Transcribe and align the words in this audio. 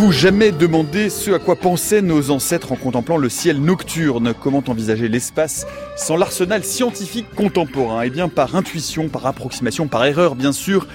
Vous 0.00 0.12
jamais 0.12 0.50
demandé 0.50 1.10
ce 1.10 1.30
à 1.32 1.38
quoi 1.38 1.56
pensaient 1.56 2.00
nos 2.00 2.30
ancêtres 2.30 2.72
en 2.72 2.76
contemplant 2.76 3.18
le 3.18 3.28
ciel 3.28 3.60
nocturne 3.60 4.32
Comment 4.32 4.64
envisager 4.66 5.10
l'espace 5.10 5.66
sans 5.94 6.16
l'arsenal 6.16 6.64
scientifique 6.64 7.26
contemporain? 7.36 8.00
Eh 8.00 8.08
bien 8.08 8.30
par 8.30 8.56
intuition, 8.56 9.10
par 9.10 9.26
approximation, 9.26 9.88
par 9.88 10.06
erreur 10.06 10.36
bien 10.36 10.52
sûr. 10.52 10.86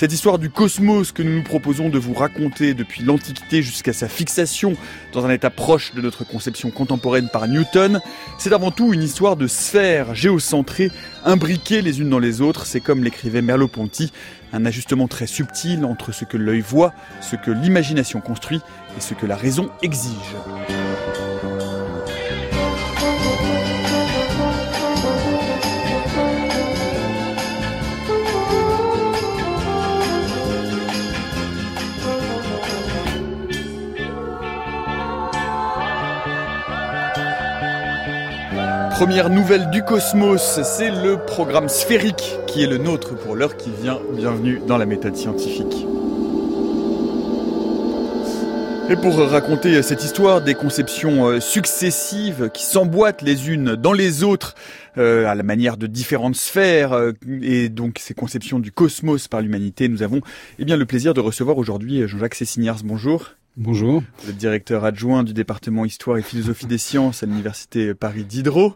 Cette 0.00 0.14
histoire 0.14 0.38
du 0.38 0.48
cosmos 0.48 1.12
que 1.12 1.22
nous 1.22 1.30
nous 1.30 1.42
proposons 1.42 1.90
de 1.90 1.98
vous 1.98 2.14
raconter 2.14 2.72
depuis 2.72 3.02
l'Antiquité 3.02 3.62
jusqu'à 3.62 3.92
sa 3.92 4.08
fixation 4.08 4.72
dans 5.12 5.26
un 5.26 5.30
état 5.30 5.50
proche 5.50 5.92
de 5.92 6.00
notre 6.00 6.24
conception 6.24 6.70
contemporaine 6.70 7.28
par 7.30 7.46
Newton, 7.46 8.00
c'est 8.38 8.54
avant 8.54 8.70
tout 8.70 8.94
une 8.94 9.02
histoire 9.02 9.36
de 9.36 9.46
sphères 9.46 10.14
géocentrées, 10.14 10.90
imbriquées 11.26 11.82
les 11.82 12.00
unes 12.00 12.08
dans 12.08 12.18
les 12.18 12.40
autres. 12.40 12.64
C'est 12.64 12.80
comme 12.80 13.04
l'écrivait 13.04 13.42
Merleau-Ponty, 13.42 14.10
un 14.54 14.64
ajustement 14.64 15.06
très 15.06 15.26
subtil 15.26 15.84
entre 15.84 16.12
ce 16.12 16.24
que 16.24 16.38
l'œil 16.38 16.62
voit, 16.62 16.94
ce 17.20 17.36
que 17.36 17.50
l'imagination 17.50 18.22
construit 18.22 18.62
et 18.96 19.02
ce 19.02 19.12
que 19.12 19.26
la 19.26 19.36
raison 19.36 19.68
exige. 19.82 20.34
Première 39.00 39.30
nouvelle 39.30 39.70
du 39.70 39.82
cosmos, 39.82 40.60
c'est 40.62 40.90
le 40.90 41.16
programme 41.16 41.70
sphérique 41.70 42.36
qui 42.46 42.62
est 42.62 42.66
le 42.66 42.76
nôtre 42.76 43.16
pour 43.16 43.34
l'heure 43.34 43.56
qui 43.56 43.70
vient. 43.82 43.98
Bienvenue 44.12 44.60
dans 44.66 44.76
la 44.76 44.84
méthode 44.84 45.16
scientifique. 45.16 45.86
Et 48.90 48.96
pour 48.96 49.16
raconter 49.16 49.82
cette 49.82 50.04
histoire 50.04 50.42
des 50.42 50.52
conceptions 50.52 51.28
euh, 51.28 51.40
successives 51.40 52.50
qui 52.52 52.66
s'emboîtent 52.66 53.22
les 53.22 53.48
unes 53.48 53.74
dans 53.74 53.94
les 53.94 54.22
autres 54.22 54.54
euh, 54.98 55.26
à 55.26 55.34
la 55.34 55.44
manière 55.44 55.78
de 55.78 55.86
différentes 55.86 56.36
sphères 56.36 56.92
euh, 56.92 57.12
et 57.40 57.70
donc 57.70 58.00
ces 58.00 58.12
conceptions 58.12 58.58
du 58.58 58.70
cosmos 58.70 59.28
par 59.28 59.40
l'humanité, 59.40 59.88
nous 59.88 60.02
avons 60.02 60.20
eh 60.58 60.66
bien 60.66 60.76
le 60.76 60.84
plaisir 60.84 61.14
de 61.14 61.20
recevoir 61.20 61.56
aujourd'hui 61.56 62.06
Jean-Jacques 62.06 62.34
Cessignars. 62.34 62.80
Bonjour. 62.84 63.30
Bonjour. 63.62 64.02
Vous 64.22 64.30
êtes 64.30 64.38
directeur 64.38 64.86
adjoint 64.86 65.22
du 65.22 65.34
département 65.34 65.84
Histoire 65.84 66.16
et 66.16 66.22
Philosophie 66.22 66.64
des 66.64 66.78
Sciences 66.78 67.22
à 67.22 67.26
l'Université 67.26 67.92
Paris 67.92 68.24
Diderot. 68.24 68.74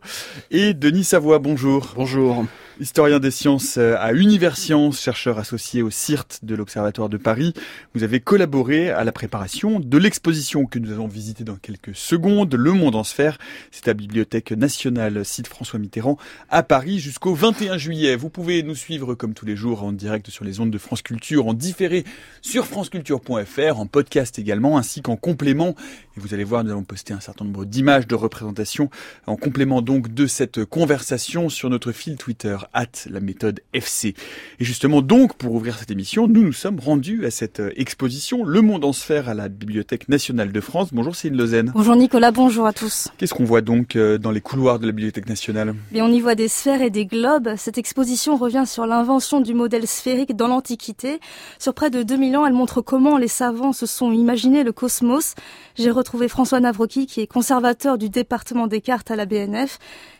Et 0.50 0.74
Denis 0.74 1.04
Savoie, 1.04 1.38
bonjour. 1.38 1.94
Bonjour 1.96 2.44
historien 2.80 3.20
des 3.20 3.30
sciences 3.30 3.76
euh, 3.78 3.96
à 3.98 4.12
Universcience, 4.12 5.00
chercheur 5.00 5.38
associé 5.38 5.82
au 5.82 5.90
CIRT 5.90 6.40
de 6.42 6.54
l'Observatoire 6.54 7.08
de 7.08 7.16
Paris. 7.16 7.54
Vous 7.94 8.02
avez 8.02 8.20
collaboré 8.20 8.90
à 8.90 9.04
la 9.04 9.12
préparation 9.12 9.80
de 9.80 9.98
l'exposition 9.98 10.66
que 10.66 10.78
nous 10.78 10.92
allons 10.92 11.06
visiter 11.06 11.44
dans 11.44 11.56
quelques 11.56 11.94
secondes, 11.94 12.54
Le 12.54 12.72
Monde 12.72 12.96
en 12.96 13.04
Sphère. 13.04 13.38
C'est 13.70 13.88
à 13.88 13.94
Bibliothèque 13.94 14.52
nationale, 14.52 15.24
site 15.24 15.46
François 15.46 15.78
Mitterrand, 15.78 16.18
à 16.50 16.62
Paris 16.62 16.98
jusqu'au 16.98 17.34
21 17.34 17.78
juillet. 17.78 18.16
Vous 18.16 18.30
pouvez 18.30 18.62
nous 18.62 18.74
suivre 18.74 19.14
comme 19.14 19.34
tous 19.34 19.46
les 19.46 19.56
jours 19.56 19.84
en 19.84 19.92
direct 19.92 20.30
sur 20.30 20.44
les 20.44 20.60
ondes 20.60 20.70
de 20.70 20.78
France 20.78 21.02
Culture, 21.02 21.46
en 21.46 21.54
différé 21.54 22.04
sur 22.42 22.66
franceculture.fr, 22.66 23.78
en 23.78 23.86
podcast 23.86 24.38
également, 24.38 24.73
ainsi 24.76 25.02
qu'en 25.02 25.16
complément. 25.16 25.74
Et 26.16 26.20
vous 26.20 26.34
allez 26.34 26.44
voir, 26.44 26.64
nous 26.64 26.70
allons 26.70 26.84
poster 26.84 27.12
un 27.12 27.20
certain 27.20 27.44
nombre 27.44 27.64
d'images 27.64 28.06
de 28.06 28.14
représentation 28.14 28.90
en 29.26 29.36
complément 29.36 29.82
donc 29.82 30.14
de 30.14 30.26
cette 30.26 30.64
conversation 30.64 31.48
sur 31.48 31.70
notre 31.70 31.92
fil 31.92 32.16
Twitter 32.16 32.56
hâte 32.74 33.08
la 33.10 33.20
méthode 33.20 33.60
FC. 33.72 34.14
Et 34.60 34.64
justement 34.64 35.02
donc, 35.02 35.34
pour 35.34 35.54
ouvrir 35.54 35.78
cette 35.78 35.90
émission, 35.90 36.28
nous 36.28 36.42
nous 36.42 36.52
sommes 36.52 36.78
rendus 36.78 37.26
à 37.26 37.30
cette 37.30 37.60
euh, 37.60 37.72
exposition 37.76 38.44
Le 38.44 38.60
Monde 38.60 38.84
en 38.84 38.92
sphère 38.92 39.28
à 39.28 39.34
la 39.34 39.48
Bibliothèque 39.48 40.08
nationale 40.08 40.52
de 40.52 40.60
France. 40.60 40.90
Bonjour 40.92 41.16
Céline 41.16 41.38
Lausanne. 41.38 41.72
Bonjour 41.74 41.96
Nicolas, 41.96 42.30
bonjour 42.30 42.66
à 42.66 42.72
tous. 42.72 43.08
Qu'est-ce 43.18 43.34
qu'on 43.34 43.44
voit 43.44 43.60
donc 43.60 43.96
euh, 43.96 44.18
dans 44.18 44.30
les 44.30 44.40
couloirs 44.40 44.78
de 44.78 44.86
la 44.86 44.92
Bibliothèque 44.92 45.28
nationale? 45.28 45.74
Et 45.92 46.02
On 46.02 46.08
y 46.08 46.20
voit 46.20 46.34
des 46.34 46.48
sphères 46.48 46.82
et 46.82 46.90
des 46.90 47.06
globes. 47.06 47.54
Cette 47.56 47.78
exposition 47.78 48.36
revient 48.36 48.64
sur 48.66 48.86
l'invention 48.86 49.40
du 49.40 49.54
modèle 49.54 49.86
sphérique 49.86 50.36
dans 50.36 50.48
l'Antiquité. 50.48 51.18
Sur 51.58 51.74
près 51.74 51.90
de 51.90 52.02
2000 52.02 52.36
ans, 52.36 52.46
elle 52.46 52.52
montre 52.52 52.80
comment 52.80 53.18
les 53.18 53.28
savants 53.28 53.72
se 53.72 53.86
sont 53.86 54.12
imaginés 54.12 54.53
le 54.62 54.72
cosmos. 54.72 55.34
J'ai 55.74 55.90
retrouvé 55.90 56.28
François 56.28 56.60
Navroki, 56.60 57.06
qui 57.06 57.20
est 57.20 57.26
conservateur 57.26 57.98
du 57.98 58.08
département 58.08 58.66
des 58.66 58.80
cartes 58.80 59.10
à 59.10 59.16
la 59.16 59.26
BNF. 59.26 59.78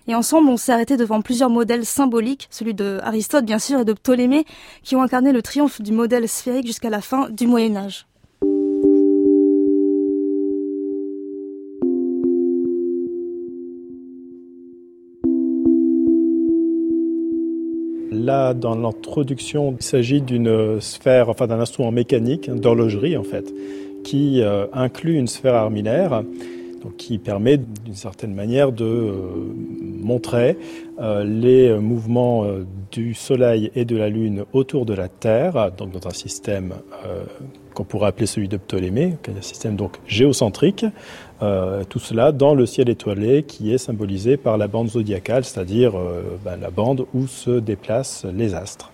Et 0.08 0.14
ensemble, 0.14 0.48
on 0.48 0.56
s'est 0.56 0.72
arrêté 0.72 0.96
devant 0.96 1.22
plusieurs 1.22 1.50
modèles 1.50 1.86
symboliques, 1.86 2.48
celui 2.50 2.74
de 2.74 2.98
Aristote 3.02 3.44
bien 3.44 3.58
sûr 3.58 3.80
et 3.80 3.84
de 3.84 3.92
Ptolémée, 3.92 4.44
qui 4.82 4.96
ont 4.96 5.02
incarné 5.02 5.32
le 5.32 5.42
triomphe 5.42 5.80
du 5.80 5.92
modèle 5.92 6.28
sphérique 6.28 6.66
jusqu'à 6.66 6.90
la 6.90 7.00
fin 7.00 7.28
du 7.30 7.46
Moyen 7.46 7.76
Âge. 7.76 8.06
Là, 18.24 18.54
dans 18.54 18.74
l'introduction, 18.74 19.76
il 19.78 19.84
s'agit 19.84 20.22
d'une 20.22 20.80
sphère, 20.80 21.28
enfin 21.28 21.46
d'un 21.46 21.60
instrument 21.60 21.90
mécanique, 21.90 22.48
d'horlogerie 22.50 23.18
en 23.18 23.22
fait, 23.22 23.52
qui 24.04 24.42
euh, 24.42 24.66
inclut 24.72 25.16
une 25.18 25.26
sphère 25.26 25.54
armillaire 25.54 26.22
qui 26.98 27.16
permet 27.16 27.56
d'une 27.56 27.94
certaine 27.94 28.34
manière 28.34 28.70
de 28.70 28.84
euh, 28.84 29.14
montrer 30.02 30.58
euh, 31.00 31.24
les 31.24 31.74
mouvements 31.78 32.44
du 32.92 33.14
Soleil 33.14 33.70
et 33.74 33.86
de 33.86 33.96
la 33.96 34.10
Lune 34.10 34.44
autour 34.52 34.84
de 34.84 34.92
la 34.92 35.08
Terre, 35.08 35.72
donc 35.72 35.92
dans 35.92 36.06
un 36.06 36.12
système 36.12 36.74
qu'on 37.72 37.84
pourrait 37.84 38.08
appeler 38.08 38.26
celui 38.26 38.48
de 38.48 38.58
Ptolémée, 38.58 39.16
un 39.26 39.42
système 39.42 39.76
donc 39.76 39.96
géocentrique, 40.06 40.84
tout 41.88 41.98
cela 41.98 42.30
dans 42.30 42.54
le 42.54 42.66
ciel 42.66 42.88
étoilé 42.88 43.42
qui 43.42 43.72
est 43.72 43.78
symbolisé 43.78 44.36
par 44.36 44.58
la 44.58 44.68
bande 44.68 44.90
zodiacale, 44.90 45.44
c'est-à-dire 45.44 45.94
ben, 46.44 46.56
la 46.60 46.70
bande 46.70 47.06
où 47.14 47.26
se 47.26 47.58
déplacent 47.58 48.26
les 48.26 48.54
astres. 48.54 48.93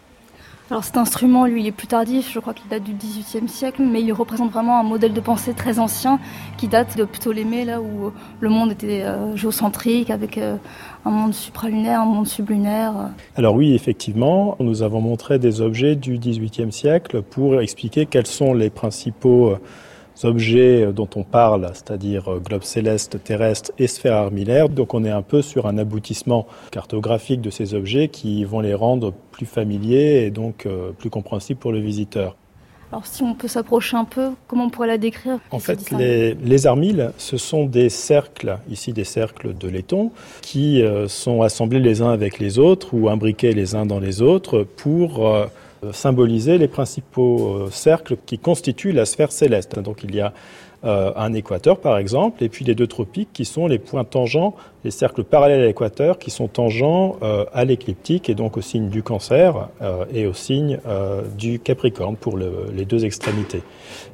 Alors 0.71 0.85
cet 0.85 0.97
instrument, 0.99 1.47
lui, 1.47 1.63
il 1.63 1.67
est 1.67 1.73
plus 1.73 1.89
tardif, 1.89 2.31
je 2.33 2.39
crois 2.39 2.55
qu'il 2.55 2.69
date 2.69 2.85
du 2.85 2.93
XVIIIe 2.93 3.49
siècle, 3.49 3.83
mais 3.83 4.03
il 4.03 4.13
représente 4.13 4.53
vraiment 4.53 4.79
un 4.79 4.85
modèle 4.85 5.13
de 5.13 5.21
pensée 5.21 5.53
très 5.53 5.81
ancien 5.81 6.21
qui 6.59 6.69
date 6.69 6.97
de 6.97 7.05
Ptolémée, 7.05 7.65
là 7.65 7.81
où 7.81 8.13
le 8.39 8.49
monde 8.49 8.71
était 8.71 9.03
euh, 9.03 9.35
géocentrique, 9.35 10.11
avec 10.11 10.39
euh, 10.39 10.57
un 11.05 11.11
monde 11.11 11.35
supralunaire, 11.35 12.03
un 12.03 12.05
monde 12.05 12.29
sublunaire. 12.29 12.93
Alors 13.35 13.57
oui, 13.57 13.75
effectivement, 13.75 14.57
nous 14.61 14.85
avons 14.85 15.01
montré 15.01 15.41
des 15.41 15.61
objets 15.61 15.97
du 15.97 16.19
XVIIIe 16.19 16.71
siècle 16.71 17.21
pour 17.23 17.61
expliquer 17.61 18.07
quels 18.07 18.29
sont 18.29 18.55
les 18.55 18.71
principaux 18.71 19.51
euh, 19.51 19.59
objets 20.25 20.93
dont 20.93 21.09
on 21.17 21.23
parle, 21.23 21.71
c'est-à-dire 21.75 22.33
euh, 22.33 22.39
globe 22.39 22.63
céleste, 22.63 23.23
terrestre 23.23 23.73
et 23.79 23.87
sphère 23.87 24.17
armillaire. 24.17 24.69
Donc 24.69 24.95
on 24.95 25.05
est 25.05 25.11
un 25.11 25.23
peu 25.23 25.43
sur 25.43 25.67
un 25.67 25.79
aboutissement 25.79 26.47
cartographique 26.71 27.41
de 27.41 27.51
ces 27.51 27.75
objets 27.75 28.09
qui 28.09 28.45
vont 28.45 28.61
les 28.61 28.75
rendre 28.75 29.13
plus 29.31 29.47
familiers 29.47 30.25
et 30.25 30.31
donc 30.31 30.67
euh, 30.67 30.93
plus 30.93 31.11
compréhensibles 31.11 31.61
pour 31.61 31.73
le 31.73 31.81
visiteur. 31.81 32.37
Alors 32.93 33.07
si 33.07 33.23
on 33.23 33.35
peut 33.35 33.47
s'approcher 33.47 33.97
un 33.97 34.05
peu, 34.05 34.31
comment 34.49 34.65
on 34.65 34.71
pourrait 34.71 34.89
la 34.89 34.99
décrire 34.99 35.39
En 35.53 35.61
fait, 35.61 35.93
les, 35.93 36.35
les, 36.35 36.67
armilles, 36.67 37.11
ce 37.19 37.37
sont 37.37 37.65
des 37.65 37.89
cercles, 37.89 38.59
ici 38.69 38.93
des 38.93 39.05
cercles 39.05 39.57
de 39.57 39.69
laiton, 39.69 40.11
qui 40.43 40.83
euh, 40.83 41.07
sont 41.07 41.43
assemblés 41.43 41.79
les 41.79 42.03
uns 42.03 42.11
avec 42.11 42.41
les 42.41 42.59
autres 42.59 42.93
ou 42.93 43.09
imbriqués 43.09 43.53
les 43.53 43.77
uns 43.77 43.87
dans 43.87 44.01
les 44.01 44.23
autres 44.23 44.65
pour 44.77 45.29
euh, 45.29 45.47
symboliser 45.93 46.59
les 46.59 46.69
principaux 46.69 47.55
euh, 47.55 47.69
cercles 47.71 48.17
qui 48.27 48.39
constituent 48.39 48.93
la 48.93 49.07
sphère 49.07 49.33
céleste. 49.33 49.79
Donc 49.79 50.05
il 50.05 50.15
y 50.15 50.21
a 50.21 50.33
euh, 50.85 51.13
un 51.17 51.33
équateur 51.35 51.79
par 51.79 51.99
exemple, 51.99 52.43
et 52.43 52.49
puis 52.49 52.65
les 52.65 52.75
deux 52.75 52.87
tropiques 52.87 53.31
qui 53.33 53.45
sont 53.45 53.67
les 53.67 53.79
points 53.79 54.05
tangents, 54.05 54.55
les 54.85 54.91
cercles 54.91 55.25
parallèles 55.25 55.61
à 55.61 55.67
l'équateur 55.67 56.19
qui 56.19 56.31
sont 56.31 56.49
tangents 56.49 57.17
à 57.53 57.65
l'écliptique 57.67 58.31
et 58.31 58.35
donc 58.35 58.57
au 58.57 58.63
signe 58.63 58.89
du 58.89 59.03
cancer 59.03 59.69
et 60.15 60.27
au 60.27 60.33
signe 60.33 60.79
du 61.37 61.59
capricorne 61.59 62.17
pour 62.17 62.39
les 62.39 62.87
deux 62.87 63.05
extrémités. 63.05 63.63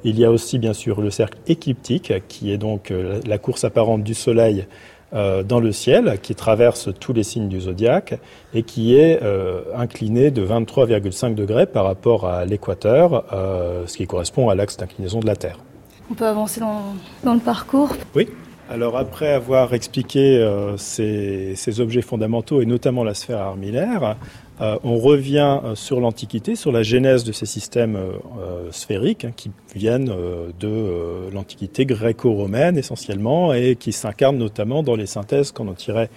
Il 0.03 0.19
y 0.19 0.25
a 0.25 0.31
aussi 0.33 0.59
bien 0.59 0.73
sûr 0.73 1.01
le 1.01 1.11
cercle 1.11 1.39
écliptique 1.47 2.13
qui 2.27 2.51
est 2.51 2.59
donc 2.59 2.93
la 3.25 3.39
course 3.39 3.63
apparente 3.63 4.03
du 4.03 4.15
Soleil 4.15 4.67
euh, 5.13 5.43
dans 5.43 5.61
le 5.61 5.71
ciel, 5.73 6.19
qui 6.21 6.35
traverse 6.35 6.89
tous 6.99 7.13
les 7.13 7.23
signes 7.23 7.49
du 7.49 7.61
zodiaque 7.61 8.19
et 8.55 8.63
qui 8.65 8.97
est 8.97 9.23
euh, 9.23 9.63
incliné 9.75 10.31
de 10.31 10.45
23,5 10.45 11.35
degrés 11.35 11.67
par 11.67 11.85
rapport 11.85 12.27
à 12.27 12.45
l'équateur, 12.45 13.25
euh, 13.33 13.87
ce 13.87 13.97
qui 13.97 14.07
correspond 14.07 14.49
à 14.49 14.55
l'axe 14.55 14.77
d'inclinaison 14.77 15.21
de 15.21 15.27
la 15.27 15.37
Terre. 15.37 15.59
On 16.11 16.15
peut 16.15 16.27
avancer 16.27 16.61
dans, 16.61 16.95
dans 17.25 17.35
le 17.35 17.41
parcours? 17.41 17.91
Oui. 18.15 18.29
Alors 18.69 18.97
après 18.97 19.33
avoir 19.33 19.75
expliqué 19.75 20.45
ces, 20.77 21.55
ces, 21.55 21.81
objets 21.81 22.03
fondamentaux 22.03 22.61
et 22.61 22.67
notamment 22.67 23.05
la 23.05 23.15
sphère 23.15 23.39
armillaire, 23.39 24.17
euh, 24.61 24.79
on 24.85 24.97
revient 24.97 25.61
euh, 25.65 25.75
sur 25.75 26.01
l'Antiquité, 26.01 26.57
sur 26.57 26.73
la 26.73 26.83
genèse 26.83 27.25
de 27.25 27.33
ces 27.33 27.45
systèmes 27.45 27.97
euh, 27.97 28.71
sphériques 28.71 29.27
hein, 29.27 29.33
qui 29.37 29.51
viennent 29.75 30.11
de 30.59 31.31
l'Antiquité 31.33 31.85
gréco-romaine 31.85 32.79
essentiellement 32.79 33.53
et 33.53 33.77
qui 33.77 33.93
s'incarnent 33.93 34.39
notamment 34.39 34.83
dans 34.83 34.97
les 34.97 35.07
synthèses 35.07 35.53
qu'on 35.53 35.69
en 35.69 35.75
tirait 35.75 36.09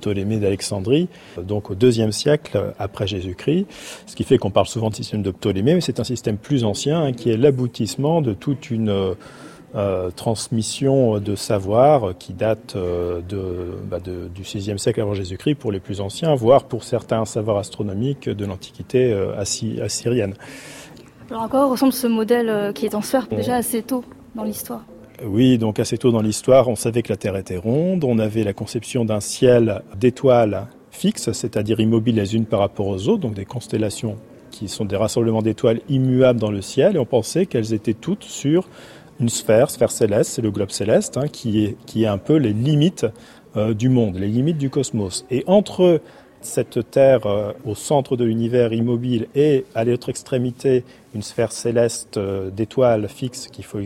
Ptolémée 0.00 0.36
d'Alexandrie, 0.36 1.08
donc 1.36 1.68
au 1.68 1.74
deuxième 1.74 2.12
siècle 2.12 2.72
après 2.78 3.08
Jésus-Christ, 3.08 3.66
ce 4.06 4.14
qui 4.14 4.22
fait 4.22 4.38
qu'on 4.38 4.52
parle 4.52 4.68
souvent 4.68 4.88
de 4.88 4.94
système 4.94 5.22
de 5.22 5.32
Ptolémée, 5.32 5.74
mais 5.74 5.80
c'est 5.80 5.98
un 5.98 6.04
système 6.04 6.36
plus 6.36 6.62
ancien 6.62 7.02
hein, 7.02 7.12
qui 7.12 7.30
est 7.30 7.36
l'aboutissement 7.36 8.22
de 8.22 8.34
toute 8.34 8.70
une 8.70 9.16
euh, 9.74 10.10
transmission 10.10 11.18
de 11.18 11.34
savoir 11.34 12.16
qui 12.16 12.32
date 12.32 12.76
euh, 12.76 13.20
bah, 13.90 13.98
de, 13.98 14.28
du 14.32 14.42
VIe 14.42 14.78
siècle 14.78 15.00
avant 15.00 15.14
Jésus-Christ 15.14 15.56
pour 15.56 15.72
les 15.72 15.80
plus 15.80 16.00
anciens, 16.00 16.34
voire 16.36 16.64
pour 16.64 16.84
certains 16.84 17.24
savoirs 17.24 17.58
astronomiques 17.58 18.28
de 18.28 18.44
l'Antiquité 18.44 19.12
euh, 19.12 19.36
assyrienne. 19.36 20.34
Alors 21.28 21.42
à 21.42 21.48
quoi 21.48 21.66
ressemble 21.66 21.92
ce 21.92 22.06
modèle 22.06 22.72
qui 22.74 22.86
est 22.86 22.94
en 22.94 23.02
sphère 23.02 23.26
déjà 23.26 23.56
assez 23.56 23.82
tôt 23.82 24.04
dans 24.36 24.44
l'histoire? 24.44 24.84
Oui, 25.24 25.58
donc 25.58 25.80
assez 25.80 25.98
tôt 25.98 26.12
dans 26.12 26.22
l'histoire, 26.22 26.68
on 26.68 26.76
savait 26.76 27.02
que 27.02 27.12
la 27.12 27.16
Terre 27.16 27.36
était 27.36 27.56
ronde, 27.56 28.04
on 28.04 28.18
avait 28.18 28.44
la 28.44 28.52
conception 28.52 29.04
d'un 29.04 29.20
ciel 29.20 29.82
d'étoiles 29.96 30.68
fixes, 30.90 31.32
c'est-à-dire 31.32 31.80
immobiles 31.80 32.16
les 32.16 32.36
unes 32.36 32.46
par 32.46 32.60
rapport 32.60 32.86
aux 32.86 33.08
autres, 33.08 33.22
donc 33.22 33.34
des 33.34 33.44
constellations 33.44 34.18
qui 34.50 34.68
sont 34.68 34.84
des 34.84 34.96
rassemblements 34.96 35.42
d'étoiles 35.42 35.80
immuables 35.88 36.38
dans 36.38 36.50
le 36.50 36.62
ciel, 36.62 36.94
et 36.94 36.98
on 36.98 37.04
pensait 37.04 37.46
qu'elles 37.46 37.74
étaient 37.74 37.94
toutes 37.94 38.22
sur 38.22 38.68
une 39.20 39.28
sphère, 39.28 39.70
sphère 39.70 39.90
céleste, 39.90 40.32
c'est 40.32 40.42
le 40.42 40.50
globe 40.50 40.70
céleste, 40.70 41.16
hein, 41.16 41.28
qui, 41.28 41.64
est, 41.64 41.76
qui 41.86 42.04
est 42.04 42.08
un 42.08 42.18
peu 42.18 42.36
les 42.36 42.52
limites 42.52 43.06
euh, 43.56 43.74
du 43.74 43.88
monde, 43.88 44.16
les 44.16 44.28
limites 44.28 44.58
du 44.58 44.70
cosmos. 44.70 45.24
Et 45.30 45.44
entre 45.46 46.00
cette 46.46 46.90
Terre 46.90 47.26
euh, 47.26 47.52
au 47.64 47.74
centre 47.74 48.16
de 48.16 48.24
l'univers 48.24 48.72
immobile 48.72 49.26
et 49.34 49.64
à 49.74 49.84
l'autre 49.84 50.08
extrémité 50.08 50.84
une 51.14 51.22
sphère 51.22 51.52
céleste 51.52 52.16
euh, 52.16 52.50
d'étoiles 52.50 53.08
fixes 53.08 53.48
qu'il 53.48 53.64
faut 53.64 53.78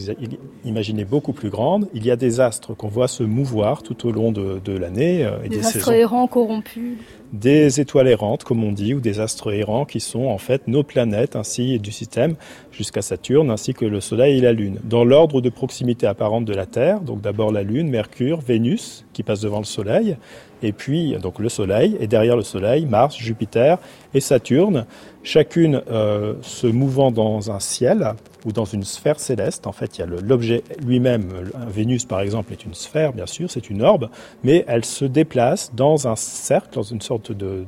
imaginer 0.65 1.05
beaucoup 1.05 1.33
plus 1.33 1.51
grande, 1.51 1.89
il 1.95 2.07
y 2.07 2.11
a 2.11 2.17
des 2.17 2.41
astres 2.41 2.75
qu'on 2.75 2.89
voit 2.89 3.09
se 3.09 3.23
mouvoir 3.23 3.83
tout 3.83 4.07
au 4.07 4.13
long 4.13 4.33
de, 4.33 4.73
l'année. 4.73 5.29
et 5.45 5.49
des, 5.49 5.61
astres 5.61 5.93
errants 5.93 6.27
corrompus 6.27 6.99
des 7.33 7.81
étoiles 7.81 8.09
errantes, 8.09 8.45
comme 8.45 8.65
on 8.65 8.73
dit, 8.73 8.95
ou 8.95 9.01
des 9.01 9.21
astres 9.21 9.53
errants 9.53 9.85
qui 9.85 10.01
sont 10.01 10.27
en 10.27 10.39
fait 10.39 10.67
nos 10.67 10.83
planètes 10.83 11.37
ainsi 11.37 11.79
du 11.79 11.93
système 11.93 12.37
jusqu'à 12.73 13.03
Saturne, 13.03 13.51
ainsi 13.51 13.75
que 13.75 13.85
le 13.85 14.01
Soleil 14.01 14.39
et 14.39 14.41
la 14.41 14.53
Lune. 14.53 14.79
Dans 14.85 15.05
l'ordre 15.05 15.41
de 15.41 15.51
proximité 15.51 16.07
apparente 16.07 16.45
de 16.45 16.55
la 16.55 16.67
Terre, 16.67 17.01
donc 17.01 17.21
d'abord 17.21 17.53
la 17.53 17.63
Lune, 17.63 17.91
Mercure, 17.91 18.41
Vénus, 18.41 19.05
qui 19.13 19.23
passe 19.23 19.41
devant 19.41 19.59
le 19.59 19.65
Soleil, 19.65 20.17
et 20.63 20.73
puis 20.73 21.17
donc 21.23 21.39
le 21.39 21.49
Soleil, 21.49 21.97
et 22.01 22.07
derrière 22.07 22.37
le 22.37 22.43
Soleil, 22.43 22.87
Mars, 22.87 23.17
Jupiter 23.17 23.79
et 24.15 24.21
Saturne, 24.21 24.87
chacune 25.23 25.83
euh, 25.91 26.35
se 26.43 26.67
mouvant 26.67 27.11
dans 27.11 27.51
un 27.51 27.61
ciel 27.61 28.15
ou 28.45 28.53
dans 28.53 28.65
une 28.65 28.85
sphère 28.85 29.21
céleste. 29.21 29.67
En 29.67 29.73
fait, 29.73 29.99
il 29.99 30.01
y 30.01 30.05
a 30.05 30.07
l'objet 30.07 30.63
lui-même. 30.85 31.29
Vénus, 31.69 32.05
par 32.05 32.21
exemple, 32.21 32.53
est 32.53 32.65
une 32.65 32.75
sphère, 32.75 33.13
bien 33.13 33.27
sûr, 33.27 33.51
c'est 33.51 33.69
une 33.69 33.83
orbe, 33.83 34.09
mais 34.43 34.65
elle 34.69 34.85
se 34.85 35.05
déplace 35.05 35.73
dans 35.75 36.09
un 36.09 36.17
cercle, 36.17 36.71
dans 36.73 36.83
une 36.83 37.01
sorte 37.01 37.33
de, 37.33 37.65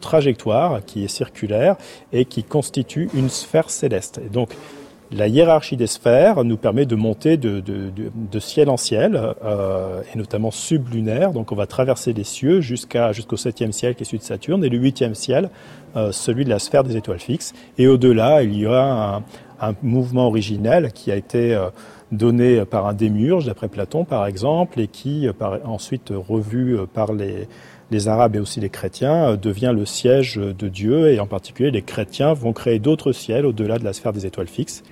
trajectoire 0.00 0.84
qui 0.84 1.04
est 1.04 1.08
circulaire 1.08 1.76
et 2.12 2.24
qui 2.24 2.44
constitue 2.44 3.08
une 3.14 3.28
sphère 3.28 3.70
céleste. 3.70 4.20
Et 4.24 4.28
donc, 4.28 4.50
la 5.12 5.28
hiérarchie 5.28 5.76
des 5.76 5.86
sphères 5.86 6.42
nous 6.42 6.56
permet 6.56 6.86
de 6.86 6.96
monter 6.96 7.36
de, 7.36 8.40
ciel 8.40 8.70
en 8.70 8.76
ciel, 8.76 9.20
euh, 9.44 10.02
et 10.12 10.18
notamment 10.18 10.50
sublunaire. 10.50 11.32
Donc 11.32 11.52
on 11.52 11.54
va 11.54 11.66
traverser 11.66 12.12
les 12.12 12.24
cieux 12.24 12.60
jusqu'à 12.60 13.12
jusqu'au 13.12 13.36
septième 13.36 13.72
ciel 13.72 13.94
qui 13.94 14.02
est 14.02 14.06
celui 14.06 14.18
de 14.18 14.24
Saturne, 14.24 14.64
et 14.64 14.68
le 14.68 14.78
huitième 14.78 15.14
ciel, 15.14 15.50
euh, 15.96 16.12
celui 16.12 16.44
de 16.44 16.50
la 16.50 16.58
sphère 16.58 16.82
des 16.82 16.96
étoiles 16.96 17.20
fixes. 17.20 17.52
Et 17.78 17.86
au-delà, 17.86 18.42
il 18.42 18.58
y 18.58 18.66
a 18.66 19.22
un, 19.60 19.74
mouvement 19.82 20.26
originel 20.26 20.92
qui 20.92 21.12
a 21.12 21.16
été 21.16 21.54
euh, 21.54 21.68
donné 22.10 22.64
par 22.64 22.86
un 22.86 22.94
démiurge, 22.94 23.46
d'après 23.46 23.68
Platon 23.68 24.04
par 24.04 24.26
exemple, 24.26 24.80
et 24.80 24.88
qui, 24.88 25.28
ensuite 25.64 26.12
revu 26.12 26.78
par 26.92 27.12
les, 27.12 27.48
les 27.90 28.08
Arabes 28.08 28.36
et 28.36 28.38
aussi 28.40 28.60
les 28.60 28.70
chrétiens, 28.70 29.36
devient 29.36 29.72
le 29.74 29.84
siège 29.86 30.36
de 30.36 30.68
Dieu, 30.68 31.12
et 31.12 31.20
en 31.20 31.26
particulier 31.26 31.70
les 31.70 31.82
chrétiens 31.82 32.32
vont 32.32 32.52
créer 32.52 32.80
d'autres 32.80 33.12
ciels 33.12 33.46
au-delà 33.46 33.78
de 33.78 33.84
la 33.84 33.92
sphère 33.92 34.12
des 34.12 34.26
étoiles 34.26 34.48
fixes. 34.48 34.82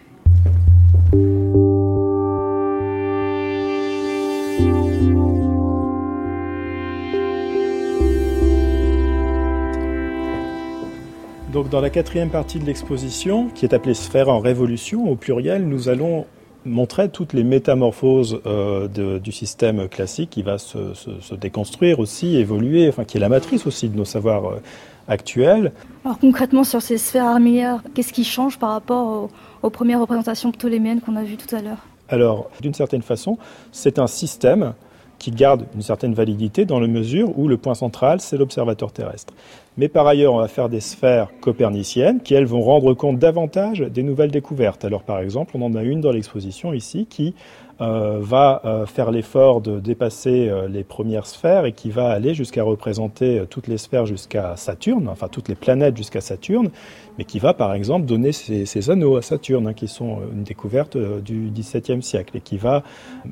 Donc 11.52 11.68
dans 11.68 11.80
la 11.80 11.90
quatrième 11.90 12.30
partie 12.30 12.60
de 12.60 12.64
l'exposition, 12.64 13.48
qui 13.48 13.64
est 13.64 13.74
appelée 13.74 13.94
Sphère 13.94 14.28
en 14.28 14.38
révolution 14.38 15.10
au 15.10 15.16
pluriel, 15.16 15.66
nous 15.66 15.88
allons 15.88 16.26
montrer 16.64 17.08
toutes 17.08 17.32
les 17.32 17.42
métamorphoses 17.42 18.40
euh, 18.46 19.18
du 19.18 19.32
système 19.32 19.88
classique 19.88 20.30
qui 20.30 20.42
va 20.42 20.58
se, 20.58 21.34
déconstruire 21.34 21.98
aussi, 21.98 22.36
évoluer, 22.36 22.88
enfin 22.88 23.04
qui 23.04 23.16
est 23.16 23.20
la 23.20 23.28
matrice 23.28 23.66
aussi 23.66 23.88
de 23.88 23.96
nos 23.96 24.04
savoirs 24.04 24.44
euh, 24.44 24.62
actuels. 25.08 25.72
Alors 26.04 26.20
concrètement 26.20 26.62
sur 26.62 26.82
ces 26.82 26.98
sphères 26.98 27.26
armillaires, 27.26 27.82
qu'est-ce 27.94 28.12
qui 28.12 28.24
change 28.24 28.56
par 28.56 28.70
rapport 28.70 29.28
aux 29.62 29.70
premières 29.70 30.00
représentations 30.00 30.52
ptoléméennes 30.52 31.00
qu'on 31.00 31.16
a 31.16 31.24
vues 31.24 31.36
tout 31.36 31.52
à 31.56 31.62
l'heure? 31.62 31.84
Alors 32.08 32.48
d'une 32.60 32.74
certaine 32.74 33.02
façon, 33.02 33.38
c'est 33.72 33.98
un 33.98 34.06
système 34.06 34.74
qui 35.20 35.30
garde 35.30 35.66
une 35.76 35.82
certaine 35.82 36.14
validité 36.14 36.64
dans 36.64 36.80
la 36.80 36.88
mesure 36.88 37.38
où 37.38 37.46
le 37.46 37.58
point 37.58 37.74
central, 37.74 38.20
c'est 38.20 38.38
l'observateur 38.38 38.90
terrestre. 38.90 39.32
Mais 39.76 39.88
par 39.88 40.06
ailleurs, 40.06 40.34
on 40.34 40.38
va 40.38 40.48
faire 40.48 40.68
des 40.68 40.80
sphères 40.80 41.28
coperniciennes 41.40 42.20
qui, 42.20 42.34
elles, 42.34 42.46
vont 42.46 42.62
rendre 42.62 42.94
compte 42.94 43.18
davantage 43.18 43.80
des 43.80 44.02
nouvelles 44.02 44.32
découvertes. 44.32 44.84
Alors 44.84 45.02
par 45.02 45.20
exemple, 45.20 45.52
on 45.56 45.62
en 45.62 45.74
a 45.76 45.82
une 45.82 46.00
dans 46.00 46.10
l'exposition 46.10 46.72
ici 46.72 47.06
qui 47.08 47.34
euh, 47.80 48.18
va 48.20 48.60
euh, 48.66 48.84
faire 48.84 49.10
l'effort 49.10 49.62
de 49.62 49.80
dépasser 49.80 50.50
euh, 50.50 50.68
les 50.68 50.84
premières 50.84 51.26
sphères 51.26 51.64
et 51.64 51.72
qui 51.72 51.88
va 51.88 52.10
aller 52.10 52.34
jusqu'à 52.34 52.62
représenter 52.62 53.44
toutes 53.48 53.68
les 53.68 53.78
sphères 53.78 54.04
jusqu'à 54.04 54.54
Saturne, 54.56 55.08
enfin 55.08 55.28
toutes 55.28 55.48
les 55.48 55.54
planètes 55.54 55.96
jusqu'à 55.96 56.20
Saturne, 56.20 56.68
mais 57.16 57.24
qui 57.24 57.38
va 57.38 57.54
par 57.54 57.72
exemple 57.72 58.04
donner 58.04 58.32
ces, 58.32 58.90
anneaux 58.90 59.16
à 59.16 59.22
Saturne, 59.22 59.68
hein, 59.68 59.72
qui 59.72 59.88
sont 59.88 60.18
une 60.30 60.42
découverte 60.42 60.98
du 60.98 61.50
XVIIe 61.54 62.02
siècle, 62.02 62.36
et 62.36 62.40
qui 62.40 62.58
va 62.58 62.82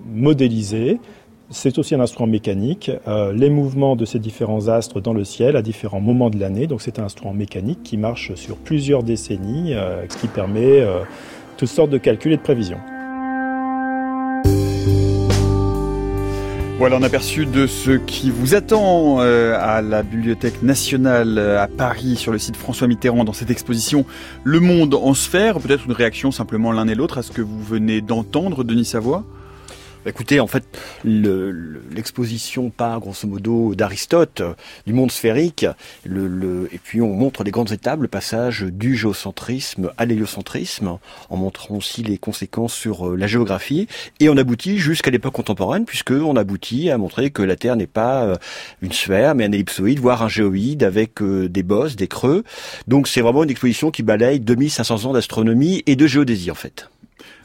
modéliser 0.06 0.98
c'est 1.50 1.78
aussi 1.78 1.94
un 1.94 2.00
instrument 2.00 2.26
mécanique, 2.26 2.90
euh, 3.06 3.32
les 3.32 3.48
mouvements 3.48 3.96
de 3.96 4.04
ces 4.04 4.18
différents 4.18 4.68
astres 4.68 5.00
dans 5.00 5.14
le 5.14 5.24
ciel 5.24 5.56
à 5.56 5.62
différents 5.62 6.00
moments 6.00 6.28
de 6.28 6.38
l'année. 6.38 6.66
Donc 6.66 6.82
c'est 6.82 6.98
un 6.98 7.04
instrument 7.04 7.32
mécanique 7.32 7.82
qui 7.82 7.96
marche 7.96 8.34
sur 8.34 8.56
plusieurs 8.56 9.02
décennies, 9.02 9.74
euh, 9.74 10.06
ce 10.08 10.16
qui 10.18 10.28
permet 10.28 10.80
euh, 10.80 11.00
toutes 11.56 11.68
sortes 11.68 11.90
de 11.90 11.98
calculs 11.98 12.32
et 12.32 12.36
de 12.36 12.42
prévisions. 12.42 12.78
Voilà 16.78 16.96
un 16.96 17.02
aperçu 17.02 17.44
de 17.44 17.66
ce 17.66 17.92
qui 17.92 18.30
vous 18.30 18.54
attend 18.54 19.18
à 19.18 19.82
la 19.82 20.04
Bibliothèque 20.04 20.62
nationale 20.62 21.36
à 21.36 21.66
Paris 21.66 22.14
sur 22.14 22.30
le 22.30 22.38
site 22.38 22.54
François 22.54 22.86
Mitterrand 22.86 23.24
dans 23.24 23.32
cette 23.32 23.50
exposition 23.50 24.04
Le 24.44 24.60
Monde 24.60 24.94
en 24.94 25.12
sphère. 25.12 25.58
Peut-être 25.58 25.86
une 25.86 25.92
réaction 25.92 26.30
simplement 26.30 26.70
l'un 26.70 26.86
et 26.86 26.94
l'autre 26.94 27.18
à 27.18 27.22
ce 27.22 27.32
que 27.32 27.42
vous 27.42 27.60
venez 27.60 28.00
d'entendre, 28.00 28.62
Denis 28.62 28.84
Savoie? 28.84 29.24
Écoutez, 30.06 30.40
en 30.40 30.46
fait, 30.46 30.64
l'exposition 31.04 32.70
part 32.70 33.00
grosso 33.00 33.26
modo 33.26 33.74
d'Aristote, 33.74 34.42
du 34.86 34.92
monde 34.92 35.10
sphérique, 35.10 35.66
le, 36.04 36.68
et 36.72 36.78
puis 36.78 37.02
on 37.02 37.12
montre 37.14 37.42
les 37.42 37.50
grandes 37.50 37.72
étapes, 37.72 38.00
le 38.00 38.08
passage 38.08 38.62
du 38.62 38.96
géocentrisme 38.96 39.90
à 39.98 40.06
l'héliocentrisme, 40.06 40.98
en 41.28 41.36
montrant 41.36 41.76
aussi 41.76 42.02
les 42.02 42.16
conséquences 42.16 42.74
sur 42.74 43.08
euh, 43.08 43.16
la 43.16 43.26
géographie, 43.26 43.88
et 44.20 44.28
on 44.28 44.36
aboutit 44.36 44.78
jusqu'à 44.78 45.10
l'époque 45.10 45.34
contemporaine, 45.34 45.84
puisque 45.84 46.12
on 46.12 46.36
aboutit 46.36 46.90
à 46.90 46.96
montrer 46.96 47.30
que 47.30 47.42
la 47.42 47.56
Terre 47.56 47.76
n'est 47.76 47.86
pas 47.86 48.24
euh, 48.24 48.36
une 48.80 48.92
sphère, 48.92 49.34
mais 49.34 49.44
un 49.44 49.52
ellipsoïde, 49.52 49.98
voire 49.98 50.22
un 50.22 50.28
géoïde 50.28 50.84
avec 50.84 51.20
euh, 51.20 51.48
des 51.48 51.62
bosses, 51.62 51.96
des 51.96 52.08
creux. 52.08 52.44
Donc 52.86 53.08
c'est 53.08 53.20
vraiment 53.20 53.42
une 53.42 53.50
exposition 53.50 53.90
qui 53.90 54.02
balaye 54.02 54.40
2500 54.40 55.06
ans 55.06 55.12
d'astronomie 55.12 55.82
et 55.86 55.96
de 55.96 56.06
géodésie 56.06 56.50
en 56.50 56.54
fait. 56.54 56.88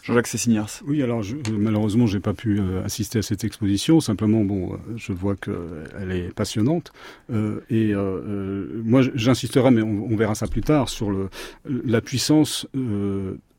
Jean-Jacques 0.04 0.28
Cessignars. 0.28 0.70
Oui, 0.86 1.02
alors 1.02 1.24
je, 1.24 1.38
malheureusement, 1.52 2.08
j'ai 2.08 2.20
pas 2.20 2.34
pu 2.34 2.60
euh, 2.60 2.84
assister 2.84 3.20
à 3.20 3.22
cette 3.22 3.46
exposition. 3.46 4.02
Simplement, 4.02 4.44
bon, 4.44 4.74
euh, 4.74 4.78
je 4.98 5.14
vois 5.14 5.36
qu'elle 5.38 6.12
est 6.12 6.34
passionnante. 6.34 6.92
Euh, 7.32 7.62
et 7.70 7.94
moi, 8.84 9.02
j'insisterai, 9.16 9.72
mais 9.72 9.82
on, 9.82 10.16
verra 10.16 10.36
ça 10.36 10.48
plus 10.48 10.62
tard, 10.62 10.90
sur 10.90 11.10
le, 11.10 11.30
la 11.66 12.02
puissance 12.02 12.68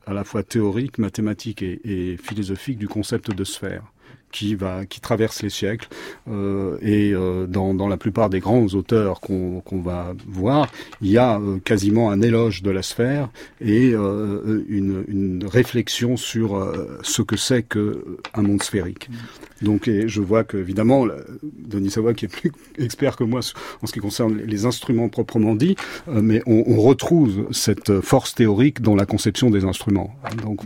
à 0.06 0.12
la 0.12 0.24
fois 0.24 0.42
théorique, 0.42 0.98
mathématique 0.98 1.62
et, 1.62 1.80
et 1.84 2.16
philosophique 2.18 2.78
du 2.78 2.88
concept 2.88 3.30
de 3.30 3.44
sphère 3.44 3.93
qui 4.32 4.56
va 4.56 4.84
qui 4.84 5.00
traverse 5.00 5.42
les 5.42 5.50
siècles 5.50 5.88
euh, 6.28 6.76
et 6.82 7.12
euh, 7.12 7.46
dans, 7.46 7.72
dans 7.72 7.86
la 7.86 7.96
plupart 7.96 8.30
des 8.30 8.40
grands 8.40 8.66
auteurs 8.74 9.20
qu'on 9.20 9.60
qu'on 9.60 9.80
va 9.80 10.14
voir, 10.26 10.68
il 11.00 11.10
y 11.10 11.18
a 11.18 11.38
euh, 11.38 11.58
quasiment 11.58 12.10
un 12.10 12.20
éloge 12.20 12.62
de 12.62 12.70
la 12.70 12.82
sphère 12.82 13.30
et 13.60 13.92
euh, 13.94 14.64
une, 14.68 15.04
une 15.08 15.46
réflexion 15.46 16.16
sur 16.16 16.56
euh, 16.56 16.98
ce 17.02 17.22
que 17.22 17.36
c'est 17.36 17.62
que 17.62 18.18
un 18.34 18.42
monde 18.42 18.62
sphérique. 18.62 19.08
Donc 19.62 19.86
et 19.86 20.08
je 20.08 20.20
vois 20.20 20.42
que 20.42 20.56
évidemment 20.56 21.06
Denis 21.42 21.90
Savoie 21.90 22.14
qui 22.14 22.24
est 22.24 22.28
plus 22.28 22.52
expert 22.78 23.16
que 23.16 23.24
moi 23.24 23.40
en 23.82 23.86
ce 23.86 23.92
qui 23.92 24.00
concerne 24.00 24.36
les 24.36 24.66
instruments 24.66 25.08
proprement 25.08 25.54
dit, 25.54 25.76
mais 26.10 26.42
on, 26.46 26.64
on 26.66 26.80
retrouve 26.80 27.46
cette 27.52 28.00
force 28.00 28.34
théorique 28.34 28.82
dans 28.82 28.96
la 28.96 29.06
conception 29.06 29.50
des 29.50 29.64
instruments. 29.64 30.14
Donc 30.42 30.60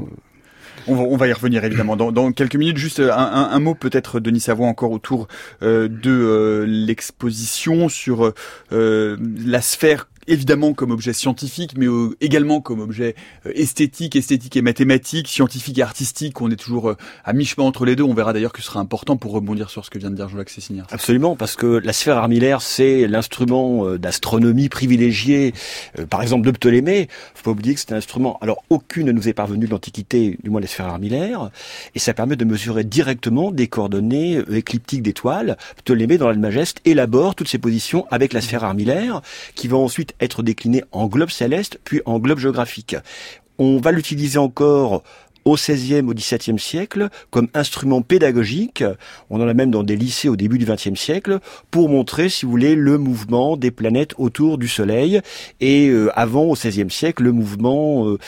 on 0.87 1.17
va, 1.17 1.29
y 1.29 1.33
revenir 1.33 1.65
évidemment 1.65 1.97
dans, 1.97 2.33
quelques 2.33 2.57
minutes. 2.57 2.77
Juste 2.77 3.01
un, 3.01 3.59
mot 3.59 3.75
peut-être, 3.75 4.21
Denis 4.21 4.41
Savoie, 4.41 4.67
encore 4.67 4.93
autour 4.93 5.29
euh, 5.63 5.89
de 5.89 6.11
euh, 6.11 6.65
l'exposition 6.67 7.89
sur 7.89 8.33
euh, 8.73 9.17
la 9.45 9.61
sphère 9.61 10.09
évidemment 10.29 10.75
comme 10.75 10.91
objet 10.91 11.13
scientifique, 11.13 11.73
mais 11.77 11.87
également 12.21 12.61
comme 12.61 12.81
objet 12.81 13.15
esthétique, 13.55 14.17
esthétique 14.17 14.57
et 14.57 14.63
mathématique, 14.63 15.29
scientifique 15.29 15.79
et 15.79 15.83
artistique. 15.83 16.41
On 16.41 16.51
est 16.51 16.57
toujours 16.57 16.95
à 17.25 17.33
mi-chemin 17.33 17.67
entre 17.67 17.85
les 17.85 17.97
deux. 17.97 18.05
On 18.05 18.15
verra 18.15 18.33
d'ailleurs 18.33 18.53
que 18.53 18.61
ce 18.61 18.67
sera 18.67 18.81
important 18.81 19.17
pour 19.17 19.33
rebondir 19.33 19.71
sur 19.71 19.85
ce 19.85 19.91
que 19.91 19.99
vient 19.99 20.11
de 20.11 20.17
dire 20.17 20.29
Jean-Jacques. 20.29 20.49
Absolument, 20.91 21.37
parce 21.37 21.57
que 21.57 21.67
la 21.67 21.93
sphère 21.93 22.17
armillaire, 22.17 22.63
c'est 22.63 23.07
l'instrument 23.07 23.97
d'astronomie 23.97 24.69
privilégié, 24.69 25.53
par 26.11 26.23
exemple 26.23 26.47
de 26.47 26.51
Ptolémée. 26.53 27.09
Faut 27.35 27.45
pas 27.45 27.51
oublier 27.51 27.75
que 27.75 27.81
c'est 27.81 27.93
un 27.93 27.97
instrument. 27.97 28.39
Alors 28.41 28.65
aucune 28.71 29.07
ne 29.07 29.13
nous 29.13 29.29
est 29.29 29.33
parvenue 29.33 29.67
de 29.67 29.71
l'Antiquité, 29.71 30.39
du 30.43 30.51
moins 30.51 30.61
les 30.61 30.67
sphères 30.67 30.87
armillaires, 30.87 31.51
et 31.95 31.99
ça 31.99 32.15
permet 32.15 32.37
de 32.37 32.45
mesurer 32.45 32.85
directement 32.85 33.53
des 33.53 33.69
coordonnées 33.69 34.43
écliptiques 34.53 35.03
d'étoiles. 35.03 35.57
Ptolémée, 35.85 36.19
dans 36.19 36.29
l'Almageste, 36.29 36.81
élabore 36.85 37.35
toutes 37.35 37.49
ces 37.49 37.59
positions 37.59 38.07
avec 38.11 38.33
la 38.33 38.41
sphère 38.41 38.65
armillaire, 38.65 39.23
qui 39.55 39.69
va 39.69 39.77
ensuite 39.77 40.15
être 40.21 40.43
déclinée 40.43 40.85
en 40.93 41.07
globe 41.07 41.31
céleste, 41.31 41.79
puis 41.85 42.01
en 42.07 42.19
globe 42.19 42.39
géographique. 42.39 42.97
On 43.59 43.79
va 43.79 43.93
l'utiliser 43.93 44.39
encore 44.39 45.03
au 45.45 45.55
XVIe, 45.55 46.01
au 46.01 46.15
XVIIe 46.15 46.59
siècle 46.59 47.09
comme 47.31 47.49
instrument 47.55 48.03
pédagogique. 48.03 48.85
On 49.31 49.41
en 49.41 49.49
a 49.49 49.55
même 49.55 49.71
dans 49.71 49.83
des 49.83 49.97
lycées 49.97 50.29
au 50.29 50.37
début 50.37 50.59
du 50.59 50.67
XXe 50.67 50.95
siècle 50.95 51.41
pour 51.71 51.89
montrer, 51.89 52.29
si 52.29 52.45
vous 52.45 52.51
voulez, 52.51 52.75
le 52.75 52.99
mouvement 52.99 53.57
des 53.57 53.71
planètes 53.71 54.15
autour 54.19 54.59
du 54.59 54.69
Soleil 54.69 55.21
et 55.61 55.89
euh, 55.89 56.11
avant 56.15 56.45
au 56.45 56.55
XVIe 56.55 56.91
siècle 56.91 57.23
le 57.23 57.33
mouvement 57.33 58.09
euh, 58.09 58.19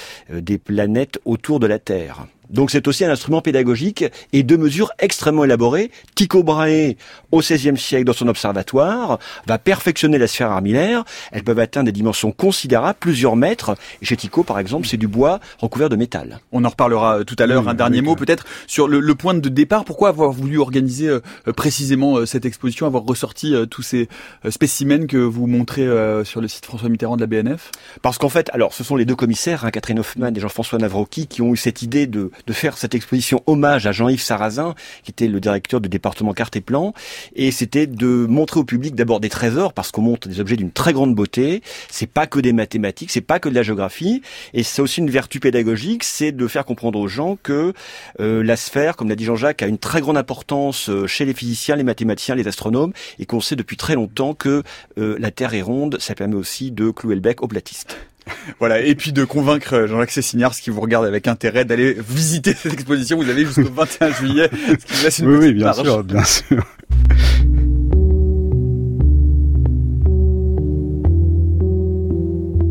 des 0.40 0.58
planètes 0.58 1.20
autour 1.24 1.60
de 1.60 1.66
la 1.66 1.78
Terre. 1.78 2.26
Donc 2.50 2.70
c'est 2.70 2.86
aussi 2.88 3.04
un 3.04 3.10
instrument 3.10 3.40
pédagogique 3.40 4.04
et 4.32 4.42
deux 4.42 4.56
mesures 4.56 4.90
extrêmement 4.98 5.44
élaborées. 5.44 5.90
Tycho 6.14 6.42
Brahe, 6.42 6.94
au 7.32 7.40
XVIe 7.40 7.76
siècle, 7.76 8.04
dans 8.04 8.12
son 8.12 8.28
observatoire, 8.28 9.18
va 9.46 9.58
perfectionner 9.58 10.18
la 10.18 10.26
sphère 10.26 10.50
armillaire. 10.50 11.04
Elles 11.32 11.44
peuvent 11.44 11.58
atteindre 11.58 11.86
des 11.86 11.92
dimensions 11.92 12.32
considérables, 12.32 12.98
plusieurs 12.98 13.36
mètres. 13.36 13.76
Et 14.02 14.06
chez 14.06 14.16
Tycho, 14.16 14.42
par 14.42 14.58
exemple, 14.58 14.86
c'est 14.86 14.96
du 14.96 15.08
bois 15.08 15.40
recouvert 15.58 15.88
de 15.88 15.96
métal. 15.96 16.40
On 16.52 16.64
en 16.64 16.68
reparlera 16.68 17.20
euh, 17.20 17.24
tout 17.24 17.36
à 17.38 17.46
l'heure. 17.46 17.68
un 17.68 17.74
dernier 17.74 18.02
mot 18.02 18.16
peut-être 18.16 18.44
sur 18.66 18.88
le, 18.88 19.14
point 19.14 19.34
de 19.34 19.48
départ. 19.48 19.84
Pourquoi 19.84 20.08
avoir 20.08 20.32
voulu 20.32 20.58
organiser 20.58 21.08
euh, 21.08 21.20
euh, 21.48 21.52
précisément 21.52 22.24
cette 22.26 22.44
exposition, 22.44 22.86
avoir 22.86 23.04
ressorti 23.04 23.54
tous 23.70 23.82
ces 23.82 24.08
spécimens 24.48 25.06
que 25.06 25.16
vous 25.16 25.46
montrez 25.46 25.86
sur 26.24 26.40
le 26.40 26.48
site 26.48 26.66
François 26.66 26.88
Mitterrand 26.88 27.16
de 27.16 27.20
la 27.20 27.26
BNF 27.26 27.70
Parce 28.02 28.18
qu'en 28.18 28.28
fait, 28.28 28.50
alors 28.52 28.72
ce 28.72 28.84
sont 28.84 28.96
les 28.96 29.04
deux 29.04 29.14
commissaires, 29.14 29.64
hein, 29.64 29.70
Catherine 29.70 29.98
Hoffman 29.98 30.32
et 30.34 30.40
Jean-François 30.40 30.78
Navroki, 30.78 31.26
qui 31.26 31.42
ont 31.42 31.52
eu 31.52 31.56
cette 31.56 31.82
idée 31.82 32.06
de 32.06 32.30
de 32.46 32.52
faire 32.52 32.76
cette 32.76 32.94
exposition 32.94 33.42
hommage 33.46 33.86
à 33.86 33.92
Jean-Yves 33.92 34.22
Sarrazin, 34.22 34.74
qui 35.02 35.10
était 35.10 35.28
le 35.28 35.40
directeur 35.40 35.80
du 35.80 35.88
département 35.88 36.32
carte 36.32 36.56
et 36.56 36.60
plan, 36.60 36.94
et 37.34 37.50
c'était 37.50 37.86
de 37.86 38.26
montrer 38.28 38.60
au 38.60 38.64
public 38.64 38.94
d'abord 38.94 39.20
des 39.20 39.28
trésors, 39.28 39.72
parce 39.72 39.90
qu'on 39.90 40.02
montre 40.02 40.28
des 40.28 40.40
objets 40.40 40.56
d'une 40.56 40.72
très 40.72 40.92
grande 40.92 41.14
beauté. 41.14 41.62
C'est 41.90 42.06
pas 42.06 42.26
que 42.26 42.40
des 42.40 42.52
mathématiques, 42.52 43.10
c'est 43.10 43.20
pas 43.20 43.38
que 43.38 43.48
de 43.48 43.54
la 43.54 43.62
géographie, 43.62 44.22
et 44.54 44.62
c'est 44.62 44.82
aussi 44.82 45.00
une 45.00 45.10
vertu 45.10 45.40
pédagogique, 45.40 46.04
c'est 46.04 46.32
de 46.32 46.46
faire 46.48 46.64
comprendre 46.64 46.98
aux 46.98 47.08
gens 47.08 47.36
que 47.42 47.72
euh, 48.20 48.42
la 48.42 48.56
sphère, 48.56 48.96
comme 48.96 49.08
l'a 49.08 49.16
dit 49.16 49.24
Jean-Jacques, 49.24 49.62
a 49.62 49.66
une 49.66 49.78
très 49.78 50.00
grande 50.00 50.16
importance 50.16 50.88
euh, 50.88 51.06
chez 51.06 51.24
les 51.24 51.34
physiciens, 51.34 51.76
les 51.76 51.82
mathématiciens, 51.82 52.34
les 52.34 52.48
astronomes, 52.48 52.92
et 53.18 53.26
qu'on 53.26 53.40
sait 53.40 53.56
depuis 53.56 53.76
très 53.76 53.94
longtemps 53.94 54.34
que 54.34 54.62
euh, 54.98 55.16
la 55.18 55.30
Terre 55.30 55.54
est 55.54 55.62
ronde. 55.62 55.98
Ça 56.00 56.14
permet 56.14 56.36
aussi 56.36 56.70
de 56.70 56.90
clouer 56.90 57.14
le 57.14 57.20
bec 57.20 57.42
aux 57.42 57.48
platistes. 57.48 57.96
Voilà, 58.58 58.80
et 58.80 58.94
puis 58.94 59.12
de 59.12 59.24
convaincre 59.24 59.86
Jean-Jacques 59.86 60.10
Cessignard, 60.10 60.54
ce 60.54 60.62
qui 60.62 60.70
vous 60.70 60.80
regarde 60.80 61.06
avec 61.06 61.26
intérêt, 61.28 61.64
d'aller 61.64 61.96
visiter 62.08 62.54
cette 62.54 62.74
exposition. 62.74 63.16
Vous 63.16 63.28
avez 63.28 63.44
jusqu'au 63.44 63.70
21 63.72 64.12
juillet, 64.12 64.50
ce 64.52 64.86
qui 64.86 65.04
laisse 65.04 65.18
une 65.18 65.28
oui, 65.28 65.36
oui, 65.38 65.52
bien 65.54 65.72
sûr, 65.72 66.04
bien 66.04 66.24
sûr. 66.24 66.64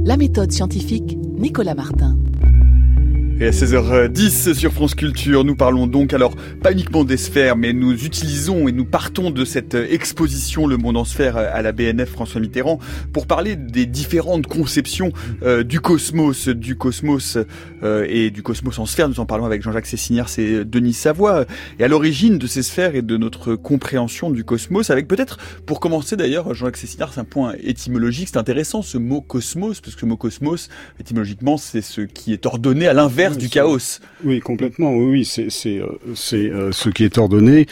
La 0.06 0.18
méthode 0.18 0.51
scientifique, 0.51 1.18
Nicolas 1.38 1.75
Martin. 1.75 2.18
Et 3.41 3.48
à 3.48 3.51
16h10 3.51 4.53
sur 4.53 4.74
France 4.74 4.96
Culture, 4.96 5.46
nous 5.46 5.55
parlons 5.55 5.88
donc 5.88 6.12
alors 6.12 6.36
pas 6.62 6.74
uniquement 6.74 7.05
des 7.05 7.15
sphères, 7.15 7.55
mais 7.55 7.72
nous 7.72 7.93
utilisons 8.03 8.67
et 8.67 8.74
nous 8.74 8.84
partons 8.84 9.31
de 9.31 9.46
cette 9.46 9.75
exposition 9.75 10.67
Le 10.67 10.75
Monde 10.75 10.98
en 10.98 11.05
sphère 11.05 11.38
à 11.38 11.62
la 11.62 11.72
BNF 11.72 12.10
François 12.10 12.41
Mitterrand 12.41 12.79
pour 13.13 13.27
parler 13.27 13.55
des 13.55 13.86
différentes 13.86 14.46
conceptions 14.46 15.13
euh, 15.43 15.63
du 15.63 15.79
cosmos, 15.79 16.50
du 16.50 16.75
cosmos 16.75 17.38
euh, 17.81 18.05
et 18.10 18.29
du 18.29 18.43
cosmos 18.43 18.77
en 18.77 18.86
sphère. 18.86 19.08
Nous 19.08 19.22
en 19.22 19.25
parlons 19.25 19.46
avec 19.46 19.62
Jean-Jacques 19.62 19.86
Cessinière, 19.86 20.27
c'est 20.27 20.65
Denis 20.65 20.91
Savoie, 20.91 21.46
et 21.79 21.86
à 21.86 21.88
l'origine 21.88 22.39
de 22.39 22.46
ces 22.46 22.62
sphères 22.62 22.93
et 22.93 23.01
de 23.01 23.15
notre 23.15 23.55
compréhension 23.55 24.31
du 24.31 24.43
cosmos, 24.43 24.89
avec 24.89 25.08
peut-être, 25.08 25.38
pour 25.65 25.79
commencer 25.79 26.17
d'ailleurs, 26.17 26.53
Jean-Jacques 26.53 26.75
Cessinière, 26.75 27.13
c'est 27.13 27.22
un 27.22 27.24
point 27.24 27.53
étymologique, 27.63 28.27
c'est 28.34 28.38
intéressant 28.38 28.81
ce 28.81 28.98
mot 28.98 29.22
cosmos, 29.22 29.79
parce 29.79 29.96
que 29.96 30.01
ce 30.01 30.05
mot 30.05 30.17
cosmos, 30.17 30.67
étymologiquement, 31.00 31.55
c'est 31.55 31.81
ce 31.81 32.01
qui 32.01 32.34
est 32.34 32.46
ordonné 32.46 32.86
à 32.86 32.93
l'inverse 32.93 33.29
du 33.38 33.50
chaos. 33.50 34.00
Oui, 34.24 34.40
complètement. 34.40 34.96
Oui, 34.96 35.26
c'est 35.26 35.50
c'est 35.50 35.80
euh, 35.80 35.88
c'est 36.16 36.50
euh, 36.50 36.72
ce 36.72 36.90
qui 36.90 37.04
est 37.04 37.18
ordonné, 37.18 37.68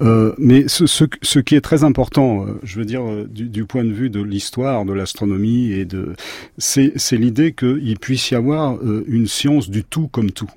euh, 0.00 0.34
mais 0.38 0.68
ce, 0.68 0.86
ce, 0.86 1.04
ce 1.22 1.38
qui 1.38 1.54
est 1.54 1.60
très 1.60 1.84
important, 1.84 2.46
je 2.62 2.78
veux 2.78 2.84
dire 2.84 3.02
du, 3.28 3.48
du 3.48 3.64
point 3.64 3.84
de 3.84 3.92
vue 3.92 4.10
de 4.10 4.22
l'histoire 4.22 4.84
de 4.84 4.92
l'astronomie 4.92 5.72
et 5.72 5.84
de 5.84 6.14
c'est 6.58 6.92
c'est 6.96 7.16
l'idée 7.16 7.52
qu'il 7.52 7.98
puisse 7.98 8.30
y 8.30 8.34
avoir 8.34 8.78
une 9.06 9.26
science 9.26 9.70
du 9.70 9.84
tout 9.84 10.08
comme 10.08 10.30
tout. 10.30 10.50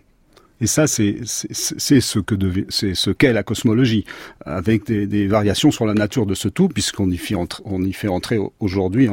Et 0.62 0.68
ça, 0.68 0.88
c'est 0.88 1.18
ce 1.26 2.20
que 2.20 2.36
c'est 2.70 2.96
ce 2.96 3.10
qu'est 3.10 3.34
la 3.34 3.44
cosmologie, 3.44 4.06
avec 4.46 4.86
des, 4.86 5.06
des, 5.06 5.28
variations 5.28 5.72
sur 5.72 5.86
la 5.86 5.94
nature 5.94 6.26
de 6.26 6.34
ce 6.34 6.48
tout, 6.48 6.70
puisqu'on 6.70 7.10
y 7.10 7.18
fait 7.18 7.36
entrer, 7.36 7.62
on 7.66 7.84
y 7.84 7.92
fait 7.92 8.08
entrer 8.08 8.40
aujourd'hui 8.60 9.10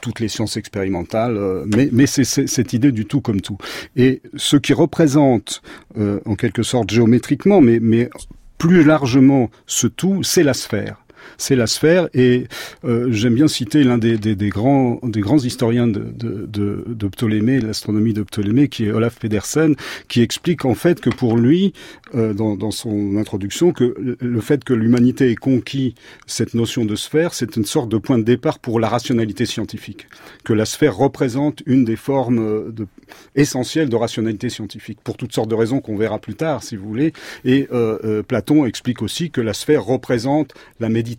toutes 0.00 0.20
les 0.20 0.28
sciences 0.28 0.56
expérimentales. 0.56 1.36
Euh, 1.36 1.64
mais, 1.66 1.88
mais 1.92 2.06
c'est 2.06 2.24
cette 2.24 2.72
idée 2.72 2.92
du 2.92 3.06
tout 3.06 3.20
comme 3.20 3.40
tout. 3.40 3.56
Et 3.96 4.20
ce 4.36 4.56
qui 4.56 4.74
représente, 4.74 5.62
euh, 5.98 6.20
en 6.26 6.34
quelque 6.34 6.62
sorte 6.62 6.90
géométriquement, 6.90 7.60
mais, 7.60 7.78
mais 7.80 8.10
plus 8.58 8.84
largement 8.84 9.50
ce 9.66 9.86
tout, 9.86 10.22
c'est 10.22 10.42
la 10.42 10.54
sphère 10.54 11.01
c'est 11.38 11.56
la 11.56 11.66
sphère. 11.66 12.08
Et 12.14 12.46
euh, 12.84 13.08
j'aime 13.10 13.34
bien 13.34 13.48
citer 13.48 13.84
l'un 13.84 13.98
des, 13.98 14.16
grands, 14.48 14.98
des 15.02 15.20
grands 15.20 15.38
historiens 15.38 15.86
de, 15.86 16.12
de, 16.16 17.08
Ptolémée, 17.08 17.60
l'astronomie 17.60 18.12
de 18.12 18.22
Ptolémée, 18.22 18.68
qui 18.68 18.86
est 18.86 18.92
Olaf 18.92 19.18
Pedersen, 19.18 19.74
qui 20.08 20.22
explique 20.22 20.64
en 20.64 20.74
fait 20.74 21.00
que 21.00 21.10
pour 21.10 21.36
lui, 21.36 21.72
euh, 22.14 22.32
dans, 22.32 22.70
son 22.70 23.16
introduction, 23.16 23.72
que 23.72 24.16
le 24.18 24.40
fait 24.40 24.64
que 24.64 24.72
l'humanité 24.72 25.30
ait 25.30 25.36
conquis 25.36 25.94
cette 26.26 26.54
notion 26.54 26.84
de 26.84 26.96
sphère, 26.96 27.34
c'est 27.34 27.56
une 27.56 27.64
sorte 27.64 27.88
de 27.88 27.98
point 27.98 28.18
de 28.18 28.24
départ 28.24 28.58
pour 28.58 28.80
la 28.80 28.88
rationalité 28.88 29.46
scientifique. 29.46 30.06
Que 30.44 30.52
la 30.52 30.64
sphère 30.64 30.96
représente 30.96 31.62
une 31.66 31.84
des 31.84 31.96
formes 31.96 32.38
euh, 32.38 32.86
essentielles 33.34 33.88
de 33.88 33.96
rationalité 33.96 34.48
scientifique, 34.48 34.98
pour 35.04 35.16
toutes 35.16 35.34
sortes 35.34 35.50
de 35.50 35.54
raisons 35.54 35.80
qu'on 35.80 35.96
verra 35.96 36.18
plus 36.18 36.34
tard, 36.34 36.62
si 36.62 36.76
vous 36.76 36.86
voulez. 36.86 37.12
Et 37.44 37.68
Platon 38.26 38.64
explique 38.64 39.02
aussi 39.02 39.30
que 39.30 39.40
la 39.40 39.54
sphère 39.54 39.84
représente 39.84 40.54
la 40.80 40.88
méditation 40.88 41.11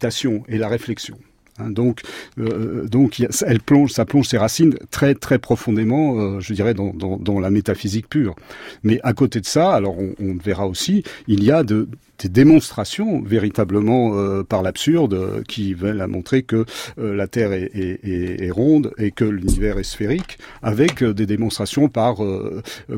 et 0.47 0.57
la 0.57 0.67
réflexion. 0.67 1.17
Hein, 1.59 1.69
donc, 1.69 2.01
euh, 2.39 2.87
donc 2.87 3.23
elle 3.45 3.59
plonge, 3.59 3.91
ça 3.91 4.05
plonge 4.05 4.27
ses 4.27 4.37
racines 4.37 4.75
très 4.89 5.13
très 5.13 5.37
profondément, 5.37 6.19
euh, 6.19 6.39
je 6.39 6.53
dirais, 6.53 6.73
dans, 6.73 7.39
la 7.39 7.49
métaphysique 7.51 8.09
pure. 8.09 8.35
Mais 8.83 8.99
à 9.03 9.13
côté 9.13 9.39
de 9.39 9.45
ça, 9.45 9.73
alors 9.73 9.97
on 9.99 10.35
verra 10.43 10.67
aussi, 10.67 11.03
il 11.27 11.43
y 11.43 11.51
a 11.51 11.63
de, 11.63 11.87
des 12.19 12.29
démonstrations 12.29 13.21
véritablement 13.21 14.15
euh, 14.15 14.43
par 14.43 14.61
l'absurde 14.61 15.43
qui 15.47 15.73
veulent 15.73 16.05
montrer 16.07 16.43
que 16.43 16.65
euh, 16.99 17.15
la 17.15 17.27
Terre 17.27 17.51
est, 17.53 18.51
ronde 18.51 18.93
et 18.97 19.11
que 19.11 19.25
l'univers 19.25 19.79
est 19.79 19.83
sphérique, 19.83 20.37
avec 20.61 21.01
euh, 21.01 21.13
des 21.13 21.25
démonstrations 21.25 21.89
par 21.89 22.17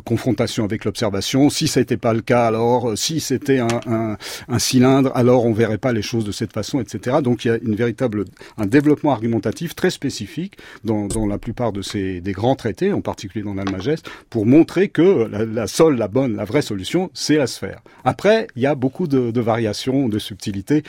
confrontation 0.03 0.63
avec 0.63 0.85
l'observation. 0.85 1.49
Si 1.49 1.67
ça 1.67 1.79
n'était 1.79 1.97
pas 1.97 2.13
le 2.13 2.21
cas, 2.21 2.45
alors 2.45 2.97
si 2.97 3.19
c'était 3.19 3.59
un, 3.59 4.17
cylindre, 4.57 5.11
alors 5.15 5.45
on 5.45 5.53
verrait 5.53 5.77
pas 5.77 5.93
les 5.93 6.01
choses 6.01 6.25
de 6.25 6.31
cette 6.31 6.53
façon, 6.53 6.79
etc. 6.79 7.17
Donc 7.23 7.45
il 7.45 7.47
y 7.49 7.51
a 7.51 7.57
une 7.57 7.75
véritable 7.75 8.25
un 8.57 8.65
développement 8.65 9.11
argumentatif 9.11 9.75
très 9.75 9.89
spécifique 9.89 10.57
dans, 10.83 11.07
la 11.27 11.37
plupart 11.37 11.71
de 11.71 11.81
ces 11.81 12.21
des 12.21 12.31
grands 12.31 12.55
traités, 12.55 12.93
en 12.93 13.01
particulier 13.01 13.43
dans 13.43 13.53
l'Almageste, 13.53 14.09
pour 14.29 14.45
montrer 14.45 14.89
que 14.89 15.29
la 15.31 15.67
seule, 15.67 15.95
la 15.97 16.07
bonne, 16.07 16.35
la 16.35 16.45
vraie 16.45 16.61
solution, 16.61 17.09
c'est 17.13 17.37
la 17.37 17.47
sphère. 17.47 17.81
Après, 18.03 18.47
il 18.55 18.61
y 18.61 18.65
a 18.65 18.75
beaucoup 18.75 19.04
de, 19.07 19.41
variations, 19.41 20.07
de 20.07 20.19
subtilités. 20.19 20.83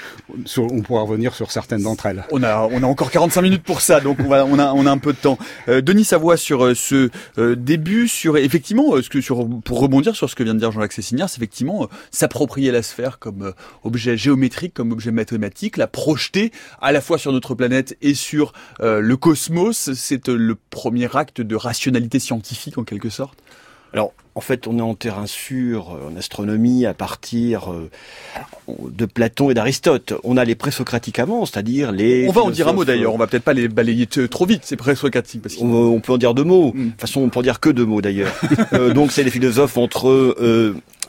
On 0.56 0.82
pourra 0.82 1.02
revenir 1.02 1.34
sur 1.34 1.50
certaines 1.50 1.82
d'entre 1.82 2.06
elles. 2.06 2.24
On 2.30 2.42
a, 2.42 2.68
on 2.70 2.82
a 2.82 2.86
encore 2.86 3.10
45 3.10 3.42
minutes 3.42 3.62
pour 3.62 3.80
ça, 3.80 4.00
donc 4.00 4.18
on, 4.20 4.28
va, 4.28 4.44
on, 4.44 4.58
a, 4.58 4.72
on 4.72 4.86
a 4.86 4.90
un 4.90 4.98
peu 4.98 5.12
de 5.12 5.18
temps. 5.18 5.38
Euh, 5.68 5.80
Denis 5.80 6.04
Savoie, 6.04 6.36
sur 6.36 6.64
euh, 6.64 6.74
ce 6.74 7.10
euh, 7.38 7.56
début, 7.56 8.08
sur 8.08 8.36
effectivement, 8.36 8.94
euh, 8.94 9.02
ce 9.02 9.10
que, 9.10 9.20
sur, 9.20 9.48
pour 9.64 9.80
rebondir 9.80 10.14
sur 10.14 10.30
ce 10.30 10.34
que 10.34 10.42
vient 10.42 10.54
de 10.54 10.60
dire 10.60 10.72
Jean-Jacques 10.72 10.92
Cessinière, 10.92 11.28
c'est 11.28 11.38
effectivement 11.38 11.84
euh, 11.84 11.86
s'approprier 12.10 12.70
la 12.70 12.82
sphère 12.82 13.18
comme 13.18 13.52
objet 13.84 14.16
géométrique, 14.16 14.74
comme 14.74 14.92
objet 14.92 15.10
mathématique, 15.10 15.76
la 15.76 15.86
projeter 15.86 16.52
à 16.80 16.92
la 16.92 17.00
fois 17.00 17.18
sur 17.18 17.32
notre 17.32 17.54
planète 17.54 17.96
et 18.02 18.14
sur 18.14 18.52
le 18.80 19.16
cosmos. 19.16 19.92
C'est 19.94 20.28
le 20.28 20.56
premier 20.70 21.14
acte 21.16 21.40
de 21.40 21.56
rationalité 21.56 22.18
scientifique 22.18 22.78
en 22.78 22.84
quelque 22.84 23.08
sorte. 23.08 23.38
Alors, 23.96 24.12
en 24.34 24.42
fait, 24.42 24.66
on 24.66 24.78
est 24.78 24.82
en 24.82 24.94
terrain 24.94 25.26
sûr 25.26 25.96
euh, 25.96 26.10
en 26.12 26.16
astronomie 26.18 26.84
à 26.84 26.92
partir 26.92 27.72
euh, 27.72 27.90
de 28.68 29.06
Platon 29.06 29.48
et 29.48 29.54
d'Aristote. 29.54 30.12
On 30.22 30.36
a 30.36 30.44
les 30.44 30.54
présocratiques 30.54 31.18
avant, 31.18 31.46
c'est-à-dire 31.46 31.92
les. 31.92 32.28
On 32.28 32.32
va 32.32 32.42
en 32.42 32.50
dire 32.50 32.68
un 32.68 32.74
mot 32.74 32.84
d'ailleurs. 32.84 33.14
On 33.14 33.16
va 33.16 33.26
peut-être 33.26 33.42
pas 33.42 33.54
les 33.54 33.68
balayer 33.68 34.06
trop 34.06 34.44
vite, 34.44 34.66
ces 34.66 34.76
présocratiques. 34.76 35.40
Parce 35.40 35.56
on, 35.62 35.98
peut 36.00 36.12
en 36.12 36.18
dire 36.18 36.34
deux 36.34 36.44
mots. 36.44 36.74
Mm. 36.74 36.84
De 36.84 36.90
toute 36.90 37.00
façon, 37.00 37.22
on 37.22 37.30
peut 37.30 37.38
en 37.38 37.42
dire 37.42 37.58
que 37.58 37.70
deux 37.70 37.86
mots 37.86 38.02
d'ailleurs. 38.02 38.38
euh, 38.74 38.92
donc, 38.92 39.12
c'est 39.12 39.24
les 39.24 39.30
philosophes 39.30 39.78
entre 39.78 40.10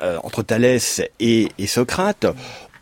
euh, 0.04 0.18
entre 0.24 0.44
Thalès 0.44 1.02
et, 1.20 1.50
et 1.58 1.68
Socrate. 1.68 2.28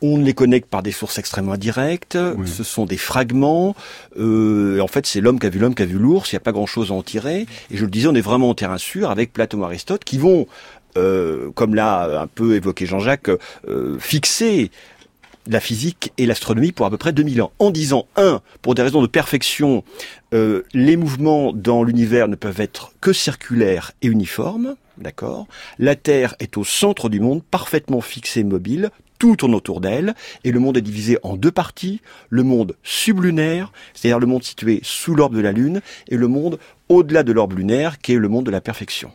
On 0.08 0.18
les 0.18 0.36
connecte 0.36 0.70
par 0.70 0.84
des 0.84 0.92
sources 0.92 1.18
extrêmement 1.18 1.54
indirectes. 1.54 2.16
Ce 2.46 2.64
sont 2.64 2.86
des 2.86 2.98
fragments. 2.98 3.76
Euh, 4.20 4.80
en 4.80 4.88
fait, 4.88 5.08
c'est 5.08 5.20
l'homme 5.20 5.40
qui 5.40 5.48
a 5.48 5.50
vu 5.50 5.58
l'homme 5.58 5.74
qui 5.74 5.82
a 5.82 5.88
vu 5.88 5.98
l'ours. 5.98 6.32
Il 6.32 6.36
n'y 6.36 6.38
a 6.38 6.42
pas 6.42 6.52
grand-chose 6.52 6.92
à 6.92 6.94
en 6.94 7.02
tirer. 7.02 7.48
Et 7.72 7.78
je 7.78 7.86
le 7.86 7.90
disais, 7.90 8.08
on 8.08 8.14
est 8.14 8.22
vraiment 8.22 8.50
en 8.50 8.54
terrain 8.54 8.78
sûr 8.78 9.10
avec 9.10 9.34
Platon 9.34 9.62
et 9.62 9.66
Aristote 9.66 10.04
qui 10.04 10.20
vont, 10.20 10.46
euh, 10.96 11.50
comme 11.56 11.74
l'a 11.74 12.22
un 12.22 12.28
peu 12.28 12.54
évoqué 12.54 12.86
Jean-Jacques, 12.86 13.32
euh, 13.68 13.98
fixer 13.98 14.70
la 15.48 15.60
physique 15.60 16.14
et 16.20 16.28
l'astronomie 16.28 16.72
pour 16.72 16.86
à 16.86 16.92
peu 16.92 16.98
près 16.98 17.12
2000 17.12 17.42
ans, 17.42 17.52
en 17.58 17.72
disant, 17.72 18.08
un, 18.16 18.42
pour 18.62 18.76
des 18.76 18.84
raisons 18.84 19.02
de 19.02 19.08
perfection, 19.08 19.84
euh, 20.34 20.64
les 20.74 20.98
mouvements 20.98 21.52
dans 21.52 21.84
l'univers 21.84 22.28
ne 22.28 22.36
peuvent 22.36 22.62
être 22.62 22.94
que 23.02 23.14
circulaires 23.14 23.92
et 24.02 24.08
uniformes, 24.08 24.76
d'accord? 24.98 25.48
La 25.80 25.96
Terre 25.96 26.36
est 26.40 26.58
au 26.58 26.64
centre 26.64 27.10
du 27.10 27.20
monde, 27.20 27.44
parfaitement 27.44 28.02
fixée, 28.02 28.44
mobile, 28.44 28.92
tout 29.20 29.36
tourne 29.36 29.56
autour 29.56 29.82
d'elle, 29.82 30.16
et 30.44 30.52
le 30.52 30.60
monde 30.60 30.78
est 30.78 30.82
divisé 30.82 31.18
en 31.24 31.36
deux 31.36 31.52
parties, 31.52 32.02
le 32.30 32.44
monde 32.44 32.76
sublunaire, 32.84 33.72
c'est-à-dire 33.94 34.20
le 34.20 34.28
monde 34.28 34.44
situé 34.44 34.80
sous 34.84 35.16
l'orbe 35.16 35.36
de 35.36 35.42
la 35.42 35.52
Lune, 35.52 35.82
et 36.08 36.18
le 36.18 36.28
monde 36.28 36.60
au-delà 36.90 37.24
de 37.24 37.32
l'orbe 37.32 37.58
lunaire, 37.58 38.00
qui 38.00 38.14
est 38.14 38.18
le 38.18 38.30
monde 38.30 38.46
de 38.46 38.52
la 38.52 38.62
perfection. 38.62 39.12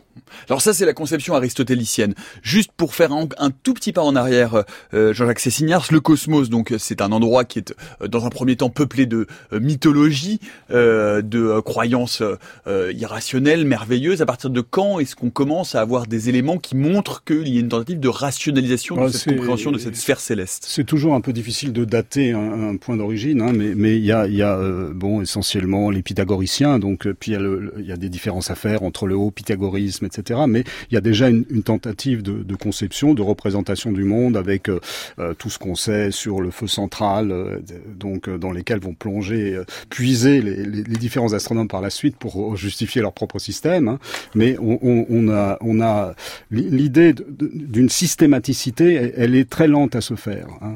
Alors 0.49 0.61
ça, 0.61 0.73
c'est 0.73 0.85
la 0.85 0.93
conception 0.93 1.35
aristotélicienne. 1.35 2.13
Juste 2.41 2.71
pour 2.75 2.95
faire 2.95 3.11
un, 3.11 3.27
tout 3.63 3.73
petit 3.73 3.93
pas 3.93 4.01
en 4.01 4.15
arrière, 4.15 4.63
euh, 4.93 5.13
Jean-Jacques 5.13 5.39
Cessignars, 5.39 5.87
le 5.91 5.99
cosmos, 5.99 6.49
donc 6.49 6.73
c'est 6.77 7.01
un 7.01 7.11
endroit 7.11 7.45
qui 7.45 7.59
est 7.59 7.73
euh, 8.01 8.07
dans 8.07 8.25
un 8.25 8.29
premier 8.29 8.55
temps 8.55 8.69
peuplé 8.69 9.05
de 9.05 9.27
euh, 9.53 9.59
mythologie, 9.59 10.39
de 10.69 11.59
croyances 11.61 12.23
irrationnelles, 12.67 13.65
merveilleuses. 13.65 14.21
À 14.21 14.25
partir 14.25 14.49
de 14.49 14.61
quand 14.61 14.99
est-ce 14.99 15.15
qu'on 15.15 15.29
commence 15.29 15.75
à 15.75 15.81
avoir 15.81 16.07
des 16.07 16.29
éléments 16.29 16.57
qui 16.57 16.75
montrent 16.75 17.23
qu'il 17.23 17.47
y 17.47 17.57
a 17.57 17.59
une 17.59 17.69
tentative 17.69 17.99
de 17.99 18.07
rationalisation 18.07 19.03
de 19.05 19.09
cette 19.09 19.35
compréhension 19.35 19.71
de 19.71 19.77
cette 19.77 19.95
sphère 19.95 20.19
céleste? 20.19 20.65
C'est 20.67 20.85
toujours 20.85 21.13
un 21.13 21.21
peu 21.21 21.33
difficile 21.33 21.73
de 21.73 21.85
dater 21.85 22.31
un, 22.31 22.75
point 22.77 22.97
d'origine, 22.97 23.41
hein, 23.41 23.53
mais 23.53 23.97
il 23.97 24.05
y 24.05 24.11
a, 24.11 24.27
y 24.27 24.41
a 24.41 24.57
bon 24.93 25.21
essentiellement 25.21 25.89
les 25.89 26.01
pythagoriciens, 26.01 26.79
donc 26.79 27.07
puis 27.19 27.31
il 27.31 27.33
y, 27.33 27.37
a 27.37 27.39
il 27.77 27.85
y 27.85 27.91
a 27.91 27.97
des 27.97 28.09
différences 28.09 28.51
à 28.51 28.55
faire 28.55 28.83
entre 28.83 29.07
le 29.07 29.15
haut 29.15 29.31
pythagorisme, 29.31 30.05
etc 30.05 30.41
mais 30.47 30.63
il 30.89 30.95
y 30.95 30.97
a 30.97 31.01
déjà 31.01 31.29
une, 31.29 31.63
tentative 31.63 32.21
de, 32.21 32.55
conception, 32.55 33.13
de 33.13 33.21
représentation 33.21 33.91
du 33.91 34.03
monde 34.03 34.37
avec 34.37 34.69
euh, 34.69 34.79
euh, 35.19 35.33
tout 35.33 35.49
ce 35.49 35.57
qu'on 35.57 35.75
sait 35.75 36.11
sur 36.11 36.41
le 36.41 36.51
feu 36.51 36.67
central, 36.67 37.31
euh, 37.31 37.59
donc 37.95 38.29
dans 38.29 38.51
lesquels 38.51 38.79
vont 38.79 38.93
plonger, 38.93 39.61
puiser 39.89 40.41
les, 40.41 40.83
différents 40.83 41.33
astronomes 41.33 41.67
par 41.67 41.81
la 41.81 41.89
suite 41.89 42.17
pour 42.17 42.55
justifier 42.55 43.01
leur 43.01 43.13
propre 43.13 43.39
système. 43.39 43.87
Hein. 43.87 43.99
Mais 44.35 44.57
on, 44.59 45.29
a, 45.29 46.15
l'idée 46.51 47.13
d'une 47.13 47.89
systématicité, 47.89 49.13
elle, 49.15 49.35
est 49.35 49.49
très 49.49 49.67
lente 49.67 49.95
à 49.95 50.01
se 50.01 50.15
faire, 50.15 50.47
hein, 50.61 50.73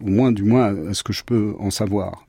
au 0.00 0.08
moins 0.08 0.32
du 0.32 0.44
moins 0.44 0.74
à 0.90 0.94
ce 0.94 1.02
que 1.02 1.12
je 1.12 1.24
peux 1.24 1.54
en 1.58 1.70
savoir. 1.70 2.24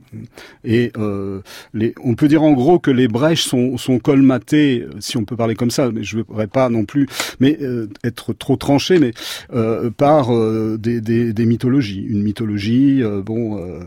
Et 0.64 0.92
euh, 0.98 1.42
les, 1.74 1.94
on 2.04 2.16
peut 2.16 2.28
dire 2.28 2.44
en 2.44 2.54
gros 2.54 2.80
que 2.80 2.92
les 2.92 3.08
brèches 3.08 3.44
sont, 3.44 3.78
sont 3.78 4.00
colmatées, 4.00 4.86
si 5.00 5.18
on 5.18 5.26
peut 5.26 5.36
parler 5.36 5.56
comme 5.56 5.72
ça, 5.72 5.92
mais 5.92 6.04
je 6.04 6.18
ne 6.18 6.24
voudrais 6.24 6.48
pas 6.48 6.70
non 6.70 6.86
plus 6.86 7.08
mais 7.40 7.58
euh, 7.62 7.88
être 8.04 8.34
trop 8.34 8.56
tranché, 8.56 9.00
mais 9.00 9.14
euh, 9.54 9.90
par 9.90 10.34
euh, 10.34 10.78
des, 10.80 11.02
des, 11.02 11.34
des, 11.34 11.46
mythologies. 11.46 12.06
Une 12.08 12.24
mythologie, 12.24 13.04
euh, 13.04 13.22
bon, 13.22 13.80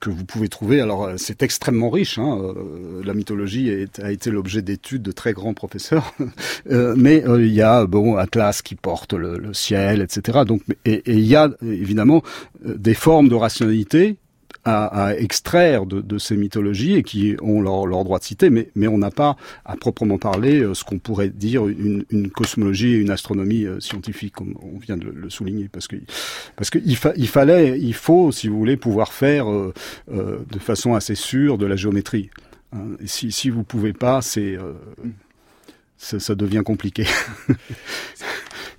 que 0.00 0.10
vous 0.10 0.24
pouvez 0.24 0.48
trouver. 0.48 0.80
Alors 0.80 1.10
c'est 1.16 1.42
extrêmement 1.42 1.90
riche. 1.90 2.18
Hein, 2.18 2.54
la 3.04 3.14
mythologie 3.14 3.68
est, 3.68 3.98
a 4.00 4.10
été 4.10 4.30
l'objet 4.30 4.62
d'études 4.62 5.02
de 5.02 5.12
très 5.12 5.32
grands 5.32 5.54
professeurs, 5.54 6.14
mais 6.70 7.24
il 7.26 7.52
y 7.52 7.62
a 7.62 7.86
bon 7.86 8.16
Atlas 8.16 8.62
qui 8.62 8.74
porte 8.74 9.12
le, 9.12 9.38
le 9.38 9.54
ciel, 9.54 10.00
etc. 10.02 10.40
Donc 10.46 10.62
et 10.84 11.02
il 11.06 11.26
y 11.26 11.36
a 11.36 11.50
évidemment 11.62 12.22
des 12.64 12.94
formes 12.94 13.28
de 13.28 13.34
rationalité 13.34 14.16
à, 14.68 15.14
extraire 15.16 15.86
de, 15.86 16.18
ces 16.18 16.36
mythologies 16.36 16.94
et 16.94 17.02
qui 17.02 17.36
ont 17.40 17.60
leur, 17.60 17.86
droit 17.86 18.18
de 18.18 18.24
citer, 18.24 18.50
mais, 18.50 18.88
on 18.88 18.98
n'a 18.98 19.10
pas 19.10 19.36
à 19.64 19.76
proprement 19.76 20.18
parler 20.18 20.60
euh, 20.60 20.74
ce 20.74 20.84
qu'on 20.84 20.98
pourrait 20.98 21.28
dire 21.28 21.66
une, 21.68 22.04
cosmologie 22.34 22.94
et 22.94 22.98
une 22.98 23.10
astronomie 23.10 23.64
euh, 23.64 23.80
scientifique, 23.80 24.34
comme 24.34 24.54
on 24.62 24.78
vient 24.78 24.96
de 24.96 25.08
le, 25.08 25.30
souligner, 25.30 25.68
parce 25.68 25.86
que 25.86 25.96
parce 26.56 26.70
qu'il 26.70 26.82
il 27.16 27.28
fallait, 27.28 27.78
il 27.78 27.94
faut, 27.94 28.32
si 28.32 28.48
vous 28.48 28.58
voulez, 28.58 28.76
pouvoir 28.76 29.12
faire 29.12 29.50
euh, 29.50 29.72
de 30.08 30.58
façon 30.58 30.94
assez 30.94 31.14
sûre 31.14 31.58
de 31.58 31.66
la 31.66 31.76
géométrie. 31.76 32.30
Hein. 32.72 32.96
Si 33.04 33.30
si 33.32 33.50
vous 33.50 33.62
pouvez 33.62 33.92
pas, 33.92 34.22
c'est 34.22 34.56
ça, 35.98 36.34
devient 36.34 36.62
compliqué. 36.64 37.06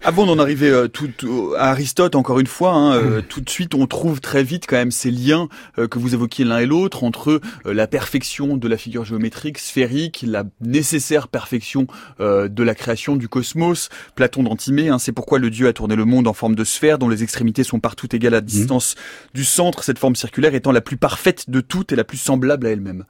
Avant 0.02 0.26
d'en 0.26 0.40
arriver 0.40 0.70
euh, 0.70 0.88
tout, 0.88 1.54
à 1.58 1.72
Aristote, 1.72 2.16
encore 2.16 2.40
une 2.40 2.48
fois, 2.48 2.72
hein, 2.72 2.96
euh, 2.96 3.22
tout 3.22 3.42
de 3.42 3.50
suite, 3.50 3.76
on 3.76 3.86
trouve 3.86 4.22
très 4.22 4.44
vite 4.44 4.64
quand 4.66 4.78
même 4.78 4.92
ces 4.92 5.12
liens 5.12 5.50
euh, 5.78 5.90
que 5.90 6.00
vous 6.00 6.14
évoquiez 6.14 6.46
l'un 6.46 6.60
et 6.60 6.66
l'autre 6.66 7.04
entre 7.04 7.42
la 7.66 7.86
perfection 7.86 8.56
de 8.56 8.68
la 8.70 8.78
figure 8.78 9.04
géométrique 9.04 9.58
sphérique, 9.58 10.24
la 10.26 10.46
nécessaire 10.62 11.28
perfection 11.28 11.88
de 12.20 12.64
la 12.64 12.76
création 12.76 13.18
du 13.18 13.28
cosmos. 13.28 13.90
Platon 14.16 14.44
d'Antimée, 14.44 14.90
hein, 14.90 15.00
c'est 15.00 15.12
pourquoi 15.12 15.38
le 15.38 15.50
dieu 15.50 15.68
a 15.68 15.74
tourné 15.74 15.96
le 15.96 16.06
monde 16.06 16.28
en 16.28 16.34
forme 16.34 16.56
de 16.56 16.64
sphère 16.64 16.98
dont 16.98 17.10
les 17.10 17.24
extrémités 17.24 17.64
sont 17.64 17.80
partout 17.80 18.14
égales 18.16 18.34
à 18.36 18.42
distance 18.42 18.96
du 19.34 19.44
centre, 19.44 19.84
cette 19.84 20.00
forme 20.00 20.16
circulaire 20.16 20.56
étant 20.56 20.72
la 20.72 20.82
plus 20.82 20.98
parfaite 20.98 21.50
de 21.50 21.60
toutes 21.62 21.92
et 21.92 21.96
la 21.96 22.04
plus 22.04 22.18
semblable 22.18 22.68
à 22.68 22.72
elle-même. 22.72 23.06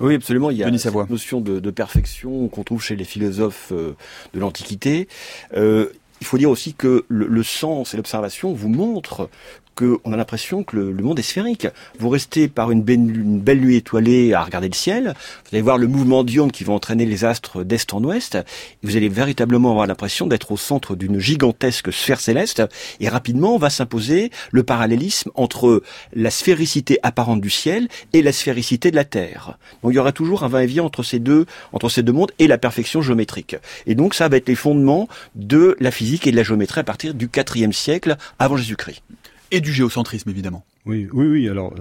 Oui, 0.00 0.14
absolument. 0.14 0.50
Il 0.50 0.56
y 0.58 0.64
a 0.64 0.78
cette 0.78 0.94
notion 1.10 1.40
de, 1.40 1.60
de 1.60 1.70
perfection 1.70 2.48
qu'on 2.48 2.64
trouve 2.64 2.82
chez 2.82 2.96
les 2.96 3.04
philosophes 3.04 3.72
de 3.72 4.40
l'Antiquité. 4.40 5.08
Euh, 5.56 5.90
il 6.20 6.26
faut 6.26 6.38
dire 6.38 6.50
aussi 6.50 6.74
que 6.74 7.04
le, 7.08 7.42
sens 7.42 7.92
et 7.92 7.96
l'observation 7.96 8.52
vous 8.52 8.68
montrent 8.68 9.28
qu'on 9.74 10.12
a 10.12 10.16
l'impression 10.16 10.62
que 10.62 10.76
le, 10.76 11.02
monde 11.02 11.18
est 11.18 11.22
sphérique. 11.22 11.66
Vous 11.98 12.08
restez 12.08 12.48
par 12.48 12.70
une 12.70 12.82
belle, 12.82 12.98
une 12.98 13.40
belle, 13.40 13.60
nuit 13.60 13.76
étoilée 13.76 14.32
à 14.32 14.42
regarder 14.42 14.68
le 14.68 14.74
ciel, 14.74 15.14
vous 15.44 15.56
allez 15.56 15.62
voir 15.62 15.78
le 15.78 15.86
mouvement 15.86 16.24
d'iondes 16.24 16.52
qui 16.52 16.64
va 16.64 16.72
entraîner 16.72 17.06
les 17.06 17.24
astres 17.24 17.62
d'est 17.62 17.92
en 17.92 18.02
ouest, 18.04 18.36
et 18.36 18.44
vous 18.86 18.96
allez 18.96 19.08
véritablement 19.08 19.70
avoir 19.70 19.86
l'impression 19.86 20.26
d'être 20.26 20.52
au 20.52 20.56
centre 20.56 20.96
d'une 20.96 21.18
gigantesque 21.18 21.92
sphère 21.92 22.20
céleste, 22.20 22.62
et 23.00 23.08
rapidement 23.08 23.58
va 23.58 23.70
s'imposer 23.70 24.30
le 24.50 24.62
parallélisme 24.62 25.30
entre 25.34 25.82
la 26.14 26.30
sphéricité 26.30 26.98
apparente 27.02 27.40
du 27.40 27.50
ciel 27.50 27.88
et 28.12 28.22
la 28.22 28.32
sphéricité 28.32 28.90
de 28.90 28.96
la 28.96 29.04
Terre. 29.04 29.58
Donc 29.82 29.92
il 29.92 29.96
y 29.96 29.98
aura 29.98 30.12
toujours 30.12 30.44
un 30.44 30.48
va-et-vient 30.48 30.84
entre 30.84 31.02
ces 31.02 31.18
deux, 31.18 31.46
entre 31.72 31.88
ces 31.88 32.02
deux 32.02 32.12
mondes 32.12 32.32
et 32.38 32.46
la 32.46 32.58
perfection 32.58 33.02
géométrique. 33.02 33.56
Et 33.86 33.94
donc 33.94 34.14
ça 34.14 34.28
va 34.28 34.36
être 34.36 34.48
les 34.48 34.54
fondements 34.54 35.08
de 35.34 35.76
la 35.80 35.90
physique 35.90 36.26
et 36.26 36.30
de 36.30 36.36
la 36.36 36.42
géométrie 36.42 36.80
à 36.80 36.84
partir 36.84 37.14
du 37.14 37.28
IVe 37.54 37.72
siècle 37.72 38.16
avant 38.38 38.56
Jésus-Christ 38.56 39.02
et 39.50 39.60
du 39.60 39.72
géocentrisme 39.72 40.30
évidemment. 40.30 40.64
Oui, 40.86 41.08
oui, 41.12 41.26
oui. 41.26 41.48
Alors 41.48 41.74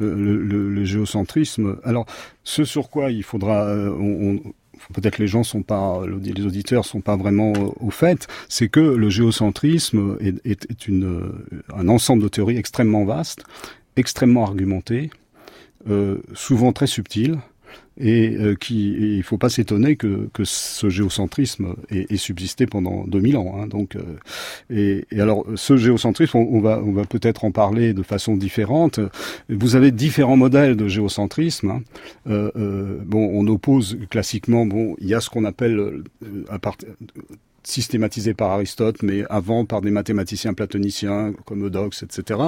euh, 0.00 0.42
le, 0.48 0.84
géocentrisme. 0.84 1.78
Alors 1.84 2.06
ce 2.44 2.64
sur 2.64 2.90
quoi 2.90 3.10
il 3.10 3.22
faudra, 3.22 3.66
euh, 3.66 4.38
peut-être 4.94 5.18
les 5.18 5.26
gens 5.26 5.42
sont 5.42 5.62
pas, 5.62 6.02
les 6.06 6.44
auditeurs 6.44 6.84
sont 6.84 7.00
pas 7.00 7.16
vraiment 7.16 7.52
au 7.80 7.90
fait, 7.90 8.26
c'est 8.48 8.68
que 8.68 8.80
le 8.80 9.10
géocentrisme 9.10 10.16
est, 10.20 10.88
une, 10.88 11.32
un 11.74 11.88
ensemble 11.88 12.22
de 12.22 12.28
théories 12.28 12.56
extrêmement 12.56 13.04
vaste, 13.04 13.44
extrêmement 13.96 14.44
argumenté, 14.44 15.10
euh, 15.88 16.18
souvent 16.34 16.72
très 16.72 16.86
subtil 16.86 17.38
et 17.98 18.36
euh, 18.36 18.54
qui 18.54 19.16
il 19.16 19.22
faut 19.22 19.38
pas 19.38 19.48
s'étonner 19.48 19.96
que, 19.96 20.28
que 20.32 20.44
ce 20.44 20.88
géocentrisme 20.88 21.74
ait, 21.90 22.16
subsisté 22.16 22.66
pendant 22.66 23.04
2000 23.06 23.36
ans. 23.36 23.54
Hein, 23.58 23.66
donc, 23.66 23.96
euh, 23.96 24.02
et, 24.70 25.04
et, 25.10 25.20
alors 25.20 25.44
ce 25.56 25.76
géocentrisme, 25.76 26.38
on, 26.38 26.60
va 26.60 26.80
on 26.84 26.92
va 26.92 27.04
peut-être 27.04 27.44
en 27.44 27.50
parler 27.50 27.94
de 27.94 28.02
façon 28.02 28.36
différente. 28.36 29.00
Vous 29.48 29.76
avez 29.76 29.90
différents 29.90 30.36
modèles 30.36 30.76
de 30.76 30.88
géocentrisme. 30.88 31.70
Hein. 31.70 31.82
Euh, 32.28 32.50
euh 32.56 32.98
bon, 33.04 33.30
on 33.32 33.46
oppose 33.46 33.98
classiquement, 34.10 34.66
bon, 34.66 34.96
il 35.00 35.08
y 35.08 35.14
a 35.14 35.20
ce 35.20 35.30
qu'on 35.30 35.44
appelle 35.44 35.78
euh, 35.78 36.04
à 36.48 36.58
part, 36.58 36.76
systématisé 37.62 38.34
par 38.34 38.50
Aristote, 38.50 39.02
mais 39.02 39.24
avant 39.28 39.64
par 39.64 39.80
des 39.80 39.90
mathématiciens 39.90 40.54
platoniciens 40.54 41.32
comme 41.44 41.66
Eudoxe, 41.66 42.02
etc. 42.02 42.40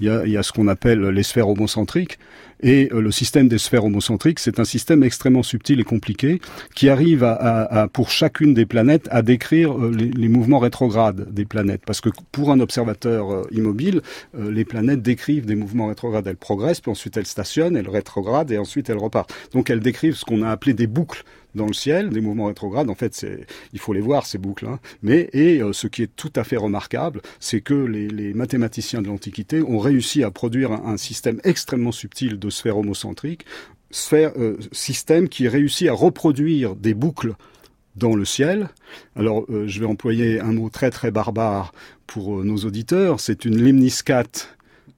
Il 0.00 0.06
y 0.06 0.10
a, 0.10 0.26
il 0.26 0.32
y 0.32 0.36
a 0.36 0.42
ce 0.42 0.52
qu'on 0.52 0.68
appelle 0.68 1.00
les 1.00 1.22
sphères 1.22 1.48
homocentriques. 1.48 2.18
Et 2.62 2.88
euh, 2.92 3.00
le 3.00 3.10
système 3.10 3.48
des 3.48 3.58
sphères 3.58 3.84
homocentriques, 3.84 4.38
c'est 4.38 4.58
un 4.58 4.64
système 4.64 5.02
extrêmement 5.02 5.42
subtil 5.42 5.80
et 5.80 5.84
compliqué 5.84 6.40
qui 6.74 6.88
arrive 6.88 7.22
à, 7.24 7.34
à, 7.34 7.88
pour 7.88 8.10
chacune 8.10 8.54
des 8.54 8.66
planètes 8.66 9.08
à 9.10 9.22
décrire 9.22 9.72
euh, 9.72 9.90
les, 9.90 10.10
les, 10.10 10.28
mouvements 10.28 10.58
rétrogrades 10.58 11.32
des 11.32 11.44
planètes. 11.44 11.82
Parce 11.86 12.00
que 12.00 12.08
pour 12.32 12.50
un 12.50 12.60
observateur 12.60 13.30
euh, 13.30 13.42
immobile, 13.52 14.00
les 14.38 14.64
planètes 14.64 15.02
décrivent 15.02 15.46
des 15.46 15.54
mouvements 15.54 15.86
rétrogrades. 15.86 16.26
Elles 16.26 16.36
progressent, 16.36 16.80
puis 16.80 16.90
ensuite 16.90 17.16
elles 17.16 17.26
stationnent, 17.26 17.76
elles 17.76 17.88
rétrogradent 17.88 18.50
et 18.50 18.58
ensuite 18.58 18.90
elles 18.90 18.98
repartent. 18.98 19.34
Donc 19.52 19.70
elles 19.70 19.80
décrivent 19.80 20.16
ce 20.16 20.24
qu'on 20.24 20.42
a 20.42 20.50
appelé 20.50 20.72
des 20.72 20.86
boucles 20.86 21.24
dans 21.56 21.66
le 21.66 21.72
ciel, 21.72 22.10
des 22.10 22.20
mouvements 22.20 22.46
rétrogrades. 22.46 22.88
En 22.90 22.94
fait, 22.94 23.26
il 23.72 23.78
faut 23.78 23.92
les 23.92 24.00
voir 24.00 24.26
ces 24.26 24.38
boucles. 24.38 24.66
Hein. 24.66 24.78
Mais 25.02 25.28
et 25.32 25.60
euh, 25.60 25.72
ce 25.72 25.86
qui 25.86 26.02
est 26.02 26.14
tout 26.14 26.32
à 26.36 26.44
fait 26.44 26.56
remarquable, 26.56 27.22
c'est 27.40 27.60
que 27.60 27.74
les, 27.74 28.34
mathématiciens 28.34 29.02
de 29.02 29.08
l'Antiquité 29.08 29.62
ont 29.62 29.78
réussi 29.78 30.22
à 30.22 30.30
produire 30.30 30.72
un, 30.72 30.96
système 30.96 31.40
extrêmement 31.44 31.92
subtil 31.92 32.38
de 32.38 32.50
sphères 32.50 32.78
homocentriques, 32.78 33.44
sphère, 33.90 34.32
euh, 34.36 34.56
système 34.72 35.28
qui 35.28 35.48
réussit 35.48 35.88
à 35.88 35.92
reproduire 35.92 36.76
des 36.76 36.94
boucles 36.94 37.34
dans 37.96 38.14
le 38.14 38.24
ciel. 38.24 38.68
Alors, 39.14 39.46
euh, 39.50 39.66
je 39.66 39.80
vais 39.80 39.86
employer 39.86 40.40
un 40.40 40.52
mot 40.52 40.68
très 40.68 40.90
très 40.90 41.10
barbare 41.10 41.72
pour 42.06 42.44
nos 42.44 42.58
auditeurs. 42.58 43.20
C'est 43.20 43.44
une 43.44 43.62
limniscate 43.62 44.56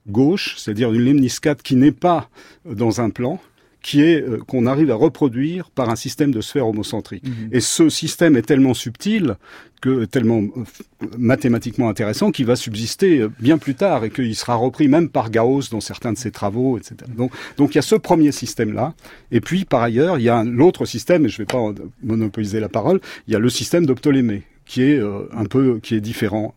gauche, 0.08 0.56
c'est-à-dire 0.56 0.92
une 0.92 1.04
limniscate 1.04 1.62
qui 1.62 1.76
n'est 1.76 1.92
pas 1.92 2.28
dans 2.64 3.00
un 3.00 3.10
plan, 3.10 3.40
qui 3.82 4.02
est 4.02 4.20
euh, 4.20 4.38
qu'on 4.38 4.66
arrive 4.66 4.90
à 4.90 4.94
reproduire 4.94 5.70
par 5.70 5.88
un 5.90 5.96
système 5.96 6.32
de 6.32 6.40
sphères 6.40 6.66
homocentriques. 6.66 7.26
Mhm. 7.26 7.50
Et 7.52 7.60
ce 7.60 7.88
système 7.88 8.36
est 8.36 8.42
tellement 8.42 8.74
subtil 8.74 9.36
que 9.80 10.04
tellement 10.04 10.40
euh, 10.40 11.06
mathématiquement 11.16 11.88
intéressant 11.88 12.32
qu'il 12.32 12.46
va 12.46 12.56
subsister 12.56 13.20
euh, 13.20 13.30
bien 13.38 13.58
plus 13.58 13.74
tard 13.74 14.04
et 14.04 14.10
qu'il 14.10 14.34
sera 14.34 14.56
repris 14.56 14.88
même 14.88 15.08
par 15.08 15.30
Gauss 15.30 15.70
dans 15.70 15.80
certains 15.80 16.12
de 16.12 16.18
ses 16.18 16.30
travaux, 16.30 16.78
etc. 16.78 16.96
Donc, 17.16 17.32
donc 17.56 17.74
il 17.74 17.76
y 17.76 17.78
a 17.78 17.82
ce 17.82 17.94
premier 17.94 18.32
système-là. 18.32 18.94
Et 19.30 19.40
puis, 19.40 19.64
par 19.64 19.82
ailleurs, 19.82 20.18
il 20.18 20.24
y 20.24 20.28
a 20.28 20.42
l'autre 20.42 20.84
système, 20.84 21.26
et 21.26 21.28
je 21.28 21.40
ne 21.40 21.46
vais 21.46 21.52
pas 21.52 21.72
monopoliser 22.02 22.60
la 22.60 22.68
parole, 22.68 23.00
il 23.26 23.32
y 23.32 23.36
a 23.36 23.38
le 23.38 23.48
système 23.48 23.86
de 23.86 23.92
Ptolémée 23.92 24.42
qui 24.68 24.82
est 24.82 25.00
un 25.32 25.44
peu 25.46 25.80
qui 25.82 25.96
est 25.96 26.00
différent 26.00 26.54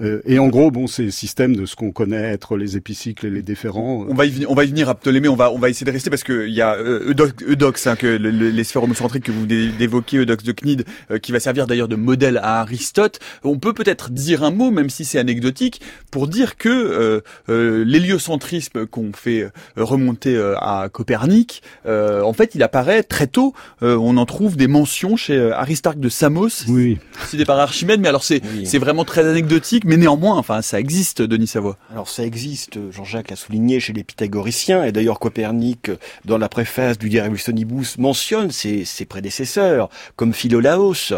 euh, 0.00 0.22
et 0.24 0.38
en 0.38 0.48
gros, 0.48 0.70
bon, 0.70 0.86
c'est 0.86 1.02
le 1.02 1.10
système 1.10 1.54
de 1.54 1.66
ce 1.66 1.76
qu'on 1.76 1.90
connaît 1.90 2.32
être 2.32 2.56
les 2.56 2.76
épicycles 2.76 3.26
et 3.26 3.30
les 3.30 3.42
déférents. 3.42 4.06
On 4.08 4.14
va 4.14 4.24
y 4.24 4.30
venir, 4.30 4.50
on 4.50 4.54
va 4.54 4.64
y 4.64 4.68
venir 4.68 4.88
à 4.88 4.94
Ptolémée. 4.94 5.28
On 5.28 5.36
va, 5.36 5.52
on 5.52 5.58
va 5.58 5.68
essayer 5.68 5.84
de 5.84 5.90
rester 5.90 6.08
parce 6.08 6.24
que 6.24 6.46
il 6.46 6.54
y 6.54 6.62
a 6.62 6.74
euh, 6.76 7.14
Eudox, 7.46 7.86
hein, 7.86 7.96
que 7.96 8.06
les 8.06 8.64
sphères 8.64 8.82
homocentriques 8.84 9.24
que 9.24 9.32
vous 9.32 9.46
évoquez, 9.80 10.18
Eudox 10.18 10.44
de 10.44 10.52
Cnide, 10.52 10.84
euh, 11.10 11.18
qui 11.18 11.32
va 11.32 11.40
servir 11.40 11.66
d'ailleurs 11.66 11.88
de 11.88 11.96
modèle 11.96 12.38
à 12.38 12.60
Aristote. 12.60 13.20
On 13.44 13.58
peut 13.58 13.74
peut-être 13.74 14.10
dire 14.10 14.42
un 14.42 14.50
mot, 14.50 14.70
même 14.70 14.88
si 14.88 15.04
c'est 15.04 15.18
anecdotique, 15.18 15.82
pour 16.10 16.26
dire 16.26 16.56
que 16.56 17.22
l'héliocentrisme 17.48 18.86
qu'on 18.86 19.12
fait 19.12 19.50
remonter 19.76 20.36
à 20.58 20.88
Copernic, 20.90 21.62
en 21.86 22.32
fait, 22.32 22.54
il 22.54 22.62
apparaît 22.62 23.02
très 23.02 23.26
tôt. 23.26 23.54
on 23.80 24.16
en 24.16 24.26
trouve 24.26 24.56
des 24.56 24.68
mentions 24.68 25.16
chez 25.16 25.52
Aristarque 25.52 26.00
de 26.00 26.08
Samos, 26.08 26.64
oui. 26.68 26.98
Cité 27.28 27.44
par 27.44 27.58
Archimède, 27.58 28.00
mais 28.00 28.08
alors 28.08 28.24
c'est, 28.24 28.42
c'est 28.64 28.78
vraiment 28.78 29.04
très 29.04 29.26
anecdotique 29.26 29.84
mais 29.84 29.96
néanmoins, 29.96 30.36
enfin, 30.36 30.62
ça 30.62 30.80
existe, 30.80 31.22
Denis 31.22 31.46
Savoie. 31.46 31.76
Alors 31.90 32.08
ça 32.08 32.24
existe, 32.24 32.78
Jean-Jacques 32.90 33.30
l'a 33.30 33.36
souligné 33.36 33.80
chez 33.80 33.92
les 33.92 34.04
pythagoriciens, 34.04 34.84
et 34.84 34.92
d'ailleurs 34.92 35.18
Copernic, 35.18 35.90
dans 36.24 36.38
la 36.38 36.48
préface 36.48 36.98
du 36.98 37.08
De 37.08 37.20
Revolutionibus, 37.20 37.98
mentionne 37.98 38.50
ses, 38.50 38.84
ses 38.84 39.04
prédécesseurs, 39.04 39.88
comme 40.16 40.32
Philolaos, 40.32 41.12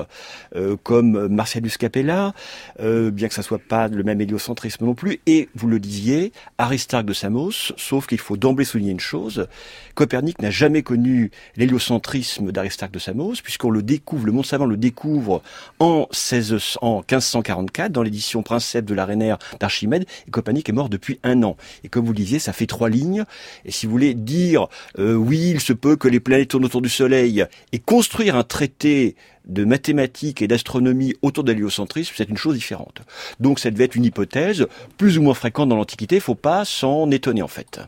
euh, 0.56 0.76
comme 0.82 1.28
Marcellus 1.28 1.72
Capella, 1.78 2.32
euh, 2.80 3.10
bien 3.10 3.28
que 3.28 3.34
ça 3.34 3.42
soit 3.42 3.58
pas 3.58 3.88
le 3.88 4.02
même 4.02 4.20
héliocentrisme 4.20 4.84
non 4.84 4.94
plus, 4.94 5.20
et 5.26 5.48
vous 5.54 5.68
le 5.68 5.78
disiez, 5.78 6.32
Aristarque 6.58 7.06
de 7.06 7.12
Samos, 7.12 7.72
sauf 7.76 8.06
qu'il 8.06 8.20
faut 8.20 8.36
d'emblée 8.36 8.64
souligner 8.64 8.92
une 8.92 9.00
chose, 9.00 9.46
Copernic 9.94 10.40
n'a 10.42 10.50
jamais 10.50 10.82
connu 10.82 11.30
l'héliocentrisme 11.56 12.52
d'Aristarque 12.52 12.92
de 12.92 12.98
Samos, 12.98 13.34
puisqu'on 13.42 13.70
le 13.70 13.82
découvre, 13.82 14.26
le 14.26 14.32
monde 14.32 14.46
savant 14.46 14.66
le 14.66 14.76
découvre 14.76 15.42
en, 15.78 16.08
16, 16.10 16.78
en 16.80 16.96
1544 16.96 17.92
dans 17.92 18.02
l'édition 18.02 18.42
Princeps 18.42 18.86
de 18.86 18.94
l'arénaire 18.94 19.38
d'Archimède, 19.60 20.06
et 20.26 20.30
Copernic 20.30 20.68
est 20.68 20.72
mort 20.72 20.88
depuis 20.88 21.20
un 21.22 21.42
an. 21.42 21.56
Et 21.84 21.88
comme 21.88 22.04
vous 22.04 22.12
le 22.12 22.16
disiez, 22.16 22.38
ça 22.38 22.52
fait 22.52 22.66
trois 22.66 22.88
lignes, 22.88 23.24
et 23.64 23.70
si 23.70 23.86
vous 23.86 23.92
voulez 23.92 24.14
dire, 24.14 24.68
euh, 24.98 25.14
oui, 25.14 25.50
il 25.50 25.60
se 25.60 25.72
peut 25.72 25.96
que 25.96 26.08
les 26.08 26.20
planètes 26.20 26.48
tournent 26.48 26.64
autour 26.64 26.82
du 26.82 26.88
Soleil, 26.88 27.44
et 27.72 27.78
construire 27.78 28.36
un 28.36 28.44
traité 28.44 29.16
de 29.46 29.64
mathématiques 29.64 30.42
et 30.42 30.48
d'astronomie 30.48 31.14
autour 31.22 31.44
de 31.44 31.52
l'héliocentrisme, 31.52 32.14
c'est 32.16 32.28
une 32.28 32.36
chose 32.36 32.54
différente. 32.54 33.02
Donc 33.40 33.58
ça 33.58 33.70
devait 33.70 33.84
être 33.84 33.96
une 33.96 34.04
hypothèse 34.04 34.66
plus 34.96 35.18
ou 35.18 35.22
moins 35.22 35.34
fréquente 35.34 35.68
dans 35.68 35.76
l'Antiquité, 35.76 36.20
faut 36.20 36.34
pas 36.34 36.64
s'en 36.64 37.10
étonner 37.10 37.42
en 37.42 37.48
fait. 37.48 37.80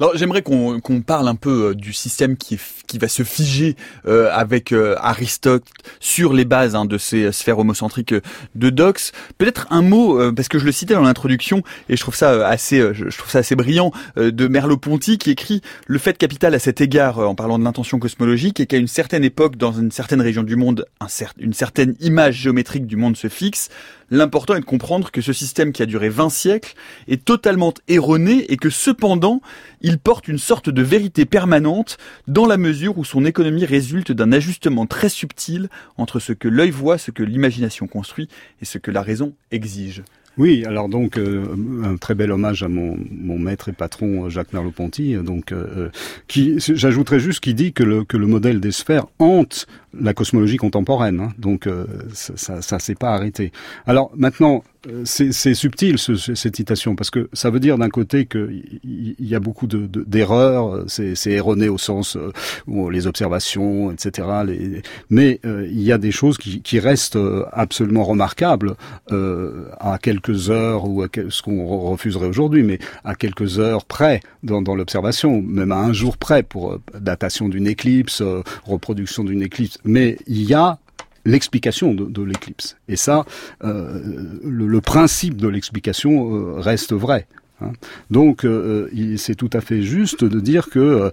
Alors 0.00 0.16
j'aimerais 0.16 0.42
qu'on 0.42 1.02
parle 1.06 1.28
un 1.28 1.34
peu 1.34 1.70
euh, 1.70 1.74
du 1.74 1.92
système 1.92 2.36
qui, 2.36 2.58
qui 2.86 2.98
va 2.98 3.08
se 3.08 3.22
figer 3.22 3.76
euh, 4.06 4.30
avec 4.32 4.72
euh, 4.72 4.96
Aristote 4.98 5.64
sur 6.00 6.32
les 6.32 6.44
bases 6.44 6.74
hein, 6.74 6.84
de 6.84 6.98
ces 6.98 7.30
sphères 7.32 7.58
homocentriques 7.58 8.14
de 8.54 8.70
Dox. 8.70 9.12
Peut-être 9.38 9.66
un 9.70 9.82
mot 9.82 10.32
parce 10.32 10.48
que 10.48 10.58
je 10.58 10.64
le 10.64 10.72
citais 10.72 10.94
dans 10.94 11.02
l'introduction 11.02 11.62
et 11.88 11.96
je 11.96 12.00
trouve 12.00 12.14
ça 12.14 12.46
assez 12.46 12.78
je, 12.94 13.16
trouve 13.16 13.30
ça 13.30 13.40
assez 13.40 13.56
brillant 13.56 13.92
de 14.16 14.48
Merleau-Ponty 14.48 15.18
qui 15.18 15.30
écrit 15.30 15.60
le 15.86 15.98
fait 15.98 16.16
capital 16.16 16.54
à 16.54 16.58
cet 16.58 16.80
égard 16.80 17.18
en 17.18 17.34
parlant 17.34 17.58
de 17.58 17.64
l'intention 17.64 17.98
cosmologique 17.98 18.60
et 18.60 18.66
qu'à 18.66 18.78
une 18.78 18.88
certaine 18.88 19.24
époque 19.24 19.56
dans 19.56 19.72
une 19.72 19.90
certaine 19.90 20.20
région 20.20 20.42
du 20.42 20.56
monde 20.56 20.86
un 21.00 21.06
une 21.38 21.52
certaine 21.52 21.94
image 22.00 22.36
géométrique 22.36 22.86
du 22.86 22.96
monde 22.96 23.16
se 23.16 23.28
fixe 23.28 23.68
L'important 24.12 24.56
est 24.56 24.60
de 24.60 24.66
comprendre 24.66 25.10
que 25.10 25.22
ce 25.22 25.32
système 25.32 25.72
qui 25.72 25.82
a 25.82 25.86
duré 25.86 26.10
20 26.10 26.28
siècles 26.28 26.74
est 27.08 27.24
totalement 27.24 27.72
erroné 27.88 28.44
et 28.52 28.58
que 28.58 28.68
cependant, 28.68 29.40
il 29.80 29.98
porte 29.98 30.28
une 30.28 30.36
sorte 30.36 30.68
de 30.68 30.82
vérité 30.82 31.24
permanente 31.24 31.96
dans 32.28 32.44
la 32.44 32.58
mesure 32.58 32.98
où 32.98 33.06
son 33.06 33.24
économie 33.24 33.64
résulte 33.64 34.12
d'un 34.12 34.30
ajustement 34.30 34.84
très 34.84 35.08
subtil 35.08 35.70
entre 35.96 36.20
ce 36.20 36.34
que 36.34 36.46
l'œil 36.46 36.68
voit, 36.68 36.98
ce 36.98 37.10
que 37.10 37.22
l'imagination 37.22 37.86
construit 37.86 38.28
et 38.60 38.66
ce 38.66 38.76
que 38.76 38.90
la 38.90 39.00
raison 39.00 39.32
exige. 39.50 40.02
Oui, 40.38 40.64
alors 40.64 40.88
donc 40.88 41.18
euh, 41.18 41.44
un 41.84 41.96
très 41.96 42.14
bel 42.14 42.32
hommage 42.32 42.62
à 42.62 42.68
mon, 42.68 42.96
maître 43.38 43.68
et 43.68 43.72
patron 43.72 44.30
Jacques 44.30 44.52
Merleau-Ponty, 44.52 45.16
donc 45.16 45.52
euh, 45.52 45.90
qui 46.26 46.58
j'ajouterais 46.58 47.20
juste 47.20 47.40
qui 47.40 47.52
dit 47.54 47.72
que 47.72 47.82
le 47.82 48.26
modèle 48.26 48.60
des 48.60 48.72
sphères 48.72 49.06
hante 49.18 49.66
la 49.98 50.14
cosmologie 50.14 50.56
contemporaine. 50.56 51.20
Hein. 51.20 51.32
donc 51.38 51.66
euh, 51.66 51.86
ça, 52.12 52.62
ça, 52.62 52.78
s'est 52.78 52.94
pas 52.94 53.14
arrêté. 53.14 53.52
Alors 53.86 54.10
maintenant, 54.16 54.64
euh, 54.66 54.71
c'est 55.04 55.54
subtil 55.54 55.98
ce, 55.98 56.16
cette 56.16 56.56
citation 56.56 56.96
parce 56.96 57.10
que 57.10 57.28
ça 57.32 57.50
veut 57.50 57.60
dire 57.60 57.78
d'un 57.78 57.88
côté 57.88 58.26
qu'il 58.26 59.14
y, 59.18 59.34
a 59.34 59.40
beaucoup 59.40 59.66
d'erreurs, 59.66 60.84
de, 60.84 60.88
c'est 60.88 61.30
erroné 61.30 61.68
au 61.68 61.78
sens 61.78 62.18
où 62.66 62.90
les 62.90 63.06
observations, 63.06 63.90
etc. 63.92 64.28
Les, 64.46 64.82
mais 65.10 65.40
il 65.44 65.82
y 65.82 65.92
a 65.92 65.98
des 65.98 66.10
choses 66.10 66.38
qui, 66.38 66.62
qui 66.62 66.78
restent 66.78 67.18
absolument 67.52 68.04
remarquables 68.04 68.74
à 69.10 69.98
quelques 70.02 70.50
heures 70.50 70.88
ou 70.88 71.02
à 71.02 71.08
ce 71.28 71.42
qu'on 71.42 71.66
refuserait 71.66 72.26
aujourd'hui, 72.26 72.62
mais 72.62 72.78
à 73.04 73.14
quelques 73.14 73.58
heures 73.58 73.84
près 73.84 74.20
dans, 74.42 74.62
dans 74.62 74.74
l'observation, 74.74 75.42
même 75.42 75.72
à 75.72 75.78
un 75.78 75.92
jour 75.92 76.16
près 76.16 76.42
pour 76.42 76.78
datation 76.98 77.48
d'une 77.48 77.66
éclipse, 77.66 78.22
reproduction 78.64 79.24
d'une 79.24 79.42
éclipse 79.42 79.78
mais 79.84 80.16
il 80.26 80.42
y 80.44 80.54
a 80.54 80.78
l'explication 81.24 81.94
de, 81.94 82.22
l'éclipse. 82.22 82.76
Et 82.88 82.96
ça, 82.96 83.24
euh, 83.64 84.00
le, 84.44 84.80
principe 84.80 85.36
de 85.36 85.48
l'explication 85.48 86.34
euh, 86.34 86.60
reste 86.60 86.92
vrai. 86.92 87.26
Hein. 87.60 87.72
Donc, 88.10 88.44
euh, 88.44 88.88
c'est 89.16 89.34
tout 89.34 89.50
à 89.52 89.60
fait 89.60 89.82
juste 89.82 90.24
de 90.24 90.40
dire 90.40 90.68
que 90.68 91.10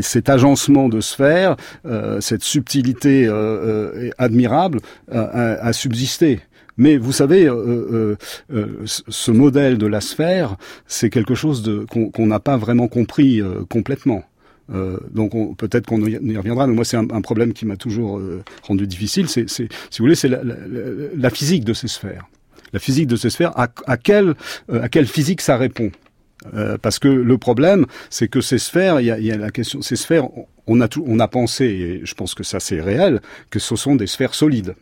cet 0.00 0.28
agencement 0.28 0.88
de 0.88 1.00
sphères, 1.00 1.56
cette 2.20 2.44
subtilité 2.44 3.28
admirable, 4.18 4.80
a, 5.10 5.72
subsisté. 5.72 6.40
Mais 6.76 6.96
vous 6.96 7.12
savez, 7.12 7.46
ce 8.86 9.30
modèle 9.32 9.78
de 9.78 9.86
la 9.86 10.00
sphère, 10.00 10.56
c'est 10.86 11.10
quelque 11.10 11.34
chose 11.34 11.68
qu'on 11.90 12.26
n'a 12.26 12.40
pas 12.40 12.56
vraiment 12.56 12.86
compris 12.86 13.42
complètement. 13.68 14.22
Euh, 14.74 14.98
donc 15.10 15.32
peut-être 15.56 15.86
qu'on 15.86 16.04
y 16.04 16.36
reviendra, 16.36 16.66
mais 16.66 16.74
moi 16.74 16.84
c'est 16.84 16.96
un, 16.96 17.08
un, 17.10 17.20
problème 17.22 17.54
qui 17.54 17.64
m'a 17.64 17.76
toujours 17.76 18.18
euh, 18.18 18.42
rendu 18.62 18.86
difficile. 18.86 19.28
C'est, 19.28 19.48
si 19.48 19.62
vous 19.62 20.04
voulez, 20.04 20.14
c'est 20.14 20.28
la, 20.28 20.42
la, 20.44 20.54
la, 21.16 21.30
physique 21.30 21.64
de 21.64 21.72
ces 21.72 21.88
sphères. 21.88 22.26
La 22.74 22.78
physique 22.78 23.06
de 23.06 23.16
ces 23.16 23.30
sphères, 23.30 23.58
à, 23.58 23.68
à 23.86 23.96
quelle, 23.96 24.34
euh, 24.70 24.82
à 24.82 24.88
quelle 24.90 25.06
physique 25.06 25.40
ça 25.40 25.56
répond? 25.56 25.90
Parce 26.82 27.00
que 27.00 27.08
le 27.08 27.36
problème, 27.36 27.84
c'est 28.10 28.28
que 28.28 28.40
ces 28.40 28.58
sphères, 28.58 29.00
il 29.00 29.06
y 29.06 29.10
a, 29.10 29.18
y 29.18 29.32
a, 29.32 29.36
la 29.36 29.50
question, 29.50 29.82
ces 29.82 29.96
sphères, 29.96 30.28
on 30.68 30.80
a 30.80 30.86
tout, 30.86 31.02
on 31.04 31.18
a 31.18 31.26
pensé, 31.26 31.64
et 31.64 32.00
je 32.04 32.14
pense 32.14 32.34
que 32.34 32.44
ça 32.44 32.60
c'est 32.60 32.80
réel, 32.80 33.20
que 33.50 33.58
ce 33.58 33.74
sont 33.74 33.96
des 33.96 34.06
sphères 34.06 34.34
solides. 34.34 34.76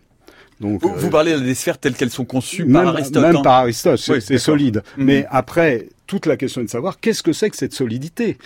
Donc, 0.60 0.82
vous, 0.82 0.92
vous, 0.94 1.10
parlez 1.10 1.38
des 1.40 1.54
sphères 1.54 1.78
telles 1.78 1.94
qu'elles 1.94 2.10
sont 2.10 2.24
conçues 2.24 2.66
par 2.66 2.88
Aristote. 2.88 3.22
Même 3.22 3.36
hein. 3.36 3.42
par 3.42 3.54
Aristote, 3.54 3.98
c'est 3.98 4.38
solide. 4.38 4.82
Mhm. 4.96 5.04
Mais 5.04 5.26
après, 5.30 5.88
toute 6.06 6.26
la 6.26 6.36
question 6.36 6.62
est 6.62 6.64
de 6.64 6.70
savoir 6.70 6.98
qu'est-ce 7.00 7.22
que 7.22 7.32
c'est 7.32 7.50
que 7.50 7.56
cette 7.56 7.74
solidité? 7.74 8.38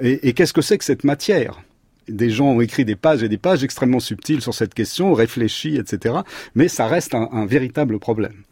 Et, 0.00 0.32
qu'est-ce 0.32 0.52
que 0.52 0.62
c'est 0.62 0.78
que 0.78 0.84
cette 0.84 1.04
matière? 1.04 1.62
Des 2.08 2.30
gens 2.30 2.46
ont 2.46 2.60
écrit 2.60 2.84
des 2.84 2.96
pages 2.96 3.22
et 3.22 3.28
des 3.28 3.38
pages 3.38 3.62
extrêmement 3.62 4.00
subtiles 4.00 4.40
sur 4.40 4.54
cette 4.54 4.74
question, 4.74 5.12
réfléchies, 5.14 5.76
etc. 5.76 6.16
Mais 6.54 6.68
ça 6.68 6.86
reste 6.86 7.14
un, 7.14 7.46
véritable 7.46 7.98
problème. 7.98 8.42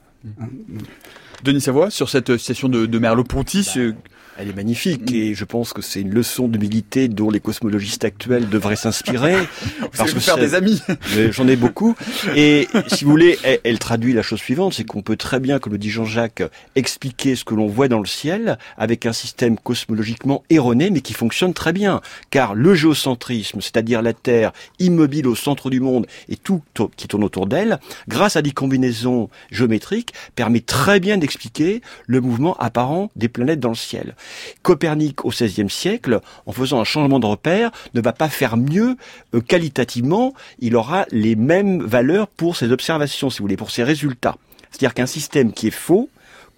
Denis 1.43 1.61
Savoie, 1.61 1.91
sur 1.91 2.09
cette 2.09 2.37
situation 2.37 2.69
de, 2.69 2.87
de 2.87 2.99
Merleau-Ponty, 2.99 3.95
Elle 4.41 4.49
est 4.49 4.57
magnifique 4.57 5.13
et 5.13 5.35
je 5.35 5.45
pense 5.45 5.75
que 5.75 5.83
c'est 5.83 6.01
une 6.01 6.15
leçon 6.15 6.49
d'humilité 6.49 7.09
dont 7.09 7.29
les 7.29 7.41
cosmologistes 7.41 8.07
actuels 8.07 8.49
devraient 8.49 8.75
s'inspirer. 8.75 9.37
parce 9.99 10.15
que 10.15 10.21
faire 10.21 10.39
des 10.39 10.55
amis. 10.55 10.81
J'en 11.31 11.47
ai 11.47 11.57
beaucoup. 11.57 11.95
Et 12.35 12.67
si 12.87 13.05
vous 13.05 13.11
voulez, 13.11 13.39
elle, 13.43 13.61
elle 13.65 13.79
traduit 13.79 14.15
la 14.15 14.23
chose 14.23 14.39
suivante, 14.39 14.73
c'est 14.73 14.85
qu'on 14.85 15.03
peut 15.03 15.17
très 15.17 15.41
bien, 15.41 15.59
comme 15.59 15.75
le 15.75 15.79
dit 15.79 15.91
Jean-Jacques, 15.91 16.43
expliquer 16.75 17.37
ce 17.37 17.45
que 17.45 17.55
l'on 17.55 17.67
voit 17.67 17.89
dans 17.89 17.99
le 17.99 18.07
ciel 18.07 18.57
avec 18.79 19.05
un 19.05 19.13
système 19.13 19.59
cosmologiquement 19.59 20.43
erroné, 20.49 20.89
mais 20.89 21.03
qui 21.03 21.13
fonctionne 21.13 21.53
très 21.53 21.75
bien. 21.75 22.01
Car 22.31 22.55
le 22.55 22.75
géocentrisme, 22.75 23.61
c'est-à-dire 23.61 24.01
la 24.01 24.15
Terre 24.15 24.53
immobile 24.79 25.27
au 25.27 25.35
centre 25.35 25.69
du 25.69 25.81
monde 25.81 26.07
et 26.31 26.37
tout 26.37 26.63
qui 26.97 27.09
tourne 27.09 27.25
autour 27.25 27.47
d'elle, 27.47 27.79
grâce 28.09 28.37
à 28.37 28.43
des 28.43 28.53
combinaisons 28.53 29.29
géométriques, 29.51 30.15
permet 30.35 30.61
très 30.61 30.99
bien 30.99 31.19
d'expliquer 31.19 31.83
le 32.07 32.23
mouvement 32.23 32.57
apparent 32.57 33.11
des 33.17 33.29
planètes 33.29 33.61
dans 33.61 33.69
le 33.69 33.75
ciel. 33.75 34.15
Copernic, 34.63 35.25
au 35.25 35.31
XVIe 35.31 35.71
siècle, 35.71 36.21
en 36.47 36.53
faisant 36.53 36.81
un 36.81 36.85
changement 36.85 37.19
de 37.19 37.27
repère, 37.27 37.71
ne 37.95 38.01
va 38.01 38.13
pas 38.13 38.29
faire 38.29 38.57
mieux 38.57 38.97
euh, 39.35 39.41
qualitativement. 39.41 40.35
Il 40.59 40.77
aura 40.77 41.07
les 41.11 41.37
mêmes 41.37 41.83
valeurs 41.83 42.29
pour 42.29 42.57
ses 42.57 42.73
observations, 42.73 43.31
si 43.31 43.39
vous 43.39 43.45
voulez, 43.45 43.57
pour 43.57 43.71
ses 43.71 43.85
résultats. 43.85 44.37
C'est-à-dire 44.71 44.95
qu'un 44.95 45.07
système 45.07 45.53
qui 45.53 45.69
est 45.69 45.73
faux, 45.73 46.09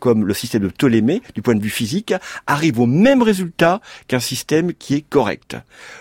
comme 0.02 0.26
le 0.26 0.34
système 0.34 0.62
de 0.62 0.68
Ptolémée, 0.68 1.22
du 1.36 1.42
point 1.42 1.54
de 1.54 1.62
vue 1.62 1.70
physique, 1.70 2.12
arrive 2.48 2.80
au 2.80 2.86
même 2.86 3.22
résultat 3.22 3.80
qu'un 4.08 4.18
système 4.18 4.74
qui 4.74 4.94
est 4.94 5.08
correct. 5.08 5.56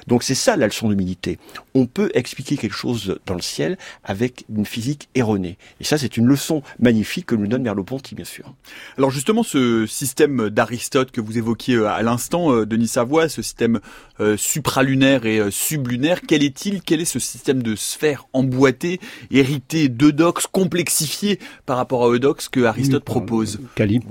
Donc 0.07 0.23
c'est 0.23 0.33
ça 0.33 0.57
la 0.57 0.65
leçon 0.65 0.89
d'humilité. 0.89 1.37
On 1.75 1.85
peut 1.85 2.09
expliquer 2.15 2.57
quelque 2.57 2.75
chose 2.75 3.19
dans 3.27 3.35
le 3.35 3.41
ciel 3.41 3.77
avec 4.03 4.43
une 4.49 4.65
physique 4.65 5.07
erronée. 5.13 5.59
Et 5.79 5.83
ça, 5.83 5.99
c'est 5.99 6.17
une 6.17 6.25
leçon 6.25 6.63
magnifique 6.79 7.27
que 7.27 7.35
nous 7.35 7.45
donne 7.45 7.61
Merleau-Ponty, 7.61 8.15
bien 8.15 8.25
sûr. 8.25 8.55
Alors 8.97 9.11
justement, 9.11 9.43
ce 9.43 9.85
système 9.85 10.49
d'Aristote 10.49 11.11
que 11.11 11.21
vous 11.21 11.37
évoquiez 11.37 11.75
euh, 11.75 11.87
à 11.87 12.01
l'instant, 12.01 12.51
euh, 12.51 12.65
Denis 12.65 12.87
Savoie, 12.87 13.29
ce 13.29 13.43
système 13.43 13.81
euh, 14.19 14.35
supralunaire 14.35 15.27
et 15.27 15.51
sublunaire, 15.51 16.21
quel 16.27 16.41
est-il? 16.41 16.81
Quel 16.81 17.01
est 17.01 17.05
ce 17.05 17.19
système 17.19 17.61
de 17.61 17.75
sphères 17.75 18.25
emboîtées, 18.33 18.99
hérité 19.29 19.89
d'Eudox, 19.89 20.47
complexifié 20.47 21.37
par 21.67 21.77
rapport 21.77 22.03
à 22.03 22.09
Eudox 22.09 22.49
que 22.49 22.61
Aristote 22.61 23.03
propose? 23.03 23.59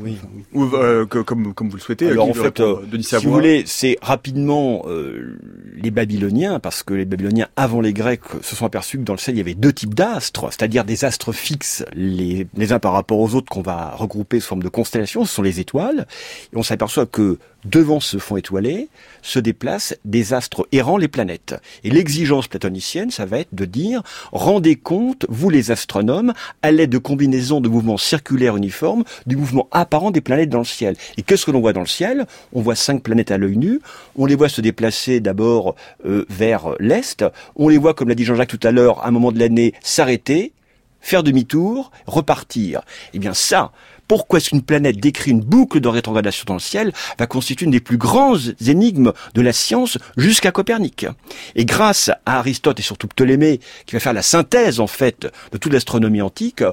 Oui. 0.03 0.19
Ou, 0.53 0.65
euh, 0.75 1.07
comme, 1.07 1.55
comme 1.55 1.69
vous 1.69 1.77
le 1.77 1.83
souhaitez. 1.83 2.09
Alors 2.09 2.29
en 2.29 2.35
fait, 2.35 2.61
euh, 2.61 2.77
si 3.01 3.17
vous 3.17 3.33
voulez, 3.33 3.65
c'est 3.67 3.97
rapidement 4.03 4.83
euh, 4.87 5.39
les 5.75 5.91
Babyloniens, 5.91 6.59
parce 6.59 6.83
que 6.83 6.95
les 6.95 7.05
Babyloniens, 7.05 7.49
avant 7.57 7.81
les 7.81 7.93
Grecs, 7.93 8.23
se 8.43 8.57
sont 8.57 8.67
aperçus 8.67 8.99
que 8.99 9.05
dans 9.05 9.15
le 9.15 9.19
ciel, 9.19 9.37
il 9.37 9.39
y 9.39 9.43
avait 9.43 9.55
deux 9.55 9.73
types 9.73 9.95
d'astres, 9.95 10.51
c'est-à-dire 10.51 10.85
des 10.85 11.05
astres 11.05 11.33
fixes, 11.33 11.85
les, 11.95 12.47
les 12.57 12.73
uns 12.73 12.79
par 12.79 12.93
rapport 12.93 13.19
aux 13.19 13.35
autres, 13.35 13.49
qu'on 13.51 13.63
va 13.63 13.91
regrouper 13.91 14.41
sous 14.41 14.49
forme 14.49 14.63
de 14.63 14.69
constellations, 14.69 15.25
ce 15.25 15.35
sont 15.35 15.43
les 15.43 15.61
étoiles. 15.61 16.07
Et 16.53 16.57
on 16.57 16.63
s'aperçoit 16.63 17.07
que 17.07 17.39
devant 17.65 18.01
ce 18.01 18.19
fond 18.19 18.37
étoilé 18.37 18.89
se 19.23 19.39
déplacent 19.39 19.95
des 20.05 20.33
astres 20.33 20.67
errants, 20.73 20.97
les 20.97 21.09
planètes. 21.09 21.55
Et 21.85 21.91
l'exigence 21.91 22.49
platonicienne, 22.49 23.11
ça 23.11 23.27
va 23.27 23.39
être 23.41 23.55
de 23.55 23.65
dire, 23.65 24.03
rendez 24.33 24.77
compte, 24.77 25.27
vous 25.29 25.51
les 25.51 25.71
astronomes, 25.71 26.33
à 26.63 26.71
l'aide 26.71 26.91
de 26.91 26.99
combinaisons 26.99 27.61
de 27.61 27.69
mouvements 27.69 27.99
circulaires 27.99 28.57
uniformes, 28.57 29.05
du 29.27 29.37
mouvement 29.37 29.69
apparent 29.71 30.11
des 30.11 30.21
planètes 30.21 30.49
dans 30.49 30.59
le 30.59 30.65
ciel. 30.65 30.97
Et 31.17 31.23
qu'est-ce 31.23 31.47
que 31.47 31.51
l'on 31.51 31.61
voit 31.61 31.73
dans 31.73 31.81
le 31.81 31.87
ciel 31.87 32.27
On 32.53 32.61
voit 32.61 32.75
cinq 32.75 33.03
planètes 33.03 33.31
à 33.31 33.39
l'œil 33.39 33.57
nu, 33.57 33.81
on 34.17 34.27
les 34.27 34.35
voit 34.35 34.49
se 34.49 34.61
déplacer 34.61 35.21
d'abord 35.21 35.75
euh, 36.05 36.25
vers 36.29 36.75
l'est, 36.79 37.25
on 37.57 37.69
les 37.69 37.79
voit, 37.79 37.95
comme 37.95 38.09
l'a 38.09 38.15
dit 38.15 38.25
Jean-Jacques 38.25 38.49
tout 38.49 38.67
à 38.67 38.71
l'heure, 38.71 39.05
à 39.05 39.09
un 39.09 39.11
moment 39.11 39.33
de 39.33 39.39
l'année, 39.39 39.75
s'arrêter, 39.81 40.53
faire 41.01 41.23
demi-tour, 41.23 41.91
repartir. 42.07 42.83
Eh 43.15 43.19
bien 43.19 43.35
ça, 43.35 43.73
pourquoi 44.11 44.39
est-ce 44.39 44.51
qu'une 44.51 44.63
planète 44.63 44.97
décrit 44.97 45.31
une 45.31 45.39
boucle 45.41 45.79
de 45.79 45.87
rétrogradation 45.87 46.43
dans 46.45 46.55
le 46.55 46.59
ciel 46.59 46.93
va 47.17 47.29
constituer 47.29 47.67
une 47.67 47.71
des 47.71 47.79
plus 47.79 47.97
grandes 47.97 48.57
énigmes 48.67 49.13
de 49.35 49.41
la 49.41 49.53
science 49.53 49.99
jusqu'à 50.17 50.51
Copernic? 50.51 51.07
Et 51.55 51.65
grâce 51.65 52.09
à 52.27 52.39
Aristote 52.41 52.81
et 52.81 52.83
surtout 52.83 53.07
Ptolémée, 53.07 53.61
qui 53.87 53.95
va 53.95 54.01
faire 54.01 54.13
la 54.13 54.23
synthèse 54.23 54.81
en 54.81 54.89
fait 54.89 55.29
de 55.53 55.59
toute 55.59 55.73
l'astronomie 55.73 56.23
antique, 56.23 56.65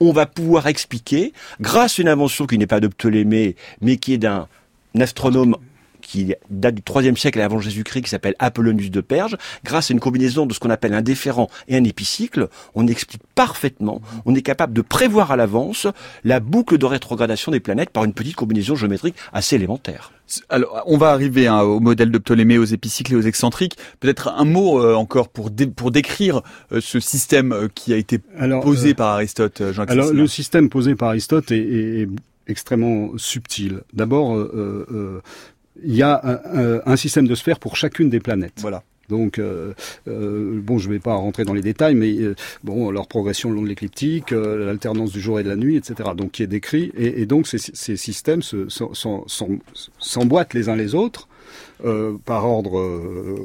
on 0.00 0.10
va 0.10 0.24
pouvoir 0.24 0.68
expliquer, 0.68 1.34
grâce 1.60 1.98
à 1.98 2.02
une 2.02 2.08
invention 2.08 2.46
qui 2.46 2.56
n'est 2.56 2.66
pas 2.66 2.80
de 2.80 2.88
Ptolémée, 2.88 3.56
mais 3.82 3.98
qui 3.98 4.14
est 4.14 4.18
d'un 4.18 4.48
astronome 4.98 5.58
qui 6.06 6.34
date 6.50 6.76
du 6.76 6.82
IIIe 6.88 7.16
siècle 7.16 7.40
avant 7.40 7.60
Jésus-Christ, 7.60 8.02
qui 8.02 8.10
s'appelle 8.10 8.34
Apollonius 8.38 8.90
de 8.90 9.00
Perge, 9.00 9.36
grâce 9.64 9.90
à 9.90 9.94
une 9.94 10.00
combinaison 10.00 10.46
de 10.46 10.54
ce 10.54 10.60
qu'on 10.60 10.70
appelle 10.70 10.94
un 10.94 11.02
déférent 11.02 11.48
et 11.68 11.76
un 11.76 11.84
épicycle, 11.84 12.48
on 12.74 12.86
explique 12.86 13.22
parfaitement, 13.34 14.00
on 14.24 14.34
est 14.34 14.42
capable 14.42 14.72
de 14.72 14.82
prévoir 14.82 15.32
à 15.32 15.36
l'avance 15.36 15.86
la 16.24 16.40
boucle 16.40 16.78
de 16.78 16.86
rétrogradation 16.86 17.52
des 17.52 17.60
planètes 17.60 17.90
par 17.90 18.04
une 18.04 18.12
petite 18.12 18.36
combinaison 18.36 18.76
géométrique 18.76 19.16
assez 19.32 19.56
élémentaire. 19.56 20.12
Alors, 20.48 20.82
on 20.86 20.98
va 20.98 21.10
arriver 21.10 21.46
hein, 21.46 21.60
au 21.60 21.78
modèle 21.78 22.10
de 22.10 22.18
Ptolémée, 22.18 22.58
aux 22.58 22.64
épicycles 22.64 23.12
et 23.12 23.16
aux 23.16 23.22
excentriques. 23.22 23.76
Peut-être 24.00 24.28
un 24.28 24.44
mot 24.44 24.82
euh, 24.82 24.94
encore 24.94 25.28
pour 25.28 25.50
pour 25.76 25.90
décrire 25.92 26.42
euh, 26.72 26.80
ce 26.80 26.98
système 26.98 27.52
euh, 27.52 27.68
qui 27.72 27.92
a 27.92 27.96
été 27.96 28.18
posé 28.62 28.94
par 28.94 29.14
Aristote. 29.14 29.62
Jean 29.72 29.84
alors, 29.84 30.12
le 30.12 30.26
système 30.26 30.68
posé 30.68 30.96
par 30.96 31.10
Aristote 31.10 31.52
est, 31.52 32.02
est 32.02 32.08
extrêmement 32.48 33.10
subtil. 33.16 33.82
D'abord, 33.92 34.36
euh, 34.36 35.22
il 35.84 35.94
y 35.94 36.02
a 36.02 36.20
un, 36.24 36.80
un, 36.84 36.96
système 36.96 37.26
de 37.26 37.34
sphères 37.34 37.58
pour 37.58 37.76
chacune 37.76 38.10
des 38.10 38.20
planètes. 38.20 38.58
Voilà. 38.60 38.82
Donc, 39.08 39.38
euh, 39.38 39.72
euh, 40.08 40.60
bon, 40.62 40.78
je 40.78 40.88
ne 40.88 40.94
vais 40.94 40.98
pas 40.98 41.14
rentrer 41.14 41.44
dans 41.44 41.54
les 41.54 41.62
détails, 41.62 41.94
mais 41.94 42.12
euh, 42.16 42.34
bon, 42.64 42.90
leur 42.90 43.06
progression 43.06 43.50
le 43.50 43.56
long 43.56 43.62
de 43.62 43.68
l'écliptique, 43.68 44.32
euh, 44.32 44.66
l'alternance 44.66 45.12
du 45.12 45.20
jour 45.20 45.38
et 45.38 45.44
de 45.44 45.48
la 45.48 45.56
nuit, 45.56 45.76
etc. 45.76 46.10
Donc, 46.16 46.32
qui 46.32 46.42
est 46.42 46.48
décrit, 46.48 46.92
et, 46.96 47.22
et 47.22 47.26
donc 47.26 47.46
ces, 47.46 47.58
ces 47.58 47.96
systèmes 47.96 48.42
s'emboîtent 49.98 50.54
les 50.54 50.68
uns 50.68 50.76
les 50.76 50.94
autres 50.94 51.28
euh, 51.84 52.16
par 52.24 52.46
ordre, 52.46 52.78
euh, 52.78 53.44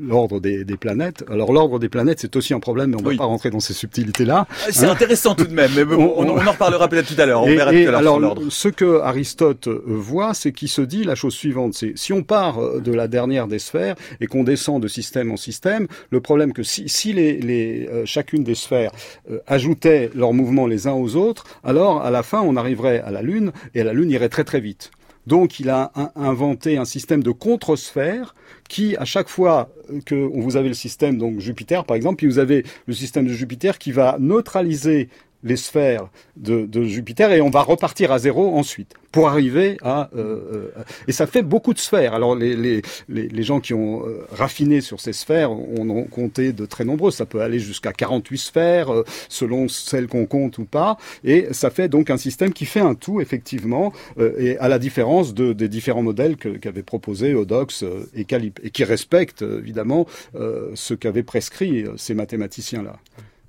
l'ordre 0.00 0.40
des, 0.40 0.64
des, 0.64 0.76
planètes. 0.76 1.24
Alors 1.30 1.52
l'ordre 1.52 1.78
des 1.78 1.88
planètes, 1.88 2.20
c'est 2.20 2.36
aussi 2.36 2.54
un 2.54 2.60
problème, 2.60 2.90
mais 2.90 2.96
on 2.96 3.04
ne 3.04 3.10
va 3.10 3.16
pas 3.16 3.24
rentrer 3.24 3.50
dans 3.50 3.60
ces 3.60 3.74
subtilités-là. 3.74 4.46
Ah, 4.48 4.54
c'est 4.70 4.86
hein 4.86 4.90
intéressant 4.90 5.34
tout 5.34 5.46
de 5.46 5.54
même, 5.54 5.70
mais 5.74 5.84
on, 5.84 6.20
on, 6.20 6.28
on 6.28 6.46
en 6.46 6.52
reparlera 6.52 6.88
peut-être 6.88 7.14
tout 7.14 7.20
à 7.20 7.26
l'heure. 7.26 7.42
On 7.42 7.46
et, 7.46 7.56
verra 7.56 7.70
tout 7.72 7.76
à 7.76 7.82
l'heure 7.82 7.98
alors, 7.98 8.20
l'ordre. 8.20 8.42
Ce 8.50 8.68
que 8.68 9.00
Aristote 9.00 9.68
voit, 9.86 10.34
c'est 10.34 10.52
qu'il 10.52 10.68
se 10.68 10.82
dit 10.82 11.04
la 11.04 11.14
chose 11.14 11.34
suivante, 11.34 11.74
c'est 11.74 11.92
si 11.96 12.12
on 12.12 12.22
part 12.22 12.80
de 12.80 12.92
la 12.92 13.08
dernière 13.08 13.48
des 13.48 13.58
sphères 13.58 13.96
et 14.20 14.26
qu'on 14.26 14.44
descend 14.44 14.82
de 14.82 14.88
système 14.88 15.32
en 15.32 15.36
système, 15.36 15.86
le 16.10 16.20
problème 16.20 16.52
que 16.52 16.62
si, 16.62 16.88
si 16.88 17.12
les, 17.12 17.40
les 17.40 17.88
euh, 17.88 18.04
chacune 18.06 18.44
des 18.44 18.54
sphères 18.54 18.92
euh, 19.30 19.38
ajoutait 19.46 20.10
leurs 20.14 20.32
mouvements 20.32 20.66
les 20.66 20.86
uns 20.86 20.92
aux 20.92 21.16
autres, 21.16 21.44
alors 21.64 22.02
à 22.02 22.10
la 22.10 22.22
fin 22.22 22.40
on 22.42 22.56
arriverait 22.56 23.00
à 23.00 23.10
la 23.10 23.22
Lune 23.22 23.52
et 23.74 23.82
la 23.82 23.92
Lune 23.92 24.10
irait 24.10 24.28
très 24.28 24.44
très 24.44 24.60
vite. 24.60 24.90
Donc 25.26 25.60
il 25.60 25.70
a 25.70 25.90
inventé 26.16 26.76
un 26.76 26.84
système 26.84 27.22
de 27.22 27.30
contre-sphère 27.30 28.34
qui, 28.68 28.96
à 28.96 29.04
chaque 29.04 29.28
fois 29.28 29.70
que 30.04 30.14
vous 30.14 30.56
avez 30.56 30.68
le 30.68 30.74
système, 30.74 31.18
donc 31.18 31.40
Jupiter 31.40 31.84
par 31.84 31.96
exemple, 31.96 32.16
puis 32.16 32.26
vous 32.26 32.38
avez 32.38 32.64
le 32.86 32.94
système 32.94 33.26
de 33.26 33.32
Jupiter 33.32 33.78
qui 33.78 33.92
va 33.92 34.16
neutraliser 34.18 35.08
les 35.44 35.56
sphères 35.56 36.08
de, 36.36 36.66
Jupiter 36.84 37.30
et 37.32 37.40
on 37.40 37.50
va 37.50 37.62
repartir 37.62 38.10
à 38.10 38.18
zéro 38.18 38.56
ensuite 38.56 38.94
pour 39.12 39.28
arriver 39.28 39.76
à 39.82 40.10
euh, 40.16 40.70
euh, 40.76 40.82
et 41.06 41.12
ça 41.12 41.26
fait 41.26 41.42
beaucoup 41.42 41.72
de 41.72 41.78
sphères. 41.78 42.14
Alors 42.14 42.34
les, 42.34 42.56
les, 42.56 42.82
les, 43.08 43.42
gens 43.42 43.60
qui 43.60 43.74
ont 43.74 44.04
euh, 44.04 44.26
raffiné 44.32 44.80
sur 44.80 45.00
ces 45.00 45.12
sphères 45.12 45.52
on 45.52 45.88
en 45.90 46.02
compté 46.04 46.52
de 46.52 46.66
très 46.66 46.84
nombreuses. 46.84 47.14
Ça 47.14 47.26
peut 47.26 47.42
aller 47.42 47.60
jusqu'à 47.60 47.92
48 47.92 48.38
sphères 48.38 48.92
euh, 48.92 49.04
selon 49.28 49.68
celles 49.68 50.08
qu'on 50.08 50.26
compte 50.26 50.58
ou 50.58 50.64
pas 50.64 50.96
et 51.22 51.48
ça 51.52 51.70
fait 51.70 51.88
donc 51.88 52.10
un 52.10 52.16
système 52.16 52.52
qui 52.52 52.64
fait 52.64 52.80
un 52.80 52.94
tout 52.94 53.20
effectivement 53.20 53.92
euh, 54.18 54.34
et 54.38 54.58
à 54.58 54.68
la 54.68 54.78
différence 54.78 55.34
de, 55.34 55.52
des 55.52 55.68
différents 55.68 56.02
modèles 56.02 56.36
qu'avaient 56.36 56.82
proposé 56.82 57.32
Eudox 57.32 57.84
et 58.14 58.24
Calip 58.24 58.58
et 58.64 58.70
qui 58.70 58.82
respectent 58.84 59.42
évidemment 59.42 60.06
ce 60.34 60.94
qu'avaient 60.94 61.22
prescrit 61.22 61.84
ces 61.96 62.14
mathématiciens 62.14 62.82
là. 62.82 62.96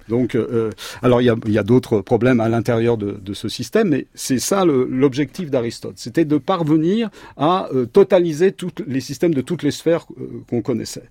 Donc, 0.09 0.35
euh, 0.35 0.71
alors 1.01 1.21
il 1.21 1.25
y 1.25 1.29
a, 1.29 1.35
y 1.47 1.57
a 1.57 1.63
d'autres 1.63 2.01
problèmes 2.01 2.39
à 2.39 2.49
l'intérieur 2.49 2.97
de, 2.97 3.11
de, 3.11 3.33
ce 3.33 3.49
système, 3.49 3.89
mais 3.89 4.07
c'est 4.13 4.39
ça 4.39 4.65
l'objectif 4.65 5.49
d'Aristote, 5.49 5.95
c'était 5.97 6.25
de 6.25 6.37
parvenir 6.37 7.09
à 7.37 7.69
euh, 7.73 7.85
totaliser 7.85 8.51
toutes 8.51 8.81
les 8.87 9.01
systèmes 9.01 9.33
de 9.33 9.41
toutes 9.41 9.63
les 9.63 9.71
sphères 9.71 10.05
euh, 10.19 10.43
qu'on 10.49 10.61
connaissait. 10.61 11.03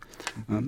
Hein. 0.50 0.62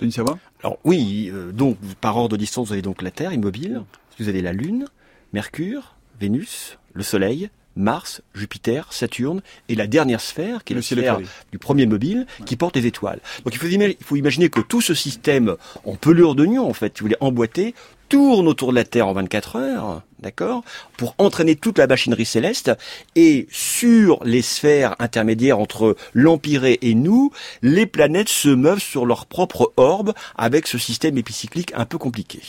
Denis 0.00 0.12
Savoie 0.12 0.38
Alors 0.62 0.78
oui, 0.84 1.30
euh, 1.32 1.52
donc 1.52 1.76
par 2.00 2.16
ordre 2.16 2.30
de 2.30 2.36
distance, 2.36 2.68
vous 2.68 2.72
avez 2.72 2.82
donc 2.82 3.02
la 3.02 3.10
Terre 3.10 3.32
immobile, 3.32 3.82
vous 4.18 4.28
avez 4.28 4.42
la 4.42 4.52
Lune, 4.52 4.86
Mercure, 5.32 5.94
Vénus, 6.20 6.78
le 6.92 7.02
Soleil, 7.02 7.50
Mars, 7.76 8.22
Jupiter, 8.34 8.92
Saturne 8.92 9.42
et 9.68 9.74
la 9.74 9.86
dernière 9.86 10.20
sphère, 10.20 10.64
qui 10.64 10.72
est 10.72 10.74
le 10.74 10.80
la 10.80 10.86
sphère 10.86 11.14
étoilé. 11.14 11.26
du 11.52 11.58
premier 11.58 11.86
mobile, 11.86 12.26
ouais. 12.38 12.44
qui 12.46 12.56
porte 12.56 12.76
les 12.76 12.86
étoiles. 12.86 13.20
Donc 13.44 13.54
il 13.54 13.58
faut, 13.58 13.66
il 13.66 13.96
faut, 14.00 14.16
imaginer 14.16 14.48
que 14.48 14.60
tout 14.60 14.80
ce 14.80 14.94
système 14.94 15.56
en 15.84 15.96
pelure 15.96 16.34
d'oignon, 16.34 16.68
en 16.68 16.74
fait, 16.74 16.96
si 16.96 17.00
vous 17.00 17.06
voulez, 17.06 17.16
emboîté, 17.20 17.74
tourne 18.10 18.48
autour 18.48 18.70
de 18.70 18.74
la 18.74 18.84
Terre 18.84 19.06
en 19.06 19.12
24 19.12 19.56
heures, 19.56 20.02
d'accord, 20.18 20.64
pour 20.96 21.14
entraîner 21.18 21.54
toute 21.54 21.78
la 21.78 21.86
machinerie 21.86 22.26
céleste, 22.26 22.72
et 23.14 23.46
sur 23.50 24.22
les 24.24 24.42
sphères 24.42 24.96
intermédiaires 24.98 25.60
entre 25.60 25.96
l'Empyrée 26.12 26.78
et 26.82 26.94
nous, 26.94 27.30
les 27.62 27.86
planètes 27.86 28.28
se 28.28 28.48
meuvent 28.48 28.80
sur 28.80 29.06
leur 29.06 29.26
propre 29.26 29.72
orbe 29.76 30.12
avec 30.36 30.66
ce 30.66 30.76
système 30.76 31.16
épicyclique 31.16 31.72
un 31.74 31.86
peu 31.86 31.98
compliqué. 31.98 32.40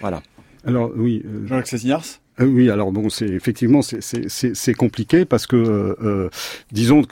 Voilà. 0.00 0.22
Alors 0.66 0.90
oui, 0.96 1.22
euh, 1.24 1.46
Jean-Jacques 1.46 1.68
Sassignars 2.36 2.54
oui, 2.54 2.70
alors 2.70 2.92
bon, 2.92 3.08
c'est 3.08 3.28
effectivement 3.28 3.80
c'est 3.82 4.74
compliqué 4.74 5.24
parce 5.24 5.46
que 5.46 6.30
disons 6.72 7.02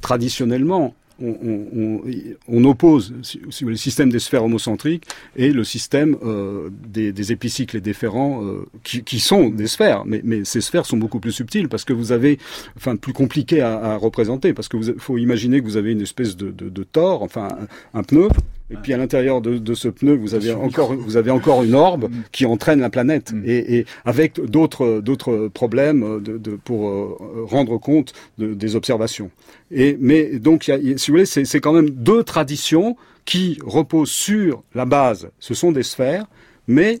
traditionnellement 0.00 0.94
on, 1.22 2.00
on, 2.48 2.64
oppose 2.64 3.12
le 3.60 3.76
système 3.76 4.10
des 4.10 4.18
sphères 4.18 4.44
homocentriques 4.44 5.04
et 5.36 5.52
le 5.52 5.64
système 5.64 6.16
euh, 6.24 6.70
des, 6.88 7.32
épicycles 7.32 7.76
et 7.76 7.80
déférents 7.80 8.44
euh, 8.44 8.66
qui, 8.82 9.20
sont 9.20 9.48
des 9.50 9.66
sphères, 9.66 10.04
mais, 10.06 10.20
mais, 10.24 10.44
ces 10.44 10.60
sphères 10.60 10.86
sont 10.86 10.96
beaucoup 10.96 11.20
plus 11.20 11.32
subtiles 11.32 11.68
parce 11.68 11.84
que 11.84 11.92
vous 11.92 12.12
avez, 12.12 12.38
enfin, 12.76 12.96
plus 12.96 13.12
compliqué 13.12 13.60
à, 13.60 13.96
représenter 13.96 14.52
parce 14.54 14.68
que 14.68 14.76
vous 14.76 14.98
faut 14.98 15.18
imaginer 15.18 15.60
que 15.60 15.64
vous 15.64 15.76
avez 15.76 15.92
une 15.92 16.00
espèce 16.00 16.36
de, 16.36 16.50
de, 16.50 16.68
de 16.68 16.86
enfin, 16.94 17.48
un 17.94 18.02
pneu 18.02 18.28
et 18.70 18.76
puis 18.76 18.92
à 18.94 18.96
l'intérieur 18.96 19.40
de, 19.40 19.58
de, 19.58 19.74
ce 19.74 19.88
pneu, 19.88 20.14
vous 20.14 20.34
avez 20.34 20.52
encore, 20.52 20.94
vous 20.94 21.16
avez 21.16 21.30
encore 21.30 21.62
une 21.62 21.74
orbe 21.74 22.04
mm. 22.04 22.22
qui 22.32 22.46
entraîne 22.46 22.80
la 22.80 22.90
planète, 22.90 23.32
mm. 23.32 23.42
et, 23.44 23.78
et, 23.78 23.86
avec 24.04 24.40
d'autres 24.40 25.00
d'autres 25.00 25.48
problèmes 25.48 26.20
de, 26.22 26.38
de, 26.38 26.52
pour 26.52 26.88
euh, 26.88 27.16
rendre 27.44 27.78
compte 27.78 28.12
des 28.38 28.76
observations. 28.76 29.30
Et 29.70 29.96
mais 30.00 30.38
donc, 30.38 30.68
y 30.68 30.72
a, 30.72 30.78
si 30.96 31.10
vous 31.10 31.16
voulez, 31.16 31.26
c'est 31.26 31.60
quand 31.60 31.72
même 31.72 31.90
deux 31.90 32.22
traditions 32.22 32.96
qui 33.24 33.58
reposent 33.64 34.10
sur 34.10 34.62
la 34.74 34.84
base. 34.84 35.30
Ce 35.38 35.54
sont 35.54 35.72
des 35.72 35.82
sphères, 35.82 36.26
mais 36.66 37.00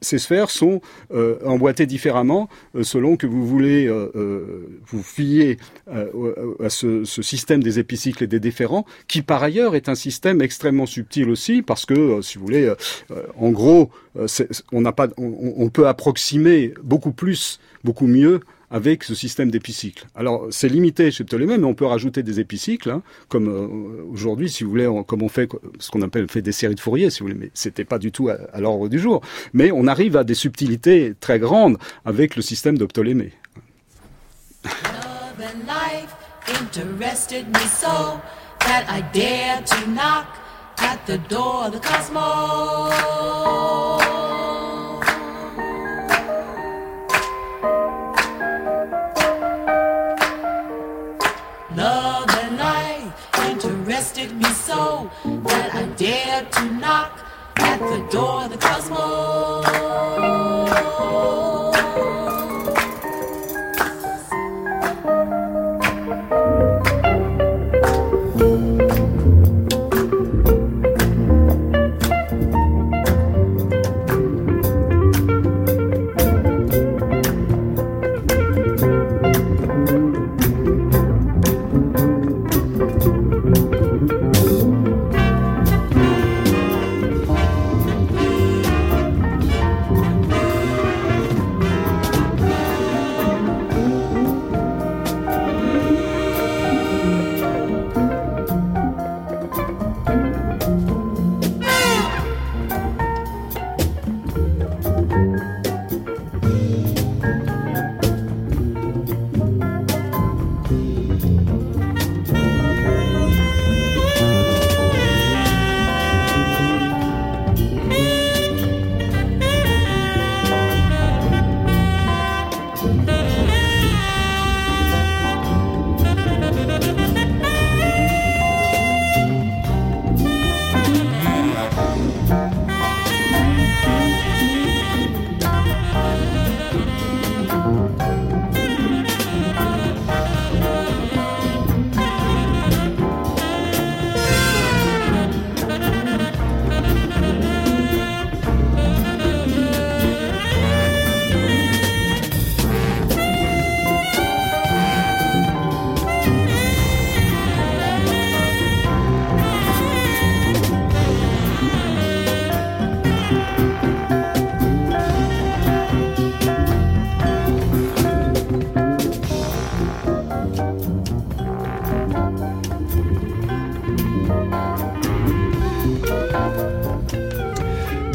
ces 0.00 0.18
sphères 0.18 0.50
sont 0.50 0.80
euh, 1.12 1.38
emboîtées 1.44 1.86
différemment 1.86 2.48
euh, 2.74 2.82
selon 2.82 3.16
que 3.16 3.26
vous 3.26 3.46
voulez 3.46 3.86
euh, 3.86 4.80
vous 4.86 5.02
fier 5.02 5.56
à 5.88 6.68
ce, 6.68 7.04
système 7.04 7.62
des 7.62 7.78
épicycles 7.78 8.24
et 8.24 8.26
des 8.26 8.40
déférents, 8.40 8.84
qui 9.08 9.22
par 9.22 9.42
ailleurs 9.42 9.74
est 9.74 9.88
un 9.88 9.94
système 9.94 10.42
extrêmement 10.42 10.86
subtil 10.86 11.30
aussi, 11.30 11.62
parce 11.62 11.86
que, 11.86 12.20
si 12.22 12.38
vous 12.38 12.44
voulez, 12.44 12.72
en 13.38 13.50
gros, 13.50 13.90
on, 14.72 15.70
peut 15.70 15.88
approximer 15.88 16.74
beaucoup 16.82 17.12
plus, 17.12 17.60
beaucoup 17.84 18.06
mieux 18.06 18.40
avec 18.70 19.04
ce 19.04 19.14
système 19.14 19.50
d'épicycles. 19.50 20.06
Alors 20.14 20.46
c'est 20.50 20.68
limité 20.68 21.10
chez 21.10 21.24
Ptolémée, 21.24 21.58
mais 21.58 21.64
on 21.66 21.74
peut 21.74 21.86
rajouter 21.86 22.22
des 22.22 22.40
épicycles, 22.40 22.90
hein, 22.90 23.02
comme 23.28 23.48
euh, 23.48 24.04
aujourd'hui, 24.10 24.48
si 24.48 24.64
vous 24.64 24.70
voulez, 24.70 24.90
comme 25.06 25.22
on 25.22 25.28
fait 25.28 25.48
ce 25.78 25.90
qu'on 25.90 26.02
appelle 26.02 26.28
fait 26.28 26.42
des 26.42 26.52
séries 26.52 26.74
de 26.74 26.80
Fourier, 26.80 27.10
si 27.10 27.20
vous 27.20 27.26
voulez, 27.26 27.38
mais 27.38 27.50
c'était 27.54 27.84
pas 27.84 27.98
du 27.98 28.12
tout 28.12 28.28
à, 28.28 28.60
l'ordre 28.60 28.88
du 28.88 28.98
jour. 28.98 29.20
Mais 29.52 29.70
on 29.72 29.86
arrive 29.86 30.16
à 30.16 30.24
des 30.24 30.34
subtilités 30.34 31.14
très 31.20 31.38
grandes 31.38 31.78
avec 32.04 32.36
le 32.36 32.42
système 32.42 32.78
de 32.78 32.86
Ptolémée. 32.86 33.32
Me 54.32 54.44
so 54.52 55.10
that 55.24 55.74
I 55.74 55.86
dared 55.96 56.52
to 56.52 56.64
knock 56.72 57.20
at 57.56 57.78
the 57.78 58.06
door 58.10 58.44
of 58.44 58.50
the 58.50 58.58
cosmos. 58.58 59.75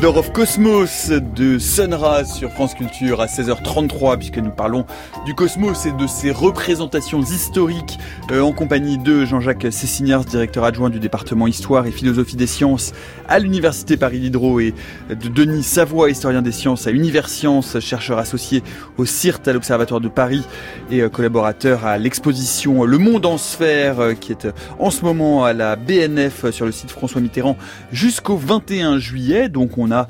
Of 0.03 0.33
Cosmos 0.33 1.11
de 1.11 1.59
Sunra 1.59 2.25
sur 2.25 2.49
France 2.51 2.73
Culture 2.73 3.21
à 3.21 3.27
16h33 3.27 4.17
puisque 4.17 4.39
nous 4.39 4.49
parlons 4.49 4.85
du 5.25 5.35
cosmos 5.35 5.85
et 5.85 5.91
de 5.91 6.07
ses 6.07 6.31
représentations 6.31 7.21
historiques 7.21 7.99
euh, 8.31 8.41
en 8.41 8.51
compagnie 8.51 8.97
de 8.97 9.25
Jean-Jacques 9.25 9.67
Cessignars, 9.69 10.25
directeur 10.25 10.63
adjoint 10.63 10.89
du 10.89 10.99
département 10.99 11.45
Histoire 11.45 11.85
et 11.85 11.91
Philosophie 11.91 12.35
des 12.35 12.47
Sciences 12.47 12.93
à 13.27 13.37
l'Université 13.37 13.95
Paris-Diderot 13.95 14.59
et 14.59 14.73
de 15.09 15.27
Denis 15.27 15.63
Savoie, 15.63 16.09
historien 16.09 16.41
des 16.41 16.51
sciences 16.51 16.87
à 16.87 16.91
Universcience, 16.91 17.79
chercheur 17.79 18.17
associé 18.17 18.63
au 18.97 19.05
CIRT 19.05 19.47
à 19.47 19.53
l'Observatoire 19.53 20.01
de 20.01 20.09
Paris 20.09 20.43
et 20.89 21.01
euh, 21.01 21.09
collaborateur 21.09 21.85
à 21.85 21.99
l'exposition 21.99 22.85
Le 22.85 22.97
Monde 22.97 23.27
en 23.27 23.37
sphère 23.37 23.99
euh, 23.99 24.13
qui 24.13 24.31
est 24.31 24.47
en 24.79 24.89
ce 24.89 25.05
moment 25.05 25.45
à 25.45 25.53
la 25.53 25.75
BNF 25.75 26.49
sur 26.49 26.65
le 26.65 26.71
site 26.71 26.89
François 26.89 27.21
Mitterrand 27.21 27.55
jusqu'au 27.91 28.35
21 28.35 28.97
juillet. 28.97 29.47
Donc 29.47 29.77
on 29.77 29.90
a 29.91 30.07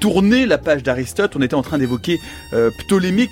tourné 0.00 0.46
la 0.46 0.58
page 0.58 0.82
d'Aristote, 0.82 1.36
on 1.36 1.42
était 1.42 1.54
en 1.54 1.62
train 1.62 1.78
d'évoquer 1.78 2.20
Ptolémée. 2.78 3.28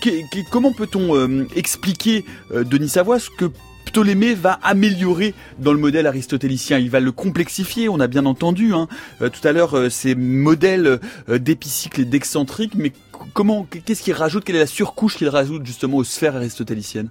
comment 0.50 0.72
peut-on 0.72 1.46
expliquer, 1.56 2.24
Denis 2.54 2.88
Savoie, 2.88 3.18
ce 3.18 3.30
que 3.30 3.50
Ptolémée 3.90 4.34
va 4.34 4.52
améliorer 4.62 5.34
dans 5.58 5.72
le 5.72 5.78
modèle 5.78 6.06
aristotélicien? 6.06 6.78
Il 6.78 6.90
va 6.90 7.00
le 7.00 7.10
complexifier, 7.10 7.88
on 7.88 7.98
a 7.98 8.06
bien 8.06 8.24
entendu 8.24 8.72
hein. 8.72 8.86
euh, 9.20 9.28
tout 9.28 9.46
à 9.46 9.52
l'heure 9.52 9.76
euh, 9.76 9.90
ces 9.90 10.14
modèles 10.14 11.00
euh, 11.28 11.38
d'épicycle 11.38 12.02
et 12.02 12.04
d'excentrique, 12.04 12.74
mais 12.76 12.92
comment, 13.34 13.66
qu'est-ce 13.84 14.02
qu'il 14.02 14.14
rajoute? 14.14 14.44
Quelle 14.44 14.56
est 14.56 14.60
la 14.60 14.66
surcouche 14.66 15.16
qu'il 15.16 15.28
rajoute 15.28 15.66
justement 15.66 15.96
aux 15.96 16.04
sphères 16.04 16.36
aristotéliciennes? 16.36 17.08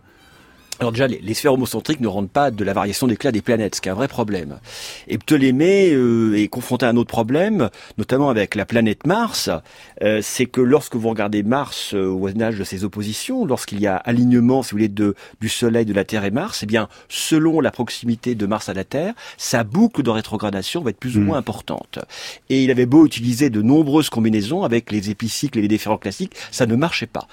Alors 0.80 0.92
déjà, 0.92 1.08
les, 1.08 1.34
sphères 1.34 1.54
homocentriques 1.54 2.00
ne 2.00 2.08
rendent 2.08 2.30
pas 2.30 2.52
de 2.52 2.64
la 2.64 2.74
variation 2.74 3.08
d'éclat 3.08 3.32
des 3.32 3.42
planètes, 3.42 3.76
ce 3.76 3.82
qui 3.82 3.90
est 3.90 3.92
un 3.92 3.96
vrai 3.96 4.08
problème. 4.08 4.60
Et 5.08 5.18
Ptolémée 5.18 5.92
euh, 5.94 6.38
est 6.38 6.48
confronté 6.48 6.86
à 6.86 6.90
un 6.90 6.96
autre 6.96 7.10
problème, 7.10 7.70
notamment 7.98 8.30
avec 8.30 8.56
la 8.56 8.66
planète 8.66 9.06
Mars. 9.06 9.50
Euh, 10.04 10.22
c'est 10.24 10.46
que 10.46 10.62
lorsque 10.62 10.96
vous 10.96 11.10
regardez 11.10 11.44
Mars 11.44 11.94
euh, 11.94 12.08
au 12.08 12.18
voisinage 12.20 12.58
de 12.58 12.64
ses 12.64 12.84
oppositions, 12.84 13.46
lorsqu'il 13.46 13.82
y 13.82 13.88
a 13.88 13.98
alignement, 13.98 14.64
si 14.64 14.72
vous 14.72 14.78
voulez, 14.78 14.88
de, 14.88 15.16
du 15.42 15.50
Soleil, 15.50 15.86
de 15.86 15.94
la 15.94 16.06
Terre 16.06 16.24
et 16.24 16.32
Mars, 16.32 16.64
eh 16.64 16.66
bien, 16.66 16.88
selon 17.10 17.60
la 17.60 17.72
proximité 17.72 18.36
de 18.36 18.46
Mars 18.46 18.70
à 18.70 18.74
la 18.74 18.84
Terre, 18.84 19.14
sa 19.38 19.64
boucle 19.64 20.02
de 20.02 20.10
rétrogradation 20.10 20.82
va 20.82 20.92
être 20.92 21.00
plus 21.00 21.18
ou 21.18 21.20
Mm. 21.20 21.26
moins 21.26 21.38
importante. 21.38 22.00
Et 22.50 22.64
il 22.64 22.72
avait 22.72 22.86
beau 22.86 23.06
utiliser 23.06 23.50
de 23.50 23.62
nombreuses 23.62 24.10
combinaisons 24.10 24.64
avec 24.64 24.92
les 24.92 25.10
épicycles 25.10 25.60
et 25.60 25.62
les 25.62 25.68
déférents 25.68 25.98
classiques, 25.98 26.36
ça 26.52 26.66
ne 26.66 26.76
marchait 26.76 27.08
pas. 27.08 27.28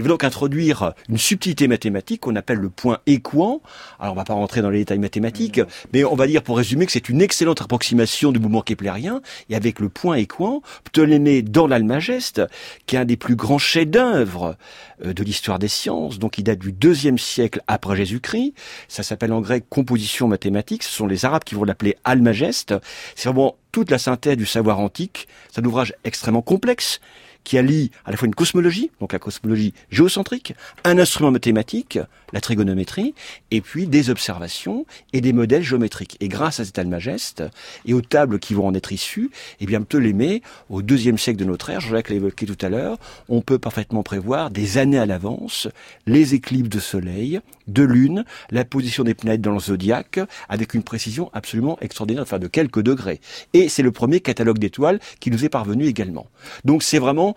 Il 0.00 0.04
veut 0.04 0.08
donc 0.08 0.24
introduire 0.24 0.94
une 1.10 1.18
subtilité 1.18 1.68
mathématique 1.68 2.22
qu'on 2.22 2.34
appelle 2.34 2.56
le 2.56 2.70
point 2.70 3.00
équant. 3.04 3.60
Alors 3.98 4.14
on 4.14 4.16
va 4.16 4.24
pas 4.24 4.32
rentrer 4.32 4.62
dans 4.62 4.70
les 4.70 4.78
détails 4.78 4.98
mathématiques, 4.98 5.60
mais 5.92 6.04
on 6.04 6.14
va 6.14 6.26
dire 6.26 6.42
pour 6.42 6.56
résumer 6.56 6.86
que 6.86 6.92
c'est 6.92 7.10
une 7.10 7.20
excellente 7.20 7.60
approximation 7.60 8.32
du 8.32 8.38
mouvement 8.38 8.62
keplérien. 8.62 9.20
Et 9.50 9.56
avec 9.56 9.78
le 9.78 9.90
point 9.90 10.14
équant, 10.14 10.62
Ptolémée 10.84 11.42
dans 11.42 11.66
l'Almageste, 11.66 12.40
qui 12.86 12.96
est 12.96 12.98
un 12.98 13.04
des 13.04 13.18
plus 13.18 13.36
grands 13.36 13.58
chefs-d'œuvre 13.58 14.56
euh, 15.04 15.12
de 15.12 15.22
l'histoire 15.22 15.58
des 15.58 15.68
sciences, 15.68 16.18
donc 16.18 16.38
il 16.38 16.44
date 16.44 16.60
du 16.60 16.72
deuxième 16.72 17.18
siècle 17.18 17.60
après 17.66 17.94
Jésus-Christ. 17.94 18.54
Ça 18.88 19.02
s'appelle 19.02 19.34
en 19.34 19.42
grec 19.42 19.66
composition 19.68 20.28
mathématique. 20.28 20.82
Ce 20.82 20.92
sont 20.92 21.08
les 21.08 21.26
Arabes 21.26 21.44
qui 21.44 21.54
vont 21.54 21.64
l'appeler 21.64 21.98
Almageste. 22.04 22.74
C'est 23.16 23.28
vraiment 23.28 23.58
toute 23.70 23.90
la 23.90 23.98
synthèse 23.98 24.38
du 24.38 24.46
savoir 24.46 24.80
antique. 24.80 25.28
C'est 25.52 25.60
un 25.60 25.64
ouvrage 25.66 25.92
extrêmement 26.04 26.40
complexe 26.40 27.00
qui 27.44 27.58
allie 27.58 27.90
à 28.04 28.10
la 28.10 28.16
fois 28.16 28.26
une 28.26 28.34
cosmologie, 28.34 28.90
donc 29.00 29.12
la 29.12 29.18
cosmologie 29.18 29.74
géocentrique, 29.90 30.54
un 30.84 30.98
instrument 30.98 31.30
mathématique, 31.30 31.98
la 32.32 32.40
trigonométrie, 32.40 33.14
et 33.50 33.60
puis 33.60 33.86
des 33.86 34.10
observations 34.10 34.86
et 35.12 35.20
des 35.20 35.32
modèles 35.32 35.62
géométriques. 35.62 36.16
Et 36.20 36.28
grâce 36.28 36.60
à 36.60 36.64
cet 36.64 36.78
almageste 36.78 37.42
et 37.86 37.94
aux 37.94 38.00
tables 38.00 38.38
qui 38.38 38.54
vont 38.54 38.66
en 38.66 38.74
être 38.74 38.92
issues, 38.92 39.30
eh 39.60 39.66
bien 39.66 39.82
Ptolémée, 39.82 40.42
au 40.68 40.82
deuxième 40.82 41.18
siècle 41.18 41.38
de 41.38 41.44
notre 41.44 41.70
ère, 41.70 41.80
Jean-Jacques 41.80 42.10
l'a 42.10 42.16
évoqué 42.16 42.46
tout 42.46 42.58
à 42.64 42.68
l'heure, 42.68 42.98
on 43.28 43.40
peut 43.40 43.58
parfaitement 43.58 44.02
prévoir 44.02 44.50
des 44.50 44.78
années 44.78 44.98
à 44.98 45.06
l'avance 45.06 45.68
les 46.06 46.34
éclipses 46.34 46.68
de 46.68 46.80
soleil, 46.80 47.40
de 47.66 47.82
lune, 47.82 48.24
la 48.50 48.64
position 48.64 49.04
des 49.04 49.14
planètes 49.14 49.40
dans 49.40 49.52
le 49.52 49.60
zodiaque, 49.60 50.20
avec 50.48 50.74
une 50.74 50.82
précision 50.82 51.30
absolument 51.32 51.78
extraordinaire, 51.80 52.22
enfin 52.22 52.38
de 52.38 52.46
quelques 52.46 52.82
degrés. 52.82 53.20
Et 53.52 53.68
c'est 53.68 53.82
le 53.82 53.92
premier 53.92 54.20
catalogue 54.20 54.58
d'étoiles 54.58 55.00
qui 55.20 55.30
nous 55.30 55.44
est 55.44 55.48
parvenu 55.48 55.86
également. 55.86 56.26
Donc 56.64 56.82
c'est 56.82 56.98
vraiment 56.98 57.29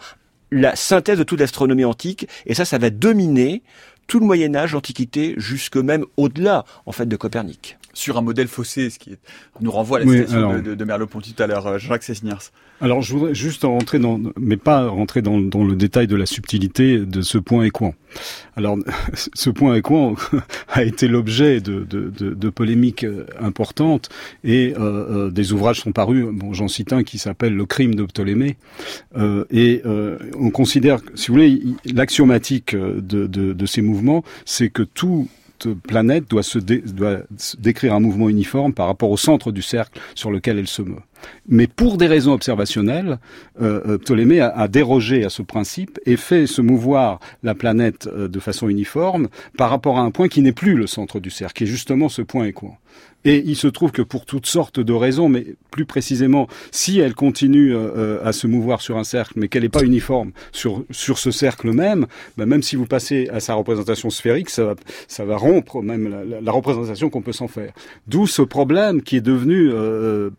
la 0.54 0.76
synthèse 0.76 1.18
de 1.18 1.24
toute 1.24 1.40
l'astronomie 1.40 1.86
antique, 1.86 2.28
et 2.46 2.54
ça, 2.54 2.64
ça 2.64 2.78
va 2.78 2.90
dominer 2.90 3.64
tout 4.08 4.20
le 4.20 4.26
Moyen 4.26 4.56
Âge, 4.56 4.74
l'Antiquité, 4.74 5.34
jusque 5.38 5.78
même 5.78 6.06
au-delà, 6.18 6.66
en 6.86 6.92
fait, 6.92 7.08
de 7.08 7.16
Copernic. 7.16 7.78
Sur 7.94 8.18
un 8.18 8.22
modèle 8.22 8.48
faussé, 8.48 8.90
ce 8.90 8.98
qui 9.00 9.16
nous 9.62 9.72
renvoie 9.72 9.98
à 9.98 10.02
la 10.02 10.08
Oui, 10.08 10.18
citation 10.18 10.38
alors- 10.38 10.54
de, 10.56 10.62
de, 10.62 10.76
de 10.76 10.84
Merleau-Ponty 10.86 11.34
tout 11.34 11.44
à 11.44 11.48
l'heure, 11.48 11.68
euh, 11.68 11.78
Jacques 11.78 12.04
Sesniers. 12.04 12.34
Alors, 12.82 13.02
je 13.02 13.14
voudrais 13.14 13.36
juste 13.36 13.64
rentrer 13.64 14.00
dans, 14.00 14.20
mais 14.38 14.58
pas 14.58 14.88
rentrer 14.90 15.22
dans, 15.22 15.40
dans 15.40 15.64
le 15.64 15.76
détail 15.76 16.08
de 16.08 16.16
la 16.16 16.26
subtilité 16.26 16.98
de 17.00 17.22
ce 17.22 17.38
point 17.38 17.64
équant. 17.66 17.94
Alors, 18.56 18.78
ce 19.36 19.50
point 19.52 19.76
équant 19.76 20.16
a 20.70 20.84
été 20.84 21.08
l'objet 21.08 21.62
de, 21.62 21.84
de, 21.84 22.10
de, 22.10 22.34
de 22.34 22.50
polémiques 22.50 23.04
euh, 23.04 23.26
importantes 23.40 24.10
et 24.44 24.74
euh, 24.80 25.30
des 25.30 25.54
ouvrages 25.54 25.82
sont 25.82 25.92
parus. 25.92 26.26
Bon, 26.32 26.52
j'en 26.54 26.68
cite 26.68 26.92
un 26.94 27.04
qui 27.04 27.20
s'appelle 27.20 27.56
Le 27.56 27.66
crime 27.66 27.94
de 27.96 28.04
Ptolémée. 28.06 28.58
Euh, 29.16 29.46
et 29.52 29.82
euh, 29.86 30.18
on 30.38 30.50
considère, 30.50 31.00
si 31.16 31.28
vous 31.28 31.36
voulez, 31.36 31.62
l'axiomatique 31.94 32.76
de, 32.76 33.66
ces 33.66 33.82
mouvements, 33.82 34.24
c'est 34.46 34.70
que 34.70 34.84
toute 35.64 35.82
planète 35.82 36.26
doit 36.30 36.44
décrire 37.58 37.94
un 37.94 38.00
mouvement 38.00 38.30
uniforme 38.30 38.74
par 38.74 38.88
rapport 38.88 39.10
au 39.10 39.18
centre 39.18 39.52
du 39.52 39.62
cercle 39.62 40.00
sur 40.16 40.30
lequel 40.32 40.60
elle 40.60 40.68
se 40.68 40.82
meut. 40.82 41.02
Mais 41.48 41.68
pour 41.68 41.98
des 41.98 42.08
raisons 42.08 42.34
observationnelles, 42.34 43.18
euh, 43.62 43.82
euh, 43.88 43.98
Ptolémée 43.98 44.42
a, 44.42 44.68
dérogé 44.68 45.24
à 45.24 45.30
ce 45.30 45.42
principe 45.42 46.00
et 46.06 46.18
fait 46.18 46.48
se 46.48 46.62
mouvoir 46.62 47.20
la 47.44 47.56
planète 47.56 48.08
euh, 48.08 48.28
de 48.28 48.40
façon 48.42 48.68
uniforme 48.68 49.30
par 49.58 49.70
rapport 49.70 49.98
à 49.98 50.02
un 50.02 50.12
point 50.12 50.28
qui 50.28 50.42
n'est 50.42 50.52
plus 50.52 50.76
le 50.76 50.86
centre 50.86 51.22
du 51.22 51.30
cercle, 51.30 51.54
qui 51.54 51.64
est 51.64 51.68
justement 51.68 52.10
ce 52.10 52.22
point 52.22 52.46
équant. 52.46 52.78
Et 53.26 53.42
il 53.46 53.56
se 53.56 53.68
trouve 53.68 53.92
que 53.92 54.02
pour 54.02 54.26
toutes 54.26 54.46
sortes 54.46 54.80
de 54.80 54.94
raisons, 54.94 55.30
mais 55.30 55.46
plus 55.72 55.86
précisément, 55.86 56.48
si 56.72 57.00
elle 57.00 57.14
continue 57.16 57.74
euh, 57.74 57.80
euh, 57.96 58.20
à 58.26 58.34
se 58.34 58.48
mouvoir 58.48 58.82
sur 58.82 58.98
un 58.98 59.04
cercle, 59.04 59.34
mais 59.38 59.48
qu'elle 59.48 59.64
n'est 59.64 59.70
pas 59.70 59.84
uniforme 59.84 60.32
sur, 60.52 60.84
sur 60.92 61.18
ce 61.18 61.32
cercle 61.32 61.72
même, 61.72 62.06
ben 62.38 62.46
même 62.46 62.64
si 62.64 62.76
vous 62.76 62.86
passez 62.86 63.30
à 63.32 63.40
sa 63.40 63.54
représentation 63.54 64.10
sphérique, 64.10 64.50
ça 64.50 64.66
va, 64.66 64.76
ça 65.08 65.24
va 65.26 65.38
rompre 65.38 65.82
même 65.82 66.10
la, 66.10 66.42
la- 66.42 66.52
représentation 66.52 67.10
qu'on 67.10 67.22
peut 67.22 67.32
s'en 67.34 67.48
faire. 67.48 67.74
D'où 68.08 68.28
ce 68.28 68.42
problème 68.42 69.02
qui 69.02 69.16
est 69.16 69.22
devenu 69.22 69.70
euh, 69.72 70.30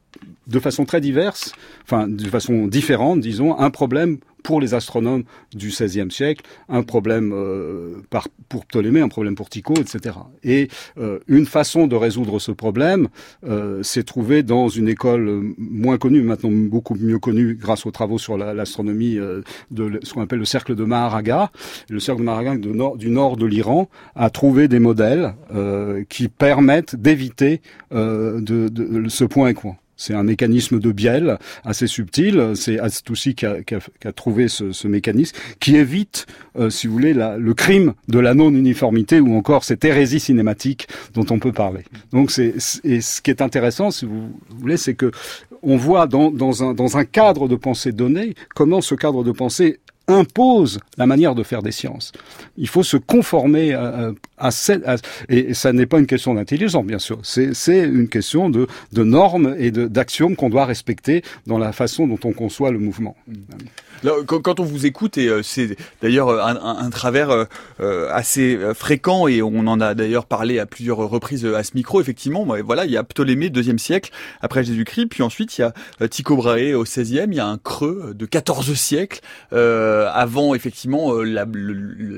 de 0.46 0.58
façon 0.60 0.84
très 0.84 1.00
diverse, 1.00 1.52
enfin 1.84 2.06
de 2.06 2.28
façon 2.28 2.66
différente, 2.66 3.20
disons, 3.20 3.58
un 3.58 3.70
problème 3.70 4.18
pour 4.44 4.60
les 4.60 4.74
astronomes 4.74 5.24
du 5.54 5.68
XVIe 5.70 6.10
siècle, 6.10 6.44
un 6.68 6.82
problème 6.84 7.32
euh, 7.34 7.94
par, 8.10 8.28
pour 8.48 8.66
Ptolémée, 8.66 9.00
un 9.00 9.08
problème 9.08 9.34
pour 9.34 9.48
Tycho, 9.48 9.74
etc. 9.74 10.16
Et 10.44 10.68
euh, 10.98 11.18
une 11.26 11.46
façon 11.46 11.86
de 11.88 11.96
résoudre 11.96 12.38
ce 12.38 12.52
problème 12.52 13.08
euh, 13.48 13.82
s'est 13.82 14.02
trouvée 14.04 14.42
dans 14.44 14.68
une 14.68 14.88
école 14.88 15.42
moins 15.58 15.96
connue, 15.98 16.20
maintenant 16.22 16.50
beaucoup 16.52 16.94
mieux 16.94 17.18
connue 17.18 17.54
grâce 17.54 17.86
aux 17.86 17.90
travaux 17.90 18.18
sur 18.18 18.36
la- 18.36 18.52
l'astronomie 18.54 19.16
euh, 19.18 19.40
de 19.70 19.98
ce 20.02 20.12
qu'on 20.12 20.20
appelle 20.20 20.38
le 20.40 20.44
cercle 20.44 20.74
de 20.76 20.84
Maharaga. 20.84 21.50
Le 21.88 21.98
cercle 21.98 22.20
de 22.20 22.26
Maharaga 22.26 22.56
de 22.56 22.96
du 22.98 23.10
nord 23.10 23.36
de 23.38 23.46
l'Iran 23.46 23.88
a 24.14 24.28
trouvé 24.28 24.68
des 24.68 24.78
modèles 24.78 25.34
euh, 25.54 26.04
qui 26.10 26.28
permettent 26.28 26.96
d'éviter 26.96 27.62
euh, 27.94 28.40
de, 28.42 28.68
de- 28.68 29.08
ce 29.08 29.24
point 29.24 29.48
équant. 29.48 29.76
C'est 29.96 30.14
un 30.14 30.22
mécanisme 30.22 30.80
de 30.80 30.92
bielle 30.92 31.38
assez 31.64 31.86
subtil. 31.86 32.52
C'est 32.54 32.78
Astoussi 32.78 33.34
qui 33.34 33.46
a, 33.46 33.62
qui 33.62 33.74
a- 33.74 34.12
trouvé 34.12 34.48
ce, 34.48 34.72
ce 34.72 34.88
mécanisme 34.88 35.36
qui 35.60 35.76
évite, 35.76 36.26
euh, 36.58 36.70
si 36.70 36.86
vous 36.86 36.92
voulez, 36.94 37.14
la- 37.14 37.36
le 37.38 37.54
crime 37.54 37.94
de 38.08 38.18
la 38.18 38.34
non-uniformité 38.34 39.20
ou 39.20 39.34
encore 39.36 39.64
cette 39.64 39.84
hérésie 39.84 40.20
cinématique 40.20 40.88
dont 41.14 41.26
on 41.30 41.38
peut 41.38 41.52
parler. 41.52 41.84
Donc, 42.12 42.30
c'est- 42.30 42.54
et 42.84 43.00
ce 43.00 43.20
qui 43.22 43.30
est 43.30 43.42
intéressant, 43.42 43.90
si 43.90 44.04
vous 44.04 44.30
voulez, 44.58 44.76
c'est 44.76 44.94
que 44.94 45.10
on 45.66 45.76
voit 45.76 46.06
dans, 46.06 46.30
dans, 46.30 46.62
un, 46.62 46.74
dans 46.74 46.98
un 46.98 47.04
cadre 47.06 47.48
de 47.48 47.56
pensée 47.56 47.90
donné 47.92 48.34
comment 48.54 48.82
ce 48.82 48.94
cadre 48.94 49.24
de 49.24 49.32
pensée 49.32 49.80
impose 50.08 50.80
la 50.98 51.06
manière 51.06 51.34
de 51.34 51.42
faire 51.42 51.62
des 51.62 51.72
sciences. 51.72 52.12
Il 52.56 52.68
faut 52.68 52.82
se 52.82 52.96
conformer 52.96 53.72
à, 53.72 54.12
à, 54.38 54.50
cette, 54.50 54.86
à- 54.86 54.96
et 55.28 55.54
ça 55.54 55.72
n'est 55.72 55.86
pas 55.86 55.98
une 55.98 56.06
question 56.06 56.34
d'intelligence, 56.34 56.84
bien 56.84 56.98
sûr. 56.98 57.18
C'est 57.22 57.84
une 57.84 58.08
question 58.08 58.50
de, 58.50 58.66
de 58.92 59.04
normes 59.04 59.54
et 59.58 59.70
d'axiomes 59.70 60.36
qu'on 60.36 60.50
doit 60.50 60.66
respecter 60.66 61.22
dans 61.46 61.58
la 61.58 61.72
façon 61.72 62.06
dont 62.06 62.18
on 62.24 62.32
conçoit 62.32 62.70
le 62.70 62.78
mouvement. 62.78 63.16
Là, 63.28 63.34
quand, 64.26 64.60
on 64.60 64.64
vous 64.64 64.86
écoute, 64.86 65.18
et 65.18 65.28
euh, 65.28 65.42
c'est 65.42 65.76
d'ailleurs 66.02 66.28
euh, 66.28 66.42
un, 66.42 66.90
travers 66.90 67.46
euh, 67.80 68.08
assez 68.10 68.58
fréquent, 68.74 69.28
et 69.28 69.42
on 69.42 69.66
en 69.66 69.80
a 69.80 69.94
d'ailleurs 69.94 70.26
parlé 70.26 70.58
à 70.58 70.66
plusieurs 70.66 70.98
reprises 70.98 71.44
à 71.46 71.62
ce 71.62 71.72
micro, 71.74 72.00
effectivement, 72.00 72.46
voilà, 72.64 72.84
il 72.84 72.90
y 72.90 72.96
a 72.96 73.04
Ptolémée, 73.04 73.50
deuxième 73.50 73.78
siècle 73.78 74.10
après 74.40 74.64
Jésus-Christ, 74.64 75.06
puis 75.06 75.22
ensuite 75.22 75.58
il 75.58 75.62
y 75.62 75.64
a 75.64 76.08
Tycho 76.08 76.36
Brahe 76.36 76.74
au 76.74 76.84
16e, 76.84 77.26
il 77.28 77.34
y 77.34 77.40
a 77.40 77.46
un 77.46 77.58
creux 77.58 78.12
de 78.14 78.26
14 78.26 78.72
siècles 78.74 79.20
euh, 79.52 80.08
avant 80.12 80.54
effectivement 80.54 81.12
le, 81.14 81.44
le- 81.52 81.72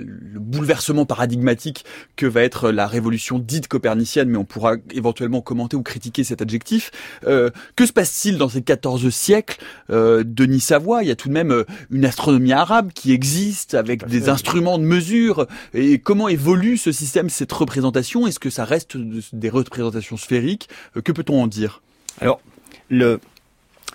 le 0.05 0.41
bouleversement 0.41 1.07
paradigmatique 1.07 1.85
que 2.17 2.27
va 2.27 2.43
être 2.43 2.71
la 2.71 2.87
révolution 2.87 3.39
dite 3.39 3.69
copernicienne, 3.69 4.29
mais 4.29 4.39
on 4.39 4.45
pourra 4.45 4.75
éventuellement 4.93 5.41
commenter 5.41 5.77
ou 5.77 5.83
critiquer 5.83 6.25
cet 6.25 6.43
adjectif. 6.43 6.91
Que 7.23 7.53
se 7.87 7.93
passe-t-il 7.93 8.39
dans 8.39 8.49
ces 8.49 8.63
14 8.63 9.09
siècles 9.11 9.59
euh, 9.91 10.23
Denis 10.27 10.61
Savoie, 10.61 11.03
il 11.03 11.09
y 11.09 11.11
a 11.11 11.17
tout 11.17 11.29
de 11.29 11.33
même 11.35 11.65
une 11.91 12.05
astronomie 12.05 12.53
arabe 12.53 12.91
qui 12.95 13.13
existe 13.13 13.75
avec 13.75 14.07
des 14.07 14.29
instruments 14.29 14.79
de 14.79 14.85
mesure. 14.85 15.47
Et 15.75 15.99
comment 15.99 16.29
évolue 16.29 16.77
ce 16.77 16.93
système, 16.93 17.29
cette 17.31 17.53
représentation? 17.53 18.27
Est-ce 18.27 18.39
que 18.39 18.51
ça 18.51 18.65
reste 18.65 18.97
de- 18.97 19.23
des 19.33 19.51
représentations 19.51 20.17
sphériques? 20.17 20.69
Euh, 20.97 21.01
Que 21.03 21.13
peut-on 21.13 21.43
en 21.43 21.47
dire? 21.47 21.83
Alors, 22.21 22.41
le, 22.89 23.21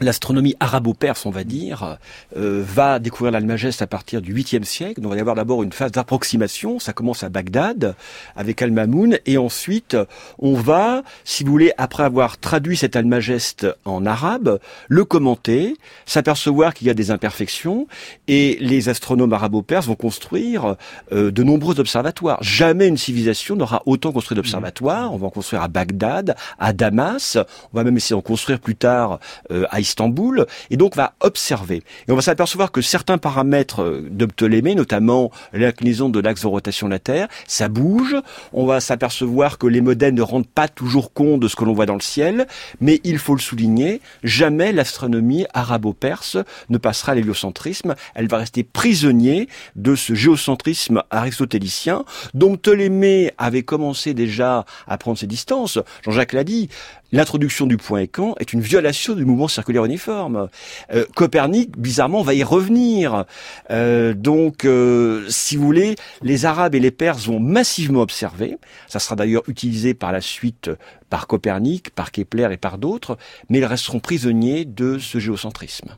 l'astronomie 0.02 0.56
arabo-perse, 0.60 1.26
on 1.26 1.30
va 1.30 1.44
dire, 1.44 1.98
euh, 2.36 2.64
va 2.66 3.00
découvrir 3.00 3.32
l'Almageste 3.32 3.82
à 3.82 3.88
partir 3.88 4.22
du 4.22 4.34
8e 4.34 4.64
siècle. 4.64 5.02
Donc, 5.02 5.12
il 5.12 5.16
va 5.16 5.18
y 5.18 5.22
avoir 5.22 5.36
d'abord 5.36 5.64
une 5.64 5.72
phase 5.72 5.92
d'approximation. 5.92 6.80
Ça 6.80 6.94
commence 6.94 7.24
à 7.24 7.30
Bagdad 7.30 7.96
avec 8.36 8.62
Al-Mamoun. 8.62 9.20
Et 9.26 9.38
ensuite, 9.38 9.96
on 10.40 10.54
va, 10.54 11.04
si 11.24 11.44
vous 11.44 11.52
voulez, 11.52 11.72
après 11.78 12.04
avoir 12.04 12.38
traduit 12.38 12.78
cet 12.78 12.96
Almageste 12.96 13.68
en 13.86 14.06
arabe, 14.06 14.60
le 14.88 15.06
commenter, 15.06 15.76
s'apercevoir 16.06 16.74
qu'il 16.74 16.88
y 16.88 16.90
a 16.90 16.94
des 16.94 17.12
imperfections. 17.12 17.88
Et 18.28 18.58
les 18.60 18.90
astronomes 18.90 19.34
arabo-perses 19.34 19.88
vont 19.88 19.96
construire 19.96 20.76
euh, 21.12 21.32
de 21.32 21.44
nombreux 21.44 21.80
observatoires. 21.80 22.42
Jamais 22.42 22.88
une 22.88 22.98
civilisation 22.98 23.56
n'aura 23.56 23.84
autant 23.86 24.12
construit 24.12 24.36
d'observatoires. 24.36 25.14
On 25.14 25.18
va 25.18 25.28
en 25.28 25.32
construire 25.32 25.62
à 25.62 25.68
Bagdad, 25.68 26.36
à 26.60 26.74
Damas. 26.74 27.38
On 27.74 27.78
va 27.78 27.84
même 27.84 27.98
essayer 27.98 28.16
d'en 28.16 28.22
construire 28.22 28.60
plus 28.60 28.76
tard 28.76 29.20
euh, 29.52 29.66
à 29.70 29.80
Istanbul, 29.92 30.46
et 30.70 30.78
donc 30.78 30.96
va 30.96 31.14
observer. 31.20 31.84
Et 32.08 32.12
on 32.12 32.16
va 32.16 32.22
s'apercevoir 32.22 32.72
que 32.72 32.82
certains 32.82 33.18
paramètres 33.18 33.82
euh, 33.82 34.08
de 34.10 34.26
Ptolémée, 34.26 34.74
notamment 34.74 35.32
l'inclinaison 35.54 36.10
de 36.10 36.20
l'axe 36.20 36.42
de 36.42 36.48
rotation 36.48 36.88
de 36.88 36.94
la 36.94 37.00
Terre, 37.00 37.28
ça 37.48 37.68
bouge. 37.68 38.16
On 38.54 38.66
va 38.66 38.80
s'apercevoir 38.80 39.58
que 39.58 39.68
les 39.68 39.82
modèles 39.82 40.14
ne 40.14 40.22
rendent 40.22 40.48
pas 40.48 40.70
toujours 40.70 41.14
compte 41.14 41.42
de 41.42 41.48
ce 41.48 41.56
que 41.56 41.66
l'on 41.66 41.74
voit 41.74 41.86
dans 41.86 41.96
le 41.96 42.02
ciel, 42.02 42.48
mais 42.80 43.02
il 43.04 43.18
faut 43.18 43.36
le 43.36 43.42
souligner, 43.42 44.00
jamais 44.24 44.72
l'astronomie 44.72 45.46
arabo-perse 45.54 46.38
ne 46.70 46.78
passera 46.78 47.12
à 47.12 47.16
l'héliocentrisme. 47.16 47.96
Elle 48.16 48.28
va 48.28 48.38
rester 48.38 48.64
prisonnier 48.64 49.50
de 49.76 49.96
ce 49.96 50.14
géocentrisme 50.14 51.04
aristotélicien 51.12 52.06
dont 52.34 52.56
Ptolémée 52.56 53.34
avait 53.38 53.64
commencé 53.64 54.14
déjà 54.14 54.66
à 54.88 54.98
prendre 54.98 55.18
ses 55.18 55.28
distances. 55.28 55.80
Jean-Jacques 56.04 56.34
l'a 56.34 56.44
dit, 56.44 56.70
l'introduction 57.12 57.68
du 57.68 57.78
point 57.78 58.00
écan 58.00 58.36
est 58.40 58.54
une 58.54 58.62
violation 58.62 59.16
du 59.16 59.26
mouvement 59.26 59.48
circulaire 59.48 59.71
uniforme. 59.80 60.50
Euh, 60.94 61.06
Copernic, 61.16 61.78
bizarrement, 61.78 62.22
va 62.22 62.34
y 62.34 62.44
revenir. 62.44 63.26
Euh, 63.70 64.14
donc, 64.14 64.66
euh, 64.66 65.26
si 65.30 65.56
vous 65.56 65.66
voulez, 65.66 65.96
les 66.22 66.46
Arabes 66.46 66.76
et 66.76 66.80
les 66.80 66.92
Perses 66.92 67.28
vont 67.28 67.40
massivement 67.40 68.02
observer. 68.02 68.58
Ça 68.88 69.00
sera 69.00 69.16
d'ailleurs 69.16 69.44
utilisé 69.48 69.94
par 69.94 70.12
la 70.12 70.22
suite 70.22 70.70
par 71.12 71.28
Copernic, 71.28 71.92
par 71.92 72.12
Kepler 72.12 72.48
et 72.52 72.58
par 72.58 72.80
d'autres, 72.80 73.18
mais 73.50 73.60
ils 73.60 73.66
resteront 73.66 74.00
prisonniers 74.00 74.66
de 74.66 74.98
ce 74.98 75.20
géocentrisme. 75.20 75.90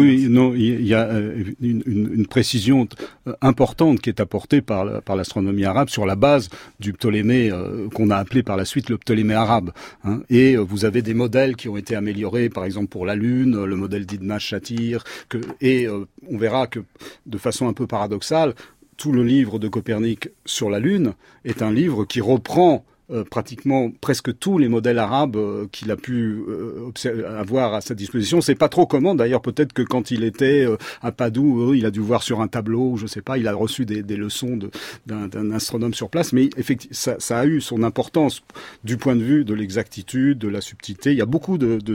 Oui, 0.00 0.26
non, 0.30 0.54
il 0.54 0.86
y 0.86 0.94
a 0.94 1.04
euh, 1.08 1.44
une, 1.60 1.82
une- 1.86 2.10
une 2.14 2.26
précision 2.26 2.88
euh, 3.26 3.34
importante 3.42 4.00
qui 4.00 4.08
est 4.10 4.20
apportée 4.20 4.62
par, 4.62 5.02
par 5.02 5.16
l'astronomie 5.16 5.64
arabe 5.64 5.88
sur 5.90 6.06
la 6.06 6.16
base 6.16 6.48
du 6.80 6.92
Ptolémée 6.92 7.50
euh, 7.50 7.88
qu'on 7.90 8.10
a 8.10 8.16
appelé 8.16 8.42
par 8.42 8.56
la 8.56 8.64
suite 8.64 8.88
le 8.90 8.96
Ptolémée 8.96 9.34
arabe. 9.34 9.72
hein. 10.04 10.22
Et 10.30 10.54
euh, 10.56 10.60
vous 10.60 10.84
avez 10.84 11.02
des 11.02 11.14
modèles 11.14 11.56
qui 11.56 11.68
ont 11.68 11.76
été 11.76 11.94
améliorés, 11.96 12.48
par 12.48 12.64
exemple 12.64 12.88
pour 12.88 13.06
la 13.06 13.16
Lune, 13.16 13.64
le 13.64 13.76
modèle 13.76 14.06
d'Idmas-Shatir, 14.06 15.02
que, 15.28 15.38
et 15.60 15.86
euh, 15.88 16.04
on 16.30 16.38
verra 16.38 16.68
que 16.68 16.80
de 17.26 17.38
façon 17.38 17.66
un 17.68 17.72
peu 17.72 17.86
paradoxale, 17.88 18.54
tout 18.96 19.10
le 19.10 19.24
livre 19.24 19.58
de 19.58 19.66
Copernic 19.66 20.28
sur 20.46 20.70
la 20.70 20.78
Lune 20.78 21.14
est 21.44 21.60
un 21.62 21.72
livre 21.72 22.04
qui 22.04 22.20
reprend 22.20 22.84
euh, 23.10 23.24
pratiquement 23.24 23.90
presque 24.00 24.38
tous 24.38 24.56
les 24.58 24.68
modèles 24.68 24.98
arabes 24.98 25.36
euh, 25.36 25.66
qu'il 25.70 25.90
a 25.90 25.96
pu 25.96 26.42
euh, 26.48 26.90
avoir 27.38 27.74
à 27.74 27.80
sa 27.80 27.94
disposition. 27.94 28.40
C'est 28.40 28.54
pas 28.54 28.68
trop 28.68 28.86
comment. 28.86 29.14
D'ailleurs, 29.14 29.42
peut-être 29.42 29.72
que 29.72 29.82
quand 29.82 30.10
il 30.10 30.24
était 30.24 30.64
euh, 30.66 30.76
à 31.02 31.12
Padoue, 31.12 31.74
il 31.74 31.84
a 31.86 31.90
dû 31.90 32.00
voir 32.00 32.22
sur 32.22 32.40
un 32.40 32.48
tableau, 32.48 32.96
je 32.96 33.06
sais 33.06 33.22
pas, 33.22 33.36
il 33.38 33.46
a 33.48 33.54
reçu 33.54 33.84
des, 33.84 34.02
des 34.02 34.16
leçons 34.16 34.58
d'un 35.06 35.50
astronome 35.52 35.94
sur 35.94 36.08
place. 36.08 36.32
Mais 36.32 36.48
effectivement, 36.56 36.94
ça, 36.94 37.16
ça 37.18 37.40
a 37.40 37.46
eu 37.46 37.60
son 37.60 37.82
importance 37.82 38.42
du 38.84 38.96
point 38.96 39.16
de 39.16 39.22
vue 39.22 39.44
de 39.44 39.54
l'exactitude, 39.54 40.38
de 40.38 40.48
la 40.48 40.60
subtilité. 40.60 41.12
Il 41.12 41.18
y 41.18 41.22
a 41.22 41.26
beaucoup 41.26 41.58
de, 41.58 41.78
de 41.78 41.94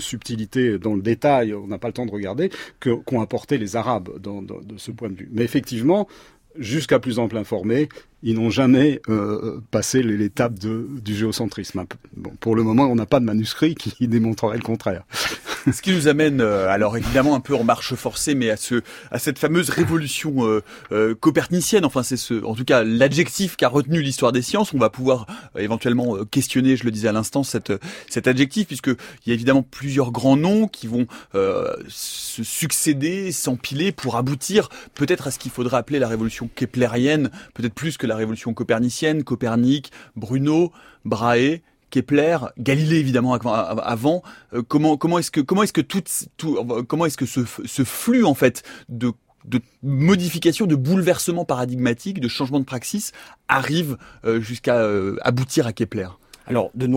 dans 0.78 0.96
le 0.96 1.02
détail. 1.02 1.54
On 1.54 1.68
n'a 1.68 1.78
pas 1.78 1.88
le 1.88 1.94
temps 1.94 2.06
de 2.06 2.12
regarder 2.12 2.50
qu'ont 2.80 3.22
apporté 3.22 3.58
les 3.58 3.76
Arabes 3.76 4.10
dans, 4.20 4.42
dans- 4.42 4.60
de 4.62 4.78
ce 4.78 4.92
point 4.92 5.10
de 5.10 5.16
vue. 5.16 5.30
Mais 5.32 5.44
effectivement, 5.44 6.08
jusqu'à 6.58 7.00
plus 7.00 7.20
ample 7.20 7.38
informé, 7.38 7.90
ils 8.24 8.36
n'ont 8.36 8.50
jamais 8.50 9.02
euh, 9.10 9.62
passé 9.72 10.04
l'étape 10.04 10.56
du 10.60 11.16
géocentrisme. 11.16 11.86
Bon, 12.16 12.32
pour 12.40 12.56
le 12.56 12.64
moment, 12.64 12.86
on 12.86 12.96
n'a 12.96 13.06
pas 13.06 13.20
de 13.20 13.26
manuscrit 13.26 13.76
qui 13.76 14.08
démontrerait 14.08 14.58
le 14.58 14.64
contraire. 14.64 15.04
Ce 15.72 15.82
qui 15.82 15.92
nous 15.92 16.08
amène, 16.08 16.42
euh, 16.42 16.70
alors 16.70 16.98
évidemment 16.98 17.36
un 17.36 17.40
peu 17.40 17.56
en 17.56 17.64
marche 17.64 17.94
forcée, 17.96 18.36
mais 18.36 18.50
à 18.50 18.58
ce, 18.58 18.82
à 19.12 19.20
cette 19.20 19.40
fameuse 19.40 19.70
révolution 19.70 20.46
euh, 20.46 20.64
euh, 20.92 21.16
copernicienne. 21.16 21.86
Enfin, 21.86 22.04
c'est 22.04 22.18
ce, 22.18 22.44
en 22.44 22.56
tout 22.56 22.64
cas, 22.64 22.84
l'adjectif 22.84 23.56
qu'a 23.56 23.68
retenu 23.68 24.02
l'histoire 24.02 24.32
des 24.32 24.42
sciences. 24.42 24.74
On 24.74 24.78
va 24.78 24.90
pouvoir 24.90 25.28
euh, 25.56 25.60
éventuellement 25.60 26.16
euh, 26.16 26.26
questionner, 26.26 26.76
je 26.76 26.86
le 26.86 26.92
disais 26.92 27.08
à 27.08 27.12
l'instant, 27.12 27.44
cet 27.44 28.28
adjectif, 28.28 28.68
puisque 28.68 28.88
il 28.88 29.28
y 29.28 29.32
a 29.32 29.34
évidemment 29.34 29.64
plusieurs 29.64 30.12
grands 30.12 30.38
noms 30.38 30.68
qui 30.68 30.88
vont 30.88 31.08
se 31.88 32.44
succéder, 32.44 33.32
s'empiler 33.32 33.92
pour 33.92 34.18
aboutir 34.18 34.70
peut-être 34.94 35.28
à 35.28 35.32
ce 35.32 35.40
qu'il 35.40 35.52
faudrait 35.52 35.78
appeler 35.78 36.00
la 36.00 36.08
révolution 36.08 36.50
keplérienne, 36.54 37.30
peut-être 37.54 37.74
plus 37.74 37.98
que 37.98 38.08
la 38.10 38.16
révolution 38.16 38.54
copernicienne. 38.54 39.24
Copernic, 39.24 39.92
Bruno, 40.16 40.72
Brahe. 41.06 41.62
Kepler, 41.92 42.38
Galilée 42.60 42.98
évidemment 42.98 43.34
avant. 43.34 44.22
Euh, 44.54 44.62
comment 44.62 44.96
comment 44.96 45.18
est-ce 45.18 45.32
que 45.32 45.42
comment 45.42 45.64
est-ce 45.64 45.74
que 45.74 45.82
tout, 45.82 46.04
tout 46.38 46.64
comment 46.88 47.08
est-ce 47.08 47.18
que 47.18 47.26
ce, 47.26 47.40
ce 47.66 47.84
flux 47.84 48.26
en 48.26 48.36
fait 48.36 48.62
de 48.90 49.12
de 49.46 49.62
modification, 49.84 50.66
de 50.66 50.76
bouleversement 50.76 51.46
paradigmatique, 51.46 52.20
de 52.20 52.28
changement 52.28 52.60
de 52.60 52.66
praxis 52.66 53.12
arrive 53.48 53.98
euh, 54.26 54.42
jusqu'à 54.42 54.76
euh, 54.76 55.18
aboutir 55.22 55.66
à 55.68 55.74
Kepler? 55.74 56.08
Alors, 56.48 56.72
de 56.74 56.88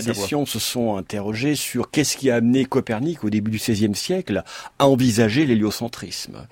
Savoie. 0.00 0.26
sciences 0.26 0.50
se 0.50 0.58
sont 0.58 0.96
interrogés 0.96 1.54
sur 1.54 1.90
qu'est-ce 1.90 2.18
qui 2.18 2.30
a 2.30 2.36
amené 2.36 2.66
Copernic 2.66 3.24
au 3.24 3.30
début 3.30 3.50
du 3.50 3.56
XVIe 3.56 3.94
siècle 3.94 4.44
à 4.78 4.86
envisager 4.86 5.46
l'héliocentrisme. 5.46 6.46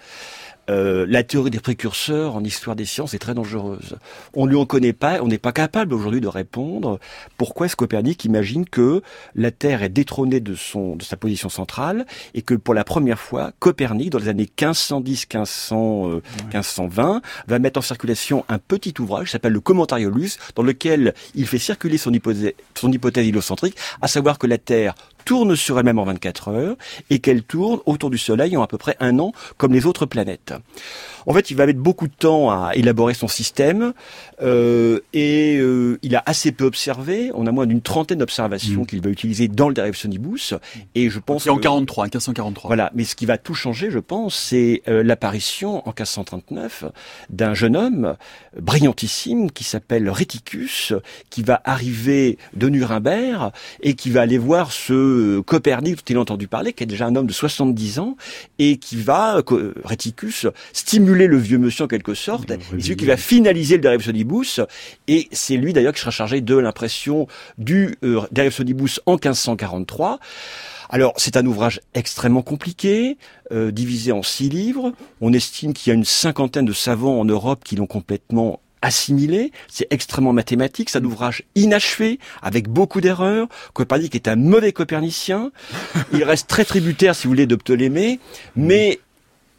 Euh, 0.69 1.07
la 1.09 1.23
théorie 1.23 1.51
des 1.51 1.61
précurseurs 1.61 2.35
en 2.35 2.43
histoire 2.43 2.77
des 2.77 2.85
sciences 2.85 3.15
est 3.15 3.19
très 3.19 3.35
dangereuse. 3.35 3.97
On 4.35 4.47
ne 4.47 4.51
lui 4.51 4.57
en 4.57 4.67
connaît 4.67 4.93
pas, 4.93 5.23
on 5.23 5.29
n'est 5.29 5.39
pas 5.39 5.53
capable 5.53 5.95
aujourd'hui 5.95 6.21
de 6.21 6.29
répondre 6.29 6.99
pourquoi 7.37 7.67
est-ce 7.67 7.77
Copernic 7.77 8.25
imagine 8.25 8.65
que 8.65 9.03
la 9.35 9.51
Terre 9.51 9.83
est 9.83 9.89
détrônée 9.89 10.41
de 10.41 10.55
son 10.55 10.97
de 10.97 11.03
sa 11.03 11.17
position 11.17 11.49
centrale 11.49 12.07
et 12.35 12.43
que 12.43 12.55
pour 12.55 12.75
la 12.75 12.85
première 12.85 13.21
fois 13.21 13.53
Copernic 13.59 14.11
dans 14.11 14.19
les 14.19 14.29
années 14.29 14.49
1510 14.61 15.27
1500 15.27 16.09
euh, 16.09 16.23
1520 16.53 17.23
va 17.47 17.59
mettre 17.59 17.79
en 17.79 17.83
circulation 17.83 18.45
un 18.49 18.59
petit 18.59 18.95
ouvrage 18.99 19.27
qui 19.27 19.33
s'appelle 19.33 19.53
le 19.53 19.61
Commentariolus 19.61 20.39
dans 20.55 20.63
lequel 20.63 21.15
il 21.35 21.47
fait 21.47 21.59
circuler 21.59 21.99
son 21.99 22.13
hypothèse 22.13 22.53
son 22.75 22.91
hypothèse 22.91 23.27
héliocentrique 23.27 23.77
à 24.01 24.09
savoir 24.09 24.39
que 24.39 24.47
la 24.47 24.59
Terre 24.59 24.95
tourne 25.27 25.55
sur 25.57 25.79
elle-même 25.79 25.99
en 25.99 26.05
24 26.05 26.49
heures 26.49 26.77
et 27.11 27.19
qu'elle 27.19 27.43
tourne 27.43 27.81
autour 27.85 28.09
du 28.09 28.17
Soleil 28.17 28.57
en 28.57 28.63
à 28.63 28.67
peu 28.67 28.79
près 28.79 28.97
un 29.01 29.19
an 29.19 29.33
comme 29.59 29.75
les 29.75 29.85
autres 29.85 30.07
planètes. 30.07 30.55
En 31.27 31.35
fait, 31.35 31.51
il 31.51 31.57
va 31.57 31.67
mettre 31.67 31.81
beaucoup 31.81 32.07
de 32.07 32.13
temps 32.17 32.51
à 32.51 32.71
élaborer 32.75 33.13
son 33.13 33.27
système 33.29 33.93
euh, 34.41 35.01
et 35.13 35.57
euh, 35.59 35.99
il 36.03 36.15
a 36.17 36.23
assez 36.25 36.53
peu 36.53 36.65
observé. 36.65 37.31
On 37.35 37.47
a 37.47 37.53
moins 37.53 37.67
d'une 37.67 37.83
trentaine 37.83 38.19
d'observations 38.21 38.85
qu'il 38.85 39.03
va 39.03 39.11
utiliser 39.11 39.49
dans 39.49 39.69
le 39.69 39.75
Sonibus 39.93 40.55
et 40.95 41.11
je 41.11 41.19
pense 41.19 41.43
C'est 41.45 41.51
en 41.51 41.57
que- 41.57 41.63
43, 41.63 42.05
1543. 42.05 42.69
voilà, 42.69 42.91
mais 42.95 43.03
ce 43.05 43.17
qui 43.17 43.27
va 43.27 43.37
tout 43.39 43.55
changer, 43.55 43.91
je 43.91 43.99
pense, 43.99 44.37
c'est 44.37 44.83
euh, 44.89 45.03
l'apparition 45.03 45.79
en 45.87 45.91
1539 45.91 46.85
d'un 47.31 47.55
jeune 47.55 47.77
homme 47.77 48.17
brillantissime 48.61 49.51
qui 49.51 49.65
s'appelle 49.65 50.09
Réticus, 50.09 50.93
qui 51.31 51.43
va 51.43 51.61
arriver 51.65 52.39
de 52.55 52.69
Nuremberg 52.69 53.51
et 53.83 53.95
qui 53.95 54.11
va 54.11 54.21
aller 54.23 54.39
voir 54.39 54.71
ce 54.71 54.93
euh, 55.17 55.43
Copernic 55.43 55.97
dont 55.97 56.03
il 56.09 56.17
a 56.17 56.21
entendu 56.21 56.49
parler, 56.49 56.73
qui 56.73 56.83
est 56.83 56.87
déjà 56.87 57.07
un 57.07 57.17
homme 57.17 57.27
de 57.27 57.33
70 57.33 57.99
ans, 57.99 58.17
et 58.59 58.77
qui 58.77 58.97
va, 58.97 59.43
Réticus, 59.85 60.47
stimuler 60.73 61.27
le 61.27 61.39
vieux 61.39 61.59
monsieur 61.59 61.85
en 61.85 61.89
quelque 61.89 62.15
sorte, 62.15 62.51
et 62.51 62.59
celui 62.81 62.97
qui 62.97 63.07
va 63.07 63.17
finaliser 63.17 63.77
le 63.77 63.83
Derivsonibus, 63.83 64.61
et 65.09 65.29
c'est 65.33 65.57
lui 65.57 65.73
d'ailleurs 65.73 65.93
qui 65.93 66.01
sera 66.01 66.11
chargé 66.11 66.41
de 66.41 66.57
l'impression 66.57 67.27
du 67.59 67.97
euh, 68.03 68.21
Derivsonibus 68.31 69.01
en 69.07 69.15
1543. 69.15 70.19
Alors, 70.89 71.15
c'est 71.17 71.37
un 71.37 71.45
ouvrage 71.47 71.81
extrêmement 71.95 72.43
compliqué, 72.43 73.19
euh, 73.53 73.71
divisé 73.73 74.13
en 74.13 74.23
six 74.23 74.49
livres. 74.49 74.93
On 75.21 75.33
estime 75.33 75.73
qu'il 75.73 75.91
y 75.91 75.93
a 75.93 75.95
une 75.95 76.05
cinquantaine 76.05 76.65
de 76.65 76.73
savants 76.73 77.19
en 77.19 77.25
Europe 77.25 77.65
qui 77.65 77.77
l'ont 77.77 77.87
complètement 77.87 78.61
assimilé. 78.83 79.53
C'est 79.69 79.87
extrêmement 79.91 80.33
mathématique. 80.33 80.91
C'est 80.91 80.99
un 80.99 81.05
ouvrage 81.05 81.43
inachevé, 81.55 82.19
avec 82.43 82.69
beaucoup 82.69 83.01
d'erreurs. 83.01 83.49
Copernic 83.73 84.15
est 84.15 84.29
un 84.29 84.37
mauvais 84.37 84.73
copernicien. 84.73 85.51
Il 86.13 86.25
reste 86.25 86.49
très 86.49 86.65
tributaire, 86.65 87.15
si 87.15 87.25
vous 87.25 87.31
voulez, 87.31 87.47
de 87.47 87.57
Ptolémée. 87.57 88.21
Mais, 88.55 89.01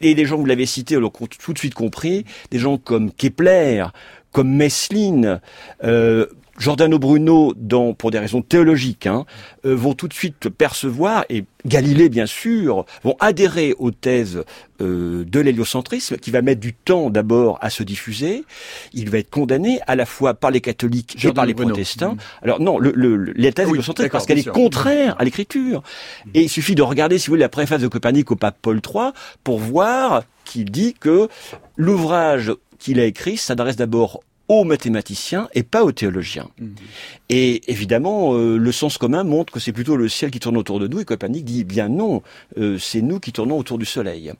et 0.00 0.14
les 0.14 0.26
gens, 0.26 0.36
vous 0.36 0.46
l'avez 0.46 0.66
cité, 0.66 0.96
l'ont 0.96 1.10
tout 1.10 1.52
de 1.52 1.58
suite 1.58 1.74
compris, 1.74 2.24
des 2.50 2.58
gens 2.58 2.78
comme 2.78 3.12
Kepler, 3.12 3.86
comme 4.32 4.54
Messlin, 4.54 5.40
euh, 5.84 6.26
Giordano 6.58 6.98
Bruno, 6.98 7.52
dans, 7.56 7.94
pour 7.94 8.10
des 8.10 8.18
raisons 8.18 8.42
théologiques, 8.42 9.06
hein, 9.06 9.24
euh, 9.64 9.74
vont 9.76 9.94
tout 9.94 10.08
de 10.08 10.12
suite 10.12 10.48
percevoir, 10.48 11.24
et 11.28 11.44
Galilée 11.66 12.08
bien 12.08 12.26
sûr, 12.26 12.84
vont 13.04 13.16
adhérer 13.20 13.74
aux 13.78 13.90
thèses 13.92 14.42
euh, 14.80 15.24
de 15.24 15.40
l'héliocentrisme, 15.40 16.16
qui 16.16 16.30
va 16.32 16.42
mettre 16.42 16.60
du 16.60 16.74
temps 16.74 17.10
d'abord 17.10 17.58
à 17.60 17.70
se 17.70 17.82
diffuser. 17.82 18.44
Il 18.92 19.08
va 19.10 19.18
être 19.18 19.30
condamné 19.30 19.80
à 19.86 19.94
la 19.96 20.04
fois 20.06 20.34
par 20.34 20.50
les 20.50 20.60
catholiques 20.60 21.24
et 21.24 21.32
par 21.32 21.46
les 21.46 21.54
Bruno. 21.54 21.70
protestants. 21.70 22.12
Mhm. 22.14 22.18
Alors 22.42 22.60
non, 22.60 22.78
le, 22.78 22.92
le, 22.94 23.16
le- 23.16 23.32
les 23.36 23.52
thèses 23.52 23.66
Ah 23.68 23.72
oui, 23.72 24.08
parce 24.10 24.26
qu'elle 24.26 24.38
est 24.38 24.48
contraire 24.50 25.14
à 25.18 25.24
l'écriture. 25.24 25.82
Et 26.34 26.42
il 26.42 26.48
suffit 26.48 26.74
de 26.74 26.82
regarder, 26.82 27.18
si 27.18 27.26
vous 27.28 27.32
voulez, 27.32 27.40
la 27.42 27.48
préface 27.48 27.80
de 27.82 27.88
Copernic 27.88 28.30
au 28.30 28.36
pape 28.36 28.56
Paul 28.60 28.80
III 28.84 29.12
pour 29.44 29.58
voir 29.58 30.22
qu'il 30.44 30.70
dit 30.70 30.94
que 30.98 31.28
l'ouvrage 31.76 32.52
qu'il 32.78 33.00
a 33.00 33.04
écrit 33.04 33.36
s'adresse 33.36 33.76
d'abord 33.76 34.20
aux 34.48 34.64
mathématiciens 34.64 35.48
et 35.54 35.62
pas 35.62 35.84
aux 35.84 35.92
théologiens. 35.92 36.48
Mhm. 36.58 36.74
Et 37.30 37.70
évidemment, 37.70 38.34
euh, 38.34 38.56
le 38.56 38.72
sens 38.72 38.96
commun 38.96 39.22
montre 39.22 39.52
que 39.52 39.60
c'est 39.60 39.72
plutôt 39.72 39.96
le 39.96 40.08
ciel 40.08 40.30
qui 40.30 40.40
tourne 40.40 40.56
autour 40.56 40.80
de 40.80 40.88
nous, 40.88 41.00
et 41.00 41.04
Copernic 41.04 41.44
dit 41.44 41.64
bien 41.64 41.88
non, 41.88 42.22
euh, 42.56 42.78
c'est 42.78 43.02
nous 43.02 43.20
qui 43.20 43.32
tournons 43.32 43.58
autour 43.58 43.76
du 43.78 43.84
Soleil. 43.84 44.32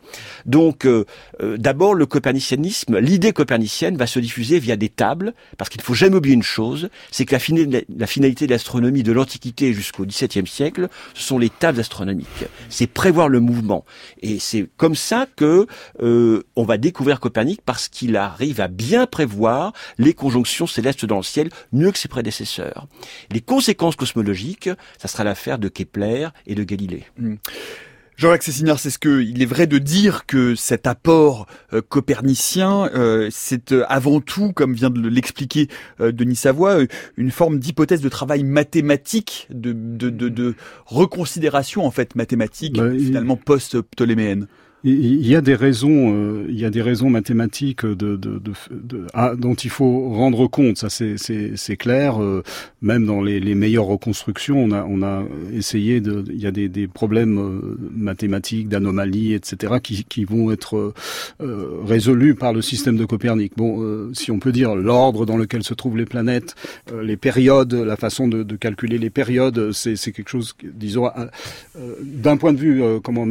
Donc, 0.46 0.86
euh, 0.86 1.04
euh, 1.42 1.58
d'abord, 1.58 1.94
le 1.94 2.06
copernicianisme, 2.06 2.98
l'idée 2.98 3.32
copernicienne 3.32 3.96
va 3.96 4.06
se 4.06 4.18
diffuser 4.18 4.58
via 4.58 4.76
des 4.76 4.88
tables, 4.88 5.34
parce 5.58 5.68
qu'il 5.68 5.80
ne 5.80 5.84
faut 5.84 5.94
jamais 5.94 6.16
oublier 6.16 6.34
une 6.34 6.42
chose, 6.42 6.88
c'est 7.10 7.26
que 7.26 7.32
la, 7.32 7.38
fina- 7.38 7.80
la 7.94 8.06
finalité 8.06 8.46
de 8.46 8.52
l'astronomie 8.52 9.02
de 9.02 9.12
l'Antiquité 9.12 9.74
jusqu'au 9.74 10.06
XVIIe 10.06 10.46
siècle, 10.46 10.88
ce 11.14 11.22
sont 11.22 11.38
les 11.38 11.50
tables 11.50 11.80
astronomiques. 11.80 12.26
C'est 12.70 12.86
prévoir 12.86 13.28
le 13.28 13.40
mouvement. 13.40 13.84
Et 14.22 14.38
c'est 14.38 14.66
comme 14.78 14.94
ça 14.94 15.26
que 15.36 15.66
euh, 16.02 16.42
on 16.56 16.64
va 16.64 16.78
découvrir 16.78 17.20
Copernic, 17.20 17.60
parce 17.60 17.88
qu'il 17.88 18.16
arrive 18.16 18.62
à 18.62 18.68
bien 18.68 19.06
prévoir 19.06 19.74
les 19.98 20.14
conjonctions 20.14 20.66
célestes 20.66 21.04
dans 21.04 21.16
le 21.18 21.22
ciel, 21.22 21.50
mieux 21.72 21.90
que 21.92 21.98
ses 21.98 22.08
prédécesseurs. 22.08 22.86
Les 23.32 23.40
conséquences 23.40 23.96
cosmologiques, 23.96 24.70
ça 24.98 25.08
sera 25.08 25.24
l'affaire 25.24 25.58
de 25.58 25.68
Kepler 25.68 26.28
et 26.46 26.54
de 26.54 26.62
Galilée. 26.64 27.04
Jean-Jacques 28.16 28.42
Cessignard, 28.42 28.80
c'est 28.80 28.90
ce 28.90 28.98
que 28.98 29.20
il 29.22 29.40
est 29.42 29.46
vrai 29.46 29.68
de 29.68 29.78
dire 29.78 30.26
que 30.26 30.56
cet 30.56 30.88
apport 30.88 31.46
euh, 31.72 31.80
copernicien, 31.80 32.90
euh, 32.94 33.28
c'est 33.30 33.70
euh, 33.70 33.84
avant 33.88 34.20
tout, 34.20 34.52
comme 34.52 34.74
vient 34.74 34.90
de 34.90 35.08
l'expliquer 35.08 35.68
euh, 36.00 36.10
Denis 36.10 36.34
Savoie, 36.34 36.80
euh, 36.80 36.86
une 37.16 37.30
forme 37.30 37.60
d'hypothèse 37.60 38.00
de 38.00 38.08
travail 38.08 38.42
mathématique, 38.42 39.46
de, 39.50 39.72
de, 39.72 40.10
de, 40.10 40.28
de 40.28 40.56
reconsidération 40.86 41.86
en 41.86 41.92
fait 41.92 42.16
mathématique, 42.16 42.74
Bah, 42.76 42.88
il- 42.92 43.06
finalement 43.06 43.36
post-ptoléméenne. 43.36 44.48
Il 44.84 45.26
y 45.26 45.34
a 45.34 45.40
des 45.40 45.56
raisons, 45.56 46.14
euh, 46.14 46.46
il 46.48 46.58
y 46.58 46.64
a 46.64 46.70
des 46.70 46.82
raisons 46.82 47.10
mathématiques 47.10 47.84
de, 47.84 47.94
de, 47.94 48.38
de, 48.38 48.52
de- 48.70 49.06
ah, 49.12 49.32
dont 49.36 49.54
il 49.54 49.70
faut 49.70 50.10
rendre 50.10 50.46
compte. 50.46 50.78
Ça, 50.78 50.88
c'est- 50.88 51.76
clair. 51.76 52.22
euh, 52.22 52.44
même 52.80 53.04
dans 53.04 53.20
les, 53.20 53.40
les 53.40 53.56
meilleures 53.56 53.86
reconstructions, 53.86 54.62
on 54.62 54.70
a, 54.70 54.84
on 54.88 55.02
a 55.02 55.24
essayé 55.52 56.00
de. 56.00 56.24
Il 56.28 56.40
y 56.40 56.46
a 56.46 56.52
des, 56.52 56.68
des 56.68 56.86
problèmes 56.86 57.38
euh, 57.38 57.76
mathématiques, 57.92 58.68
d'anomalies, 58.68 59.34
etc., 59.34 59.74
qui, 59.82 60.04
qui 60.04 60.24
vont 60.24 60.52
être 60.52 60.92
euh, 61.40 61.80
résolus 61.84 62.36
par 62.36 62.52
le 62.52 62.62
système 62.62 62.96
de 62.96 63.04
Copernic. 63.04 63.54
Bon, 63.56 63.82
euh, 63.82 64.10
si 64.14 64.30
on 64.30 64.38
peut 64.38 64.52
dire 64.52 64.76
l'ordre 64.76 65.26
dans 65.26 65.36
lequel 65.36 65.64
se 65.64 65.74
trouvent 65.74 65.96
les 65.96 66.04
planètes, 66.06 66.54
euh, 66.92 67.02
les 67.02 67.16
périodes, 67.16 67.72
la 67.74 67.96
façon 67.96 68.28
de, 68.28 68.44
calculer 68.56 68.98
les 68.98 69.10
périodes, 69.10 69.72
c'est 69.72 69.96
quelque 70.12 70.28
chose, 70.30 70.54
disons, 70.62 71.08
d'un 72.02 72.36
point 72.36 72.52
de 72.52 72.58
vue 72.58 72.82
comment 73.02 73.26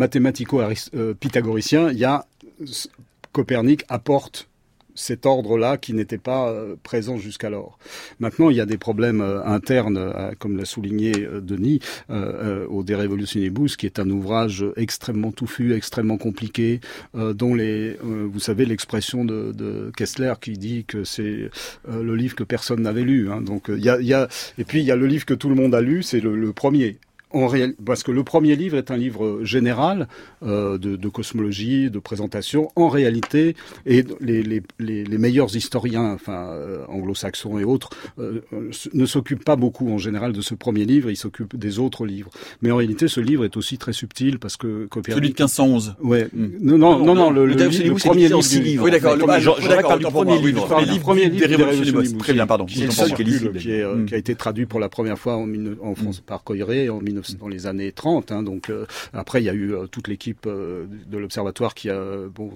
il 1.56 1.98
y 1.98 2.06
a 2.06 2.26
Copernic 3.32 3.84
apporte 3.88 4.50
cet 4.98 5.26
ordre-là 5.26 5.78
qui 5.78 5.94
n'était 5.94 6.18
pas 6.18 6.50
euh, 6.50 6.76
présent 6.82 7.18
jusqu'alors. 7.18 7.78
Maintenant, 8.20 8.50
il 8.50 8.58
y 8.58 8.62
a 8.62 8.66
des 8.66 8.78
problèmes 8.78 9.22
euh, 9.22 9.46
internes, 9.46 9.98
euh, 9.98 10.32
comme 10.40 10.58
l'a 10.58 10.66
souligné 10.66 11.12
Denis, 11.12 11.80
au 12.10 12.84
De 12.84 12.96
Revolutionibus, 12.96 13.78
qui 13.78 13.86
est 13.86 14.00
un 14.00 14.10
ouvrage 14.10 14.66
extrêmement 14.76 15.32
touffu, 15.32 15.74
extrêmement 15.74 16.18
compliqué, 16.18 16.82
dont 17.14 17.54
les, 17.54 17.98
vous 18.02 18.40
savez, 18.40 18.66
l'expression 18.66 19.24
de, 19.24 19.92
Kessler 19.96 20.34
qui 20.42 20.54
dit 20.54 20.86
que 20.86 21.04
c'est 21.04 21.50
le 21.88 22.16
livre 22.16 22.36
que 22.36 22.44
personne 22.44 22.82
n'avait 22.82 23.04
lu. 23.04 23.30
Hein. 23.32 23.42
Donc, 23.42 23.66
il 23.70 23.84
y 23.84 23.90
a, 24.14 24.28
et 24.58 24.64
puis 24.64 24.80
il 24.80 24.86
y 24.86 24.92
a 24.92 24.96
le 24.96 25.06
livre 25.06 25.26
que 25.26 25.34
tout 25.34 25.50
le 25.50 25.56
monde 25.56 25.76
a 25.76 25.82
lu, 25.82 26.02
c'est 26.02 26.20
le 26.20 26.52
premier. 26.54 26.98
En 27.32 27.48
réel, 27.48 27.76
parce 27.86 28.04
que 28.04 28.12
le 28.12 28.24
premier 28.24 28.56
livre 28.56 28.78
est 28.78 28.90
un 28.90 28.96
livre 28.96 29.44
général 29.44 30.08
euh, 30.44 30.78
de, 30.78 30.96
de 30.96 31.10
cosmologie, 31.10 31.90
de 31.90 32.00
présentation. 32.00 32.70
En 32.78 32.88
réalité, 32.88 33.56
et 33.86 34.06
les, 34.22 34.44
les, 34.44 34.64
les, 34.80 35.04
les 35.04 35.18
meilleurs 35.18 35.54
historiens, 35.54 36.14
enfin 36.14 36.52
euh, 36.52 36.86
anglo-saxons 36.88 37.60
et 37.60 37.66
autres, 37.66 37.90
euh, 38.18 38.42
ne 38.94 39.06
s'occupent 39.06 39.44
pas 39.44 39.58
beaucoup 39.58 39.92
en 39.92 39.98
général 39.98 40.32
de 40.32 40.40
ce 40.40 40.56
premier 40.56 40.86
livre. 40.86 41.10
Ils 41.10 41.18
s'occupent 41.18 41.58
des 41.58 41.80
autres 41.80 42.06
livres. 42.06 42.30
Mais 42.62 42.72
en 42.72 42.78
réalité, 42.78 43.10
ce 43.10 43.20
livre 43.20 43.44
est 43.44 43.58
aussi 43.58 43.78
très 43.78 43.94
subtil 43.94 44.40
parce 44.40 44.56
que 44.56 44.86
Copernic. 44.86 45.18
Celui 45.18 45.30
de 45.30 45.34
1511. 45.34 45.96
Ouais. 46.02 46.30
Mm. 46.32 46.48
Non, 46.62 46.78
non, 46.78 47.06
non, 47.06 47.16
non, 47.16 47.30
le, 47.30 47.46
Le 47.46 47.56
le, 47.56 47.66
le 47.66 47.94
premier 47.96 48.30
livre. 48.30 48.42
livres. 48.62 48.86
Oui, 48.86 48.92
d'accord. 48.92 49.18
Ah, 49.28 49.40
d'accord, 49.68 50.00
pour 50.00 50.12
premier 50.12 50.40
livre. 50.40 50.62
le 50.62 51.00
premier 51.00 51.26
le 51.26 51.32
livre 51.32 51.48
des. 51.48 51.56
Revolutionibus. 51.56 52.18
Très 52.18 52.34
bien, 52.34 52.48
pardon. 52.48 52.66
qui 52.66 52.90
circule, 52.92 53.52
qui, 53.58 54.14
a 54.14 54.18
été 54.18 54.36
traduit 54.36 54.66
pour 54.66 54.80
la 54.80 54.88
première 54.88 55.20
fois 55.20 55.36
en, 55.36 55.96
France 55.96 56.22
par 56.26 56.44
Coiré 56.44 56.90
en 56.90 57.02
1900 57.18 57.38
dans 57.40 57.48
les 57.48 57.68
années 57.68 57.92
30. 57.92 58.32
Hein, 58.32 58.44
donc 58.44 58.70
euh, 58.70 58.86
après, 59.14 59.42
il 59.42 59.46
y 59.46 59.50
a 59.50 59.54
eu 59.54 59.74
euh, 59.74 59.88
toute 59.88 60.08
l'équipe 60.08 60.46
euh, 60.46 60.86
de 61.08 61.18
l'observatoire 61.18 61.74
qui 61.74 61.90
a 61.90 62.28
bon, 62.34 62.52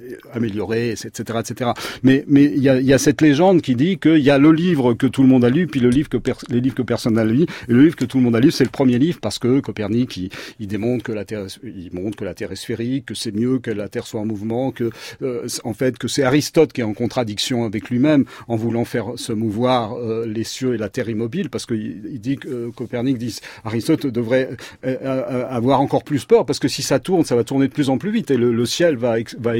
euh, 0.00 0.16
amélioré, 0.32 0.90
etc., 0.90 1.38
etc. 1.40 1.70
Mais 2.02 2.24
mais 2.28 2.44
il 2.44 2.62
y 2.62 2.68
a, 2.68 2.80
y 2.80 2.92
a 2.92 2.98
cette 2.98 3.20
légende 3.20 3.62
qui 3.62 3.74
dit 3.74 3.98
qu'il 3.98 4.18
y 4.18 4.30
a 4.30 4.38
le 4.38 4.52
livre 4.52 4.94
que 4.94 5.06
tout 5.06 5.22
le 5.22 5.28
monde 5.28 5.44
a 5.44 5.50
lu, 5.50 5.66
puis 5.66 5.80
le 5.80 5.90
livre 5.90 6.08
que 6.08 6.18
les 6.48 6.60
livres 6.60 6.74
que 6.74 6.82
personne 6.82 7.14
n'a 7.14 7.24
lu, 7.24 7.42
et 7.42 7.72
le 7.72 7.82
livre 7.82 7.96
que 7.96 8.04
tout 8.04 8.18
le 8.18 8.24
monde 8.24 8.36
a 8.36 8.40
lu, 8.40 8.50
c'est 8.50 8.64
le 8.64 8.70
premier 8.70 8.98
livre 8.98 9.18
parce 9.20 9.38
que 9.38 9.60
Copernic, 9.60 10.16
il, 10.16 10.30
il 10.60 10.66
démontre 10.66 11.04
que 11.04 11.12
la 11.12 11.24
Terre, 11.24 11.46
il 11.64 11.90
montre 11.92 12.16
que 12.16 12.24
la 12.24 12.34
Terre 12.34 12.52
est 12.52 12.56
sphérique, 12.56 13.06
que 13.06 13.14
c'est 13.14 13.34
mieux 13.34 13.58
que 13.58 13.70
la 13.70 13.88
Terre 13.88 14.06
soit 14.06 14.20
en 14.20 14.26
mouvement, 14.26 14.70
que 14.70 14.90
euh, 15.22 15.46
en 15.64 15.74
fait 15.74 15.98
que 15.98 16.08
c'est 16.08 16.22
Aristote 16.22 16.72
qui 16.72 16.80
est 16.80 16.84
en 16.84 16.94
contradiction 16.94 17.64
avec 17.64 17.90
lui-même 17.90 18.24
en 18.48 18.56
voulant 18.56 18.84
faire 18.84 19.12
se 19.16 19.32
mouvoir 19.32 19.94
euh, 19.98 20.26
les 20.26 20.44
cieux 20.44 20.74
et 20.74 20.78
la 20.78 20.88
Terre 20.88 21.08
immobile, 21.08 21.50
parce 21.50 21.66
qu'il 21.66 22.02
il 22.12 22.20
dit 22.20 22.36
que 22.36 22.48
euh, 22.48 22.70
Copernic 22.74 23.18
dit 23.18 23.38
Aristote 23.64 24.06
devrait 24.06 24.50
euh, 24.84 25.46
avoir 25.48 25.80
encore 25.80 26.04
plus 26.04 26.24
peur 26.24 26.46
parce 26.46 26.58
que 26.58 26.68
si 26.68 26.82
ça 26.82 26.98
tourne, 26.98 27.24
ça 27.24 27.36
va 27.36 27.44
tourner 27.44 27.68
de 27.68 27.72
plus 27.72 27.90
en 27.90 27.98
plus 27.98 28.10
vite 28.10 28.30
et 28.30 28.36
le, 28.36 28.52
le 28.52 28.66
ciel 28.66 28.96
va 28.96 29.18
ex- 29.18 29.36
va 29.38 29.56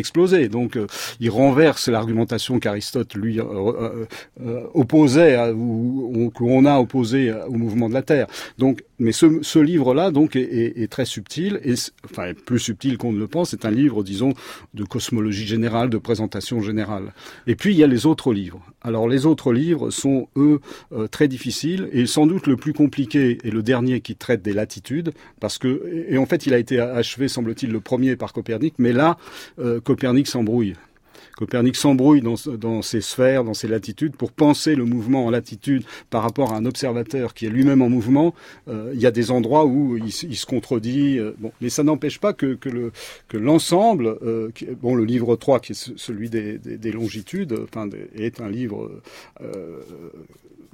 Donc 0.50 0.76
euh, 0.76 0.86
il 1.20 1.30
renverse 1.30 1.88
l'argumentation 1.88 2.58
qu'Aristote 2.58 3.14
lui 3.14 3.40
euh, 3.40 4.06
euh, 4.40 4.60
opposait 4.74 5.50
ou, 5.52 6.30
qu'on 6.34 6.64
a 6.64 6.78
opposé 6.78 7.32
au 7.48 7.52
mouvement 7.52 7.88
de 7.88 7.94
la 7.94 8.02
Terre. 8.02 8.26
Mais 8.98 9.12
ce, 9.12 9.58
livre-là 9.58 10.10
donc 10.10 10.36
est, 10.36 10.90
très 10.90 11.04
subtil 11.04 11.60
et 11.64 11.74
enfin 12.04 12.32
plus 12.34 12.58
subtil 12.58 12.98
qu'on 12.98 13.12
ne 13.12 13.18
le 13.18 13.26
pense. 13.26 13.50
C'est 13.50 13.64
un 13.64 13.70
livre, 13.70 14.02
disons, 14.02 14.32
de 14.74 14.84
cosmologie 14.84 15.46
générale, 15.46 15.90
de 15.90 15.98
présentation 15.98 16.60
générale. 16.60 17.12
Et 17.46 17.56
puis 17.56 17.74
il 17.74 17.78
y 17.78 17.84
a 17.84 17.86
les 17.86 18.06
autres 18.06 18.32
livres. 18.32 18.62
Alors 18.82 19.08
les 19.08 19.26
autres 19.26 19.52
livres 19.52 19.90
sont 19.90 20.28
eux 20.36 20.60
euh, 20.92 21.08
très 21.08 21.28
difficiles 21.28 21.88
et 21.92 22.06
sans 22.06 22.26
doute 22.26 22.46
le 22.46 22.56
plus 22.56 22.72
compliqué 22.72 23.38
est 23.42 23.50
le 23.50 23.62
dernier 23.62 24.00
qui 24.00 24.16
traite 24.16 24.42
des 24.42 24.52
latitudes 24.52 25.12
parce 25.40 25.58
que 25.58 25.82
et, 25.90 26.14
et 26.14 26.18
en 26.18 26.26
fait 26.26 26.46
il 26.46 26.54
a 26.54 26.58
été 26.58 26.78
achevé 26.80 27.28
semble-t-il 27.28 27.72
le 27.72 27.80
premier 27.80 28.16
par 28.16 28.32
Copernic, 28.32 28.74
mais 28.78 28.92
là 28.92 29.18
euh, 29.58 29.80
Copernic 29.80 30.26
s'embrouille. 30.26 30.74
Copernic 31.36 31.76
s'embrouille 31.76 32.22
dans, 32.22 32.36
ses 32.82 33.00
sphères, 33.02 33.44
dans 33.44 33.52
ses 33.54 33.68
latitudes, 33.68 34.16
pour 34.16 34.32
penser 34.32 34.74
le 34.74 34.84
mouvement 34.86 35.26
en 35.26 35.30
latitude 35.30 35.84
par 36.08 36.22
rapport 36.22 36.52
à 36.52 36.56
un 36.56 36.64
observateur 36.64 37.34
qui 37.34 37.44
est 37.46 37.50
lui-même 37.50 37.82
en 37.82 37.90
mouvement. 37.90 38.34
Euh, 38.68 38.90
il 38.94 39.00
y 39.00 39.06
a 39.06 39.10
des 39.10 39.30
endroits 39.30 39.66
où 39.66 39.98
il, 39.98 40.10
se- 40.12 40.46
contredit. 40.46 41.18
euh, 41.18 41.32
mais 41.60 41.68
ça 41.68 41.82
n'empêche 41.82 42.18
pas 42.18 42.32
que, 42.32 42.54
que 42.54 42.68
le 42.70 42.90
l'ensemble, 43.34 44.16
euh, 44.22 44.48
le 44.82 45.04
livre 45.04 45.36
3, 45.36 45.60
qui 45.60 45.72
est 45.72 45.74
ce- 45.74 45.96
celui 45.96 46.30
des, 46.30 46.56
des, 46.58 46.78
des 46.78 46.92
longitudes, 46.92 47.54
est 48.16 48.40
un 48.40 48.48
livre 48.48 48.90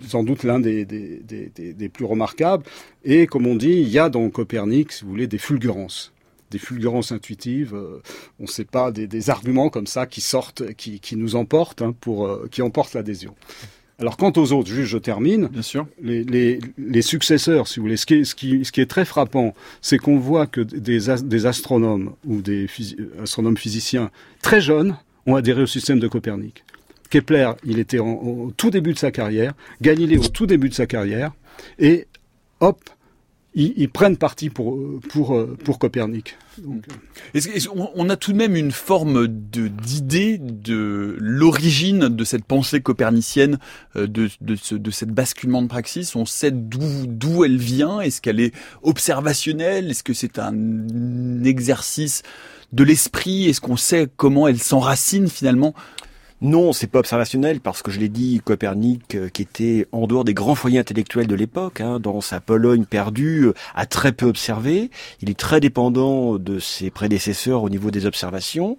sans 0.07 0.23
doute 0.25 0.45
l'un 0.45 0.61
des, 0.61 0.85
des 0.85 1.89
plus 1.89 2.05
remarquables. 2.05 2.65
Et 3.05 3.27
comme 3.27 3.47
on 3.47 3.57
dit, 3.57 3.73
il 3.73 3.89
y 3.89 3.99
a 3.99 4.09
dans 4.09 4.29
Copernic, 4.31 4.93
si 4.93 5.05
vous 5.05 5.11
voulez, 5.11 5.27
des 5.27 5.39
fulgurances 5.39 6.13
des 6.53 6.59
fulgurances 6.59 7.11
intuitives, 7.13 7.75
euh, 7.75 8.01
on 8.39 8.45
ne 8.45 8.49
sait 8.49 8.65
pas, 8.65 8.93
des, 8.93 9.07
des 9.07 9.31
arguments 9.31 9.71
comme 9.71 9.87
ça 9.89 10.07
qui 10.07 10.21
sortent, 10.21 10.73
qui, 10.75 11.01
qui 11.01 11.17
nous 11.17 11.35
emportent, 11.35 11.83
hein, 11.83 11.95
pour, 12.01 12.27
euh, 12.27 12.49
qui 12.51 12.63
emportent 12.63 12.95
l'adhésion. 12.95 13.35
Alors 13.99 14.17
quant 14.17 14.33
aux 14.37 14.53
autres, 14.53 14.69
juste 14.71 14.89
je 14.91 14.99
termine, 14.99 15.47
Bien 15.49 15.63
sûr. 15.63 15.87
les, 16.03 16.25
les, 16.25 16.59
les 16.79 17.03
successeurs, 17.03 17.69
si 17.69 17.79
vous 17.79 17.85
voulez, 17.85 17.97
ce 17.97 18.07
qui 18.07 18.15
est, 18.15 18.25
ce 18.25 18.35
qui, 18.35 18.65
ce 18.65 18.73
qui 18.73 18.81
est 18.81 18.91
très 18.91 19.05
frappant, 19.05 19.55
c'est 19.81 19.99
qu'on 19.99 20.19
voit 20.19 20.47
que 20.47 20.61
des, 20.61 21.09
as- 21.11 21.23
des 21.23 21.47
astronomes 21.47 22.15
ou 22.27 22.41
des 22.43 22.67
astronomes 23.23 23.57
physiciens 23.57 24.11
très 24.41 24.61
jeunes 24.61 24.97
ont 25.27 25.37
adhéré 25.37 25.63
au 25.63 25.67
système 25.67 26.01
de 26.01 26.09
Copernic. 26.09 26.65
Kepler, 27.11 27.53
il 27.65 27.79
était 27.79 28.01
en- 28.01 28.15
au 28.15 28.53
tout 28.57 28.71
début 28.71 28.93
de 28.93 28.99
sa 28.99 29.11
carrière, 29.13 29.53
Galilée 29.81 30.17
au 30.19 30.27
tout 30.29 30.47
début 30.47 30.69
de 30.69 30.75
sa 30.75 30.87
carrière, 30.87 31.33
et 31.79 32.07
hop, 32.61 32.81
ils, 33.55 33.73
ils 33.77 33.89
prennent 33.89 34.17
parti 34.17 34.51
pour, 34.51 34.79
pour, 35.11 35.47
pour 35.65 35.79
Copernic. 35.79 36.37
Qu'on- 37.35 37.91
on 37.95 38.09
a 38.11 38.17
tout 38.17 38.33
de 38.33 38.37
même 38.37 38.57
une 38.57 38.73
forme 38.73 39.27
d'idée 39.27 40.39
de 40.39 41.17
l'origine 41.19 42.09
de 42.09 42.25
cette 42.25 42.45
pensée 42.45 42.81
copernicienne, 42.81 43.59
euh, 43.97 44.07
de, 44.07 44.29
de, 44.41 44.57
ce, 44.57 44.75
de 44.75 44.91
cette 44.91 45.11
basculement 45.11 45.63
de 45.63 45.69
praxis? 45.69 46.15
On 46.17 46.27
sait 46.27 46.51
d'où 46.51 47.45
elle 47.45 47.59
vient? 47.59 48.01
Est-ce 48.01 48.21
qu'elle 48.21 48.41
est 48.41 48.55
observationnelle? 48.83 49.91
Est-ce 49.91 50.03
que 50.03 50.15
c'est 50.15 50.39
un 50.39 51.43
exercice 51.45 52.23
de 52.73 52.85
l'esprit? 52.85 53.49
Est-ce 53.49 53.61
qu'on 53.61 53.77
sait 53.77 54.09
comment 54.17 54.47
elle 54.49 54.61
s'enracine 54.61 55.29
finalement 55.29 55.75
Non, 56.45 56.73
c'est 56.73 56.89
pas 56.89 56.99
observationnel 56.99 57.61
parce 57.61 57.83
que 57.83 57.93
je 57.93 58.01
l'ai 58.01 58.09
dit, 58.09 58.41
Copernic, 58.45 59.15
euh, 59.15 59.29
qui 59.29 59.43
était 59.43 59.87
en 59.93 60.09
dehors 60.09 60.25
des 60.25 60.35
grands 60.35 60.57
foyers 60.57 60.81
intellectuels 60.81 61.29
de 61.29 61.37
l'époque, 61.37 61.81
hein, 61.81 62.01
dans 62.01 62.21
sa 62.21 62.41
Pologne 62.41 62.85
perdue, 62.85 63.45
euh, 63.45 63.55
a 63.77 63.87
très 63.87 64.11
peu 64.11 64.27
observé. 64.27 64.91
Il 65.21 65.31
est 65.31 65.39
très 65.39 65.61
dépendant 65.61 66.39
de 66.39 66.59
ses 66.59 66.91
prédécesseurs 66.91 67.63
au 67.63 67.71
niveau 67.71 67.93
des 67.93 68.07
observations. 68.07 68.77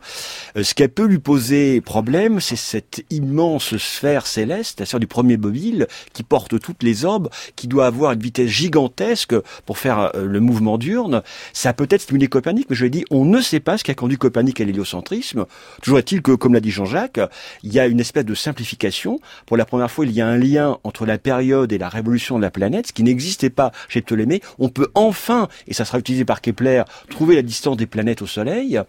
Euh, 0.58 0.64
ce 0.64 0.74
qui 0.74 0.86
peut 0.90 1.06
lui 1.06 1.20
poser 1.20 1.80
problème, 1.80 2.42
c'est 2.42 2.58
cette 2.58 3.06
immense 3.10 3.78
sphère 3.78 4.28
céleste, 4.28 4.82
la 4.82 4.86
sphère 4.86 5.00
du 5.00 5.08
premier 5.08 5.38
mobile, 5.38 5.88
qui 6.12 6.24
porte 6.24 6.60
toutes 6.60 6.84
les 6.84 7.06
orbes, 7.06 7.30
qui 7.56 7.70
doit 7.70 7.86
avoir 7.86 8.12
une 8.12 8.20
vitesse 8.20 8.50
gigantesque 8.50 9.36
pour 9.66 9.78
faire 9.78 10.12
le 10.14 10.42
mouvement 10.42 10.78
diurne. 10.78 11.24
Ça 11.54 11.70
a 11.70 11.74
peut-être 11.74 12.02
stimulé 12.02 12.28
Copernic, 12.28 12.70
mais 12.70 12.76
je 12.76 12.84
l'ai 12.84 12.90
dit, 12.90 13.06
on 13.10 13.24
ne 13.24 13.40
sait 13.40 13.62
pas 13.62 13.78
ce 13.78 13.86
qui 13.86 13.92
a 13.92 13.96
conduit 13.96 14.18
Copernic 14.18 14.60
à 14.60 14.66
l'héliocentrisme. 14.66 15.46
Toujours 15.82 16.00
est-il 16.00 16.22
que, 16.22 16.34
comme 16.34 16.54
l'a 16.54 16.60
dit 16.60 16.70
Jean-Jacques, 16.70 17.22
il 17.62 17.74
y 17.74 17.80
a 17.80 17.88
une 17.88 18.00
espèce 18.00 18.26
de 18.26 18.36
simplification. 18.36 19.20
Pour 19.46 19.58
la 19.58 19.66
première 19.66 19.92
fois, 19.92 20.06
il 20.06 20.12
y 20.12 20.22
a 20.22 20.28
un 20.28 20.38
lien 20.38 20.80
entre 20.84 21.06
la 21.06 21.18
période 21.18 21.72
et 21.72 21.78
la 21.78 21.90
révolution 21.90 22.38
de 22.38 22.42
la 22.42 22.52
planète, 22.52 22.88
ce 22.88 22.94
qui 22.94 23.04
n'existait 23.04 23.50
pas 23.50 23.72
chez 23.88 24.02
Ptolémée. 24.02 24.42
On 24.60 24.70
peut 24.70 24.90
enfin, 24.96 25.48
et 25.68 25.74
ça 25.74 25.86
sera 25.86 26.00
utilisé 26.00 26.26
par 26.26 26.42
Kepler, 26.42 26.84
trouver 27.10 27.36
la 27.36 27.42
distance 27.42 27.78
des 27.78 27.88
planètes 27.88 28.22
au 28.22 28.28
Soleil. 28.28 28.80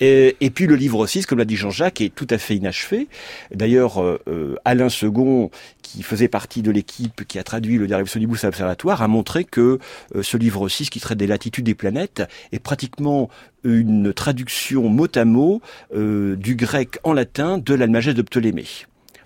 Et, 0.00 0.50
puis 0.54 0.66
le 0.66 0.74
livre 0.74 1.06
6, 1.06 1.26
comme 1.26 1.38
l'a 1.38 1.44
dit 1.44 1.56
Jean-Jacques, 1.56 2.00
est 2.00 2.14
tout 2.14 2.26
à 2.30 2.38
fait 2.38 2.56
inachevé. 2.56 3.08
D'ailleurs, 3.52 4.02
euh, 4.02 4.20
euh, 4.28 4.56
Alain 4.64 4.88
Second, 4.88 5.50
qui 5.82 6.02
faisait 6.02 6.28
partie 6.28 6.62
de 6.62 6.70
l'équipe 6.70 7.24
qui 7.26 7.38
a 7.38 7.42
traduit 7.42 7.78
le 7.78 7.86
Derive 7.86 8.06
Sonibus 8.06 8.44
à 8.44 8.48
l'Observatoire, 8.48 9.02
a 9.02 9.08
montré 9.08 9.44
que 9.44 9.78
euh, 10.14 10.22
ce 10.22 10.36
livre 10.36 10.68
6, 10.68 10.90
qui 10.90 11.00
traite 11.00 11.18
des 11.18 11.26
latitudes 11.26 11.64
des 11.64 11.74
planètes, 11.74 12.22
est 12.52 12.58
pratiquement 12.58 13.28
une 13.64 14.12
traduction 14.12 14.88
mot 14.88 15.08
à 15.14 15.24
mot 15.24 15.60
euh, 15.94 16.36
du 16.36 16.54
grec 16.56 16.98
en 17.04 17.12
latin 17.12 17.58
de 17.58 17.74
l'Almageste 17.74 18.16
de 18.16 18.22
Ptolémée. 18.22 18.66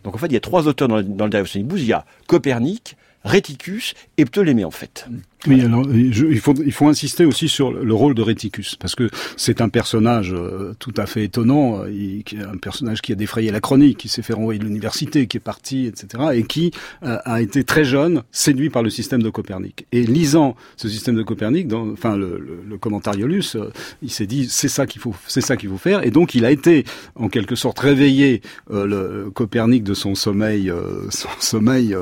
Donc 0.02 0.14
en 0.14 0.18
fait, 0.18 0.26
il 0.26 0.32
y 0.32 0.36
a 0.36 0.40
trois 0.40 0.66
auteurs 0.68 0.88
dans, 0.88 1.02
dans 1.02 1.24
le 1.24 1.30
Derive 1.30 1.46
Sonibus. 1.46 1.80
Il 1.80 1.86
y 1.86 1.92
a 1.92 2.04
Copernic, 2.26 2.96
Réticus 3.24 3.94
et 4.18 4.24
Ptolémée 4.24 4.64
en 4.64 4.70
fait. 4.70 5.06
Oui, 5.46 5.60
alors 5.60 5.84
je, 5.84 6.26
il, 6.26 6.40
faut, 6.40 6.54
il 6.64 6.72
faut 6.72 6.88
insister 6.88 7.26
aussi 7.26 7.48
sur 7.48 7.70
le 7.72 7.94
rôle 7.94 8.14
de 8.14 8.22
Réticus, 8.22 8.76
parce 8.76 8.94
que 8.94 9.10
c'est 9.36 9.60
un 9.60 9.68
personnage 9.68 10.32
euh, 10.32 10.72
tout 10.78 10.94
à 10.96 11.06
fait 11.06 11.24
étonnant, 11.24 11.82
euh, 11.84 12.22
un 12.50 12.56
personnage 12.56 13.02
qui 13.02 13.12
a 13.12 13.14
défrayé 13.14 13.50
la 13.50 13.60
chronique, 13.60 13.98
qui 13.98 14.08
s'est 14.08 14.22
fait 14.22 14.32
renvoyer 14.32 14.58
de 14.58 14.64
l'université, 14.64 15.26
qui 15.26 15.36
est 15.36 15.40
parti, 15.40 15.86
etc., 15.86 16.24
et 16.34 16.44
qui 16.44 16.70
euh, 17.02 17.18
a 17.24 17.42
été 17.42 17.62
très 17.62 17.84
jeune 17.84 18.22
séduit 18.32 18.70
par 18.70 18.82
le 18.82 18.88
système 18.88 19.22
de 19.22 19.28
Copernic. 19.28 19.86
Et 19.92 20.02
lisant 20.02 20.56
ce 20.76 20.88
système 20.88 21.14
de 21.14 21.22
Copernic, 21.22 21.68
dans, 21.68 21.90
enfin 21.90 22.16
le, 22.16 22.38
le, 22.38 22.60
le 22.66 22.78
Commentariolus, 22.78 23.56
euh, 23.56 23.70
il 24.02 24.10
s'est 24.10 24.26
dit 24.26 24.48
c'est 24.48 24.68
ça 24.68 24.86
qu'il 24.86 25.02
faut, 25.02 25.14
c'est 25.26 25.42
ça 25.42 25.56
qu'il 25.56 25.68
faut 25.68 25.78
faire, 25.78 26.04
et 26.04 26.10
donc 26.10 26.34
il 26.34 26.46
a 26.46 26.50
été 26.50 26.84
en 27.16 27.28
quelque 27.28 27.54
sorte 27.54 27.78
réveillé 27.78 28.40
le 28.70 29.30
Copernic 29.34 29.84
de 29.84 29.94
son 29.94 30.14
sommeil, 30.14 30.72
son 31.10 31.28
sommeil. 31.38 31.96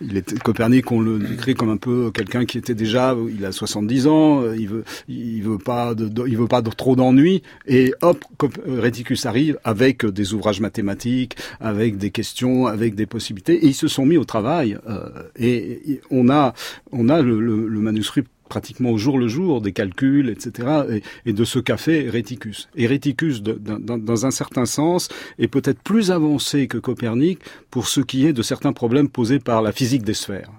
il 0.00 0.16
était 0.16 0.36
Copernic, 0.36 0.92
on 0.92 1.00
le 1.00 1.18
décrit 1.18 1.54
comme 1.54 1.70
un 1.70 1.76
peu 1.76 2.10
quelqu'un 2.12 2.44
qui 2.44 2.58
était 2.58 2.75
déjà, 2.76 3.16
il 3.36 3.44
a 3.44 3.52
70 3.52 4.06
ans, 4.06 4.42
euh, 4.42 4.56
il 4.56 4.68
veut, 4.68 4.84
il 5.08 5.42
veut 5.42 5.58
pas, 5.58 5.94
de, 5.94 6.26
il 6.26 6.36
veut 6.36 6.46
pas 6.46 6.62
trop 6.62 6.96
d'ennuis, 6.96 7.42
et 7.66 7.92
hop, 8.02 8.24
Réticus 8.66 9.26
arrive 9.26 9.58
avec 9.64 10.06
des 10.06 10.34
ouvrages 10.34 10.60
mathématiques, 10.60 11.36
avec 11.60 11.96
des 11.98 12.10
questions, 12.10 12.66
avec 12.66 12.94
des 12.94 13.06
possibilités, 13.06 13.64
et 13.64 13.68
ils 13.68 13.74
se 13.74 13.88
sont 13.88 14.06
mis 14.06 14.16
au 14.16 14.24
travail. 14.24 14.78
Euh, 14.88 15.08
et, 15.38 16.00
on 16.10 16.28
a, 16.28 16.54
on 16.92 17.08
a 17.08 17.22
le, 17.22 17.40
le, 17.40 17.66
le 17.66 17.80
manuscrit 17.80 18.22
pratiquement 18.48 18.90
au 18.90 18.98
jour 18.98 19.18
le 19.18 19.28
jour 19.28 19.60
des 19.60 19.72
calculs, 19.72 20.28
etc., 20.28 21.02
et, 21.24 21.32
de 21.32 21.44
ce 21.44 21.58
qu'a 21.58 21.76
fait 21.76 22.08
Réticus. 22.08 22.68
Et 22.76 22.86
Réticus, 22.86 23.42
dans 23.42 24.26
un 24.26 24.30
certain 24.30 24.66
sens, 24.66 25.08
est 25.38 25.48
peut-être 25.48 25.80
plus 25.82 26.10
avancé 26.10 26.66
que 26.66 26.78
Copernic 26.78 27.40
pour 27.70 27.88
ce 27.88 28.00
qui 28.00 28.26
est 28.26 28.32
de 28.32 28.42
certains 28.42 28.72
problèmes 28.72 29.08
posés 29.08 29.38
par 29.38 29.62
la 29.62 29.72
physique 29.72 30.02
des 30.02 30.14
sphères 30.14 30.50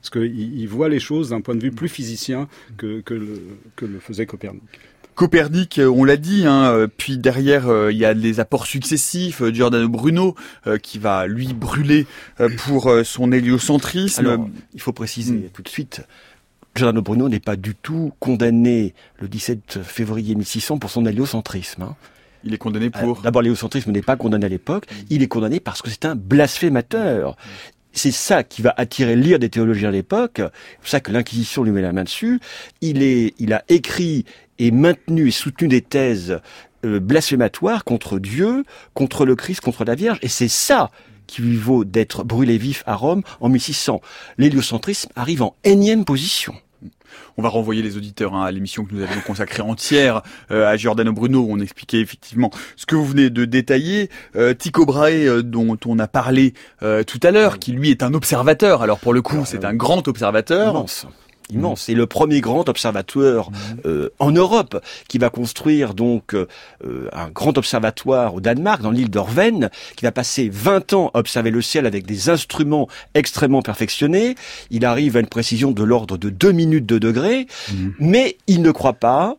parce 0.00 0.10
qu'il 0.10 0.68
voit 0.68 0.88
les 0.88 1.00
choses 1.00 1.30
d'un 1.30 1.40
point 1.40 1.54
de 1.54 1.62
vue 1.62 1.72
plus 1.72 1.88
physicien 1.88 2.48
que, 2.76 3.00
que, 3.00 3.14
le, 3.14 3.40
que 3.76 3.84
le 3.84 3.98
faisait 3.98 4.26
Copernic. 4.26 4.62
Copernic, 5.14 5.80
on 5.84 6.04
l'a 6.04 6.16
dit, 6.16 6.44
hein, 6.46 6.86
puis 6.96 7.18
derrière 7.18 7.90
il 7.90 7.96
y 7.96 8.04
a 8.04 8.12
les 8.12 8.38
apports 8.38 8.66
successifs, 8.66 9.42
Giordano 9.52 9.88
Bruno 9.88 10.36
qui 10.80 11.00
va 11.00 11.26
lui 11.26 11.54
brûler 11.54 12.06
pour 12.58 12.92
son 13.02 13.32
héliocentrisme. 13.32 14.20
Alors, 14.20 14.48
il 14.74 14.80
faut 14.80 14.92
préciser 14.92 15.32
mmh. 15.32 15.50
tout 15.52 15.62
de 15.62 15.68
suite, 15.68 16.02
Giordano 16.78 17.02
Bruno 17.02 17.28
n'est 17.28 17.40
pas 17.40 17.56
du 17.56 17.74
tout 17.74 18.12
condamné 18.20 18.94
le 19.18 19.26
17 19.26 19.82
février 19.82 20.36
1600 20.36 20.78
pour 20.78 20.90
son 20.90 21.04
héliocentrisme. 21.06 21.82
Hein. 21.82 21.96
Il 22.44 22.54
est 22.54 22.58
condamné 22.58 22.88
pour. 22.88 23.20
D'abord, 23.20 23.42
l'héliocentrisme 23.42 23.90
n'est 23.90 24.02
pas 24.02 24.16
condamné 24.16 24.46
à 24.46 24.48
l'époque. 24.48 24.86
Il 25.10 25.24
est 25.24 25.28
condamné 25.28 25.58
parce 25.58 25.82
que 25.82 25.90
c'est 25.90 26.04
un 26.04 26.14
blasphémateur 26.14 27.36
c'est 27.98 28.12
ça 28.12 28.42
qui 28.42 28.62
va 28.62 28.72
attirer 28.78 29.14
l'ire 29.14 29.38
des 29.38 29.50
théologiens 29.50 29.90
à 29.90 29.92
l'époque. 29.92 30.36
C'est 30.36 30.78
pour 30.78 30.88
ça 30.88 31.00
que 31.00 31.12
l'Inquisition 31.12 31.62
lui 31.62 31.72
met 31.72 31.82
la 31.82 31.92
main 31.92 32.04
dessus. 32.04 32.40
Il 32.80 33.02
est, 33.02 33.34
il 33.38 33.52
a 33.52 33.62
écrit 33.68 34.24
et 34.58 34.70
maintenu 34.70 35.28
et 35.28 35.30
soutenu 35.30 35.68
des 35.68 35.82
thèses 35.82 36.40
euh, 36.84 37.00
blasphématoires 37.00 37.84
contre 37.84 38.18
Dieu, 38.18 38.64
contre 38.94 39.26
le 39.26 39.36
Christ, 39.36 39.60
contre 39.60 39.84
la 39.84 39.94
Vierge. 39.94 40.18
Et 40.22 40.28
c'est 40.28 40.48
ça 40.48 40.90
qui 41.26 41.42
lui 41.42 41.56
vaut 41.56 41.84
d'être 41.84 42.24
brûlé 42.24 42.56
vif 42.56 42.82
à 42.86 42.94
Rome 42.94 43.22
en 43.40 43.48
1600. 43.48 44.00
L'héliocentrisme 44.38 45.10
arrive 45.14 45.42
en 45.42 45.54
énième 45.64 46.04
position. 46.04 46.54
On 47.36 47.42
va 47.42 47.48
renvoyer 47.48 47.82
les 47.82 47.96
auditeurs 47.96 48.34
hein, 48.34 48.44
à 48.44 48.50
l'émission 48.50 48.84
que 48.84 48.94
nous 48.94 49.02
avions 49.02 49.20
consacrée 49.20 49.62
entière 49.62 50.22
euh, 50.50 50.66
à 50.66 50.76
Giordano 50.76 51.12
Bruno. 51.12 51.40
Où 51.40 51.52
on 51.52 51.60
expliquait 51.60 52.00
effectivement 52.00 52.50
ce 52.76 52.86
que 52.86 52.94
vous 52.94 53.04
venez 53.04 53.30
de 53.30 53.44
détailler. 53.44 54.10
Euh, 54.36 54.54
Tycho 54.54 54.86
Brahe, 54.86 55.26
euh, 55.26 55.42
dont 55.42 55.78
on 55.86 55.98
a 55.98 56.08
parlé 56.08 56.54
euh, 56.82 57.02
tout 57.02 57.20
à 57.22 57.30
l'heure, 57.30 57.58
qui 57.58 57.72
lui 57.72 57.90
est 57.90 58.02
un 58.02 58.14
observateur. 58.14 58.82
Alors 58.82 58.98
pour 58.98 59.12
le 59.12 59.22
coup, 59.22 59.44
c'est 59.44 59.64
un 59.64 59.74
grand 59.74 60.06
observateur. 60.08 60.70
Immense 60.70 61.06
immense. 61.50 61.82
C'est 61.82 61.94
le 61.94 62.06
premier 62.06 62.40
grand 62.40 62.68
observateur 62.68 63.50
euh, 63.86 64.10
en 64.18 64.30
Europe 64.30 64.82
qui 65.08 65.18
va 65.18 65.30
construire 65.30 65.94
donc 65.94 66.34
euh, 66.34 66.46
un 67.12 67.28
grand 67.28 67.56
observatoire 67.58 68.34
au 68.34 68.40
Danemark, 68.40 68.82
dans 68.82 68.90
l'île 68.90 69.10
d'Orven, 69.10 69.70
qui 69.96 70.04
va 70.04 70.12
passer 70.12 70.50
20 70.52 70.92
ans 70.92 71.10
à 71.14 71.18
observer 71.18 71.50
le 71.50 71.62
ciel 71.62 71.86
avec 71.86 72.06
des 72.06 72.30
instruments 72.30 72.88
extrêmement 73.14 73.62
perfectionnés. 73.62 74.34
Il 74.70 74.84
arrive 74.84 75.16
à 75.16 75.20
une 75.20 75.26
précision 75.26 75.70
de 75.70 75.82
l'ordre 75.82 76.18
de 76.18 76.30
2 76.30 76.52
minutes 76.52 76.86
de 76.86 76.98
degré, 76.98 77.46
mmh. 77.70 77.88
mais 77.98 78.36
il 78.46 78.62
ne 78.62 78.70
croit 78.70 78.94
pas, 78.94 79.36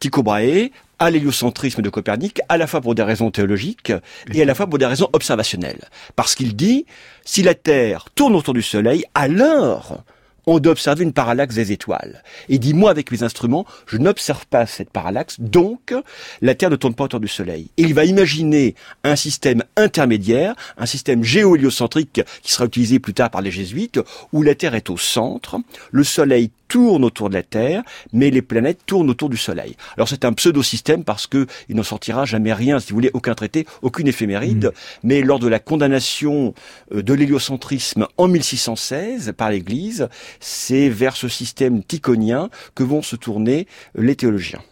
Tycho 0.00 0.22
Brahe, 0.22 0.70
à 1.02 1.10
l'héliocentrisme 1.10 1.82
de 1.82 1.90
Copernic, 1.90 2.40
à 2.48 2.56
la 2.56 2.68
fois 2.68 2.80
pour 2.80 2.94
des 2.94 3.02
raisons 3.02 3.32
théologiques 3.32 3.92
et 4.32 4.40
à 4.40 4.44
la 4.44 4.54
fois 4.54 4.68
pour 4.68 4.78
des 4.78 4.86
raisons 4.86 5.08
observationnelles. 5.12 5.88
Parce 6.14 6.36
qu'il 6.36 6.54
dit, 6.54 6.86
si 7.24 7.42
la 7.42 7.54
Terre 7.54 8.06
tourne 8.14 8.36
autour 8.36 8.54
du 8.54 8.62
Soleil, 8.62 9.04
alors 9.14 10.04
on 10.46 10.58
doit 10.58 10.72
observer 10.72 11.04
une 11.04 11.12
parallaxe 11.12 11.54
des 11.54 11.72
étoiles. 11.72 12.22
Et 12.48 12.58
dit, 12.58 12.74
moi, 12.74 12.90
avec 12.90 13.10
mes 13.10 13.22
instruments, 13.22 13.66
je 13.86 13.98
n'observe 13.98 14.46
pas 14.46 14.66
cette 14.66 14.90
parallaxe, 14.90 15.36
donc 15.38 15.94
la 16.40 16.54
Terre 16.54 16.70
ne 16.70 16.76
tourne 16.76 16.94
pas 16.94 17.04
autour 17.04 17.20
du 17.20 17.28
Soleil. 17.28 17.70
Et 17.76 17.82
il 17.82 17.94
va 17.94 18.04
imaginer 18.04 18.74
un 19.04 19.16
système 19.16 19.62
intermédiaire, 19.76 20.54
un 20.78 20.86
système 20.86 21.22
géo-héliocentrique 21.22 22.22
qui 22.42 22.52
sera 22.52 22.64
utilisé 22.64 22.98
plus 22.98 23.14
tard 23.14 23.30
par 23.30 23.42
les 23.42 23.50
jésuites, 23.50 24.00
où 24.32 24.42
la 24.42 24.54
Terre 24.54 24.74
est 24.74 24.90
au 24.90 24.98
centre, 24.98 25.58
le 25.90 26.04
Soleil 26.04 26.50
tourne 26.72 27.04
autour 27.04 27.28
de 27.28 27.34
la 27.34 27.42
Terre, 27.42 27.82
mais 28.14 28.30
les 28.30 28.40
planètes 28.40 28.80
tournent 28.86 29.10
autour 29.10 29.28
du 29.28 29.36
Soleil. 29.36 29.76
Alors 29.98 30.08
c'est 30.08 30.24
un 30.24 30.32
pseudo-système 30.32 31.04
parce 31.04 31.26
que 31.26 31.46
il 31.68 31.76
n'en 31.76 31.82
sortira 31.82 32.24
jamais 32.24 32.54
rien, 32.54 32.80
si 32.80 32.90
vous 32.90 32.96
voulez, 32.96 33.10
aucun 33.12 33.34
traité, 33.34 33.66
aucune 33.82 34.08
éphéméride. 34.08 34.64
Mmh. 34.64 34.70
Mais 35.02 35.20
lors 35.20 35.38
de 35.38 35.48
la 35.48 35.58
condamnation 35.58 36.54
de 36.90 37.12
l'héliocentrisme 37.12 38.06
en 38.16 38.26
1616 38.26 39.34
par 39.36 39.50
l'Église, 39.50 40.08
c'est 40.40 40.88
vers 40.88 41.14
ce 41.14 41.28
système 41.28 41.84
tychonien 41.84 42.48
que 42.74 42.84
vont 42.84 43.02
se 43.02 43.16
tourner 43.16 43.66
les 43.94 44.16
théologiens. 44.16 44.62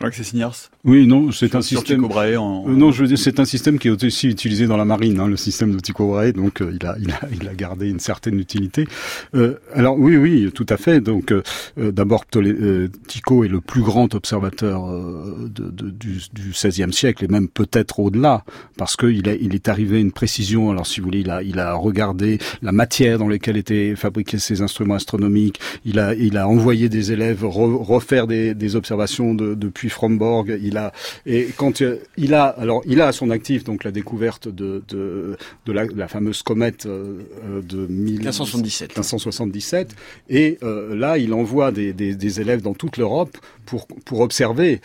Jean-Claude 0.00 0.26
Signars 0.26 0.70
Oui, 0.86 1.06
non, 1.06 1.32
c'est 1.32 1.54
un 1.54 1.62
système. 1.62 2.04
En... 2.04 2.64
Euh, 2.68 2.72
non, 2.72 2.92
je 2.92 3.02
veux 3.02 3.08
dire, 3.08 3.18
c'est 3.18 3.40
un 3.40 3.44
système 3.44 3.78
qui 3.78 3.88
est 3.88 4.04
aussi 4.04 4.28
utilisé 4.28 4.66
dans 4.66 4.76
la 4.76 4.84
marine, 4.84 5.18
hein, 5.20 5.26
le 5.26 5.36
système 5.36 5.74
de 5.74 5.80
Tycho 5.80 6.06
Brahe, 6.06 6.32
donc 6.32 6.62
euh, 6.62 6.72
il, 6.80 6.86
a, 6.86 6.96
il, 7.00 7.10
a, 7.10 7.20
il 7.40 7.48
a 7.48 7.54
gardé 7.54 7.88
une 7.88 7.98
certaine 7.98 8.38
utilité. 8.38 8.86
Euh, 9.34 9.54
alors 9.74 9.98
oui, 9.98 10.16
oui, 10.16 10.50
tout 10.54 10.66
à 10.68 10.76
fait. 10.76 11.00
Donc 11.00 11.32
euh, 11.32 11.42
d'abord, 11.76 12.24
Tycho 12.26 13.44
est 13.44 13.48
le 13.48 13.60
plus 13.60 13.82
grand 13.82 14.14
observateur 14.14 14.86
de, 14.88 15.70
de, 15.70 15.90
du, 15.90 16.20
du 16.32 16.50
XVIe 16.50 16.92
siècle 16.92 17.24
et 17.24 17.28
même 17.28 17.48
peut-être 17.48 17.98
au-delà, 17.98 18.44
parce 18.76 18.96
qu'il 18.96 19.26
il 19.40 19.54
est 19.54 19.68
arrivé 19.68 19.96
à 19.96 20.00
une 20.00 20.12
précision. 20.12 20.70
Alors 20.70 20.86
si 20.86 21.00
vous 21.00 21.06
voulez, 21.06 21.20
il 21.20 21.30
a, 21.30 21.42
il 21.42 21.58
a 21.58 21.74
regardé 21.74 22.38
la 22.62 22.72
matière 22.72 23.18
dans 23.18 23.28
laquelle 23.28 23.56
étaient 23.56 23.96
fabriqués 23.96 24.38
ces 24.38 24.62
instruments 24.62 24.94
astronomiques. 24.94 25.58
Il 25.84 25.98
a, 25.98 26.14
il 26.14 26.36
a 26.36 26.48
envoyé 26.48 26.88
des 26.88 27.12
élèves 27.12 27.44
re, 27.44 27.80
refaire 27.84 28.26
des, 28.26 28.54
des 28.54 28.76
observations 28.76 29.34
de, 29.34 29.54
depuis 29.54 29.76
puis 29.76 29.90
Fromborg, 29.90 30.58
il 30.62 30.75
a 30.76 30.92
et 31.26 31.48
quand 31.56 31.82
euh, 31.82 31.98
il 32.16 32.34
a 32.34 32.44
alors 32.44 32.82
il 32.86 33.00
a 33.00 33.08
à 33.08 33.12
son 33.12 33.30
actif 33.30 33.64
donc 33.64 33.84
la 33.84 33.90
découverte 33.90 34.48
de 34.48 34.82
de, 34.88 35.36
de 35.66 35.72
la, 35.72 35.84
la 35.86 36.08
fameuse 36.08 36.42
comète 36.42 36.86
euh, 36.86 37.20
euh, 37.44 37.62
de 37.62 37.86
1577. 37.86 38.90
1577 38.96 39.94
et 40.28 40.58
euh, 40.62 40.94
là 40.96 41.18
il 41.18 41.32
envoie 41.32 41.72
des, 41.72 41.92
des, 41.92 42.14
des 42.14 42.40
élèves 42.40 42.62
dans 42.62 42.74
toute 42.74 42.96
l'Europe 42.96 43.36
pour 43.64 43.86
pour 44.04 44.20
observer 44.20 44.80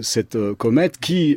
cette 0.00 0.36
comète 0.54 0.98
qui 0.98 1.36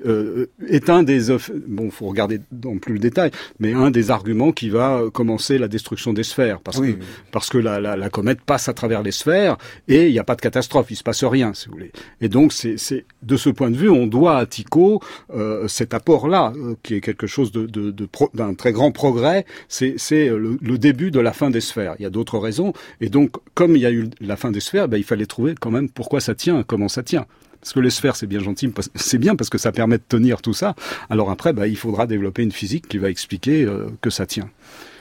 est 0.70 0.90
un 0.90 1.04
des 1.04 1.32
bon 1.68 1.92
faut 1.92 2.08
regarder 2.08 2.40
dans 2.52 2.78
plus 2.78 2.94
le 2.94 3.00
détail 3.00 3.32
mais 3.60 3.74
un 3.74 3.92
des 3.92 4.10
arguments 4.12 4.52
qui 4.52 4.70
va 4.70 5.02
commencer 5.14 5.58
la 5.58 5.68
destruction 5.68 6.14
des 6.14 6.24
sphères 6.24 6.60
parce 6.62 6.78
Oui, 6.78 6.96
que 6.98 7.04
parce 7.32 7.50
que 7.50 7.58
la, 7.58 7.80
la, 7.80 7.98
la 7.98 8.10
comète 8.10 8.40
passe 8.42 8.70
à 8.70 8.74
travers 8.74 9.04
les 9.04 9.12
sphères 9.12 9.58
et 9.88 10.08
il 10.08 10.12
n'y 10.14 10.20
a 10.20 10.24
pas 10.24 10.36
de 10.36 10.42
catastrophe, 10.42 10.88
il 10.92 10.96
se 10.96 11.04
passe 11.04 11.24
rien, 11.24 11.54
si 11.54 11.68
vous 11.68 11.74
voulez. 11.74 11.92
Et 12.22 12.30
donc, 12.30 12.54
c'est 12.54 12.78
c'est- 12.78 13.06
de 13.24 13.36
ce 13.38 13.50
point 13.50 13.70
de 13.72 13.78
vue, 13.78 13.87
on 13.90 14.08
doit 14.08 14.38
à 14.38 14.46
Tycho 14.46 15.02
euh, 15.34 15.68
cet 15.68 15.94
apport-là, 15.94 16.54
euh, 16.56 16.76
qui 16.84 16.96
est 16.96 17.02
quelque 17.02 17.28
chose 17.28 17.52
de, 17.52 17.66
de, 17.66 17.92
de 17.92 18.08
d'un 18.34 18.54
très 18.54 18.72
grand 18.72 18.92
progrès. 18.92 19.46
C'est 19.68 19.96
c'est 19.98 20.28
le, 20.30 20.58
le 20.62 20.78
début 20.78 21.12
de 21.12 21.20
la 21.20 21.34
fin 21.34 21.50
des 21.50 21.62
sphères. 21.62 21.96
Il 22.00 22.04
y 22.04 22.06
a 22.06 22.10
d'autres 22.10 22.38
raisons. 22.38 22.74
Et 23.02 23.10
donc, 23.10 23.32
comme 23.54 23.76
il 23.76 23.82
y 23.82 23.86
a 23.86 23.92
eu 23.92 24.10
la 24.22 24.36
fin 24.36 24.52
des 24.52 24.60
sphères, 24.60 24.88
ben, 24.88 24.98
il 24.98 25.04
fallait 25.04 25.26
trouver 25.26 25.56
quand 25.60 25.72
même 25.72 25.90
pourquoi 25.90 26.20
ça 26.22 26.36
tient, 26.36 26.64
comment 26.64 26.90
ça 26.90 27.04
tient. 27.04 27.26
Parce 27.60 27.74
que 27.74 27.80
les 27.80 27.90
sphères, 27.90 28.16
c'est 28.16 28.28
bien 28.28 28.40
gentil, 28.40 28.72
c'est 28.96 29.18
bien 29.18 29.36
parce 29.36 29.50
que 29.50 29.58
ça 29.58 29.72
permet 29.72 29.98
de 29.98 30.04
tenir 30.08 30.42
tout 30.42 30.54
ça. 30.54 30.76
Alors 31.10 31.32
après, 31.32 31.54
ben, 31.54 31.66
il 31.66 31.78
faudra 31.78 32.08
développer 32.08 32.44
une 32.44 32.52
physique 32.52 32.88
qui 32.88 32.98
va 32.98 33.10
expliquer 33.10 33.66
euh, 33.66 33.88
que 34.02 34.10
ça 34.10 34.26
tient. 34.26 34.50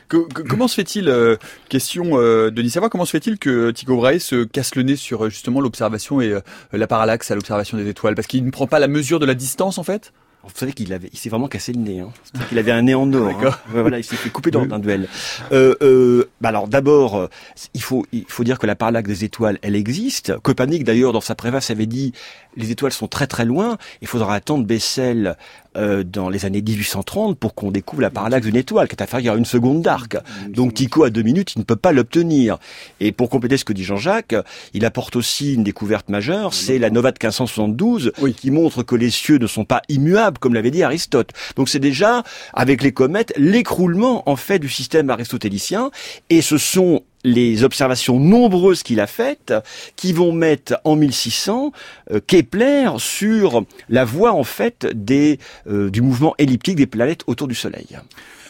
Que- 0.09 0.29
que- 0.29 0.43
comment 0.43 0.69
se 0.69 0.75
fait-il, 0.75 1.09
euh, 1.09 1.37
question 1.69 2.11
euh, 2.19 2.51
Denis 2.51 2.71
Savoie, 2.71 2.89
comment 2.91 3.05
se 3.05 3.11
fait-il 3.11 3.39
que 3.39 3.71
Tycho 3.73 3.97
Brahe 3.97 4.21
se 4.21 4.45
casse 4.45 4.75
le 4.77 4.83
nez 4.83 4.97
sur 4.97 5.25
euh, 5.25 5.31
justement 5.31 5.61
l'observation 5.61 6.21
et 6.21 6.31
euh, 6.31 6.41
la 6.73 6.87
parallaxe 6.87 7.31
à 7.31 7.35
l'observation 7.35 7.77
des 7.77 7.89
étoiles? 7.89 8.15
Parce 8.15 8.29
qu'il 8.29 8.45
ne 8.45 8.51
prend 8.51 8.67
pas 8.69 8.79
la 8.79 8.89
mesure 8.89 9.19
de 9.19 9.27
la 9.27 9.35
distance 9.35 9.79
en 9.79 9.83
fait? 9.83 10.13
Vous 10.45 10.53
savez 10.55 10.73
qu'il 10.75 10.93
avait, 10.93 11.11
il 11.13 11.19
s'est 11.19 11.29
vraiment 11.29 11.49
cassé 11.49 11.73
le 11.73 11.81
nez. 11.81 11.99
Hein. 11.99 12.11
C'est-à-dire 12.23 12.49
qu'il 12.49 12.59
avait 12.61 12.71
un 12.71 12.83
nez 12.83 12.95
en 12.95 13.13
or. 13.13 13.31
hein. 13.45 13.51
Voilà, 13.69 13.99
il 13.99 14.05
s'est 14.05 14.15
fait 14.15 14.31
couper 14.31 14.53
dans 14.53 14.63
un 14.63 14.79
duel. 14.79 15.09
Euh, 15.51 15.75
euh, 15.83 16.29
bah 16.41 16.51
alors 16.51 16.69
d'abord, 16.69 17.17
euh, 17.17 17.27
il 17.75 17.83
faut, 17.83 18.07
il 18.13 18.25
faut 18.29 18.45
dire 18.45 18.61
que 18.61 18.67
la 18.69 18.77
parallaxe 18.77 19.09
des 19.09 19.25
étoiles, 19.25 19.59
elle 19.63 19.75
existe. 19.75 20.39
Copernic 20.43 20.85
d'ailleurs 20.85 21.13
dans 21.13 21.21
sa 21.21 21.35
préface 21.35 21.71
avait 21.71 21.87
dit 21.87 22.13
les 22.57 22.71
étoiles 22.71 22.93
sont 22.93 23.09
très 23.09 23.27
très 23.27 23.45
loin. 23.45 23.77
Il 24.03 24.07
faudra 24.07 24.37
attendre 24.37 24.65
Bessel 24.65 25.37
euh, 25.77 26.03
dans 26.05 26.29
les 26.29 26.45
années 26.45 26.63
1830 26.63 27.39
pour 27.39 27.55
qu'on 27.55 27.71
découvre 27.71 28.03
la 28.03 28.11
parallaxe 28.11 28.47
d'une 28.47 28.57
étoile, 28.57 28.89
qui 28.89 28.95
est 28.97 29.03
inférieure 29.03 29.35
à 29.35 29.39
une 29.39 29.45
seconde 29.45 29.83
d'arc. 29.83 30.17
Donc 30.49 30.75
Tycho 30.75 31.05
à 31.05 31.11
deux 31.11 31.23
minutes, 31.23 31.53
il 31.57 31.61
ne 31.61 31.65
peut 31.65 31.77
pas 31.77 31.93
l'obtenir. 31.93 32.59
Et 33.01 33.13
pour 33.13 33.29
compléter 33.31 33.57
ce 33.57 33.65
que 33.65 33.73
dit 33.73 33.85
Jean-Jacques, 33.85 34.35
il 34.75 34.85
apporte 34.85 35.17
aussi 35.17 35.55
une 35.55 35.65
découverte 35.65 36.09
majeure, 36.09 36.55
c'est 36.55 36.79
la 36.79 36.91
nova 36.91 37.11
de 37.13 37.17
1572, 37.21 38.13
Oui. 38.21 38.35
qui 38.35 38.51
montre 38.51 38.83
que 38.83 38.95
les 38.97 39.11
cieux 39.11 39.39
ne 39.39 39.47
sont 39.47 39.65
pas 39.65 39.83
immuables, 39.89 40.39
comme 40.39 40.55
l'avait 40.55 40.71
dit 40.71 40.83
Aristote. 40.83 41.31
Donc 41.57 41.69
c'est 41.69 41.79
déjà, 41.79 42.23
avec 42.55 42.83
les 42.83 42.93
comètes, 42.93 43.33
l'écroulement 43.37 44.29
en 44.29 44.37
fait 44.37 44.59
du 44.59 44.69
système 44.69 45.11
aristotélicien, 45.11 45.91
et 46.31 46.43
ce 46.43 46.59
sont 46.59 47.03
les 47.27 47.65
observations 47.65 48.21
nombreuses 48.21 48.83
qu'il 48.83 49.01
a 49.01 49.07
faites 49.07 49.53
qui 49.97 50.13
vont 50.13 50.33
mettre 50.33 50.81
en 50.85 50.95
1600 50.95 51.73
euh, 52.13 52.21
Kepler 52.25 52.89
sur 52.99 53.65
la 53.89 54.05
voie 54.05 54.33
en 54.33 54.45
fait 54.45 54.87
des 54.95 55.39
euh, 55.67 55.91
du 55.91 56.03
mouvement 56.03 56.35
elliptique 56.39 56.77
des 56.77 56.87
planètes 56.87 57.23
autour 57.27 57.49
du 57.49 57.55
Soleil. 57.55 57.99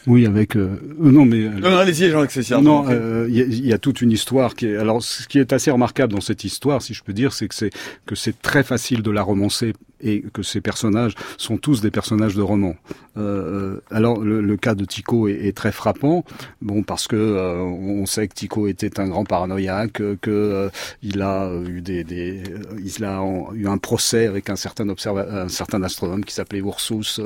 Oui, 0.07 0.25
avec 0.25 0.55
euh, 0.57 0.79
euh, 1.03 1.11
non 1.11 1.25
mais 1.25 1.43
euh, 1.47 1.51
Non, 1.51 1.71
non, 1.71 1.77
allez-y, 1.79 2.11
Jean-Luc 2.11 2.31
non, 2.63 2.85
euh, 2.89 3.27
il 3.29 3.37
y, 3.37 3.41
a- 3.41 3.45
il 3.45 3.67
y 3.67 3.73
a 3.73 3.79
toute 3.79 4.01
une 4.03 4.13
histoire 4.13 4.55
qui 4.55 4.67
est. 4.67 4.77
Alors, 4.77 5.03
ce 5.03 5.27
qui 5.27 5.39
est 5.39 5.53
assez 5.53 5.71
remarquable 5.71 6.13
dans 6.13 6.21
cette 6.21 6.45
histoire, 6.45 6.81
si 6.81 6.95
je 6.95 7.03
peux 7.03 7.13
dire, 7.13 7.33
c'est 7.33 7.49
que 7.49 7.55
c'est 7.55 7.71
que 8.07 8.15
c'est 8.15 8.41
très 8.41 8.63
facile 8.63 9.03
de 9.03 9.11
la 9.11 9.23
romancer 9.23 9.73
et 10.01 10.23
que 10.33 10.43
ces 10.43 10.61
personnages 10.61 11.15
sont 11.39 11.57
tous 11.57 11.81
des 11.81 11.91
personnages 11.91 12.35
de 12.37 12.43
romans. 12.43 12.77
Euh, 13.17 13.81
alors, 13.91 14.21
le, 14.21 14.43
le 14.43 14.57
cas 14.59 14.75
de 14.75 14.85
Tycho 14.85 15.27
est, 15.27 15.47
est 15.47 15.57
très 15.57 15.73
frappant. 15.73 16.25
Bon, 16.61 16.83
parce 16.83 17.09
que 17.09 17.17
euh, 17.17 17.57
on 17.63 18.05
sait 18.07 18.29
que 18.29 18.35
Tycho 18.35 18.69
était 18.69 19.01
un 19.01 19.09
grand 19.09 19.25
paranoïaque, 19.25 19.95
que, 19.95 20.19
euh, 20.31 20.69
il 21.03 21.21
a 21.23 21.51
eu 21.67 21.81
des, 21.81 22.05
des 22.05 22.43
il 22.85 23.05
a 23.05 23.23
en- 23.23 23.53
eu 23.55 23.67
un 23.67 23.79
procès 23.79 24.27
avec 24.27 24.51
un 24.51 24.57
certain 24.57 24.89
observa 24.89 25.27
un 25.43 25.49
certain 25.49 25.83
astronome 25.83 26.25
qui 26.25 26.35
s'appelait 26.35 26.61
Ursus, 26.61 27.21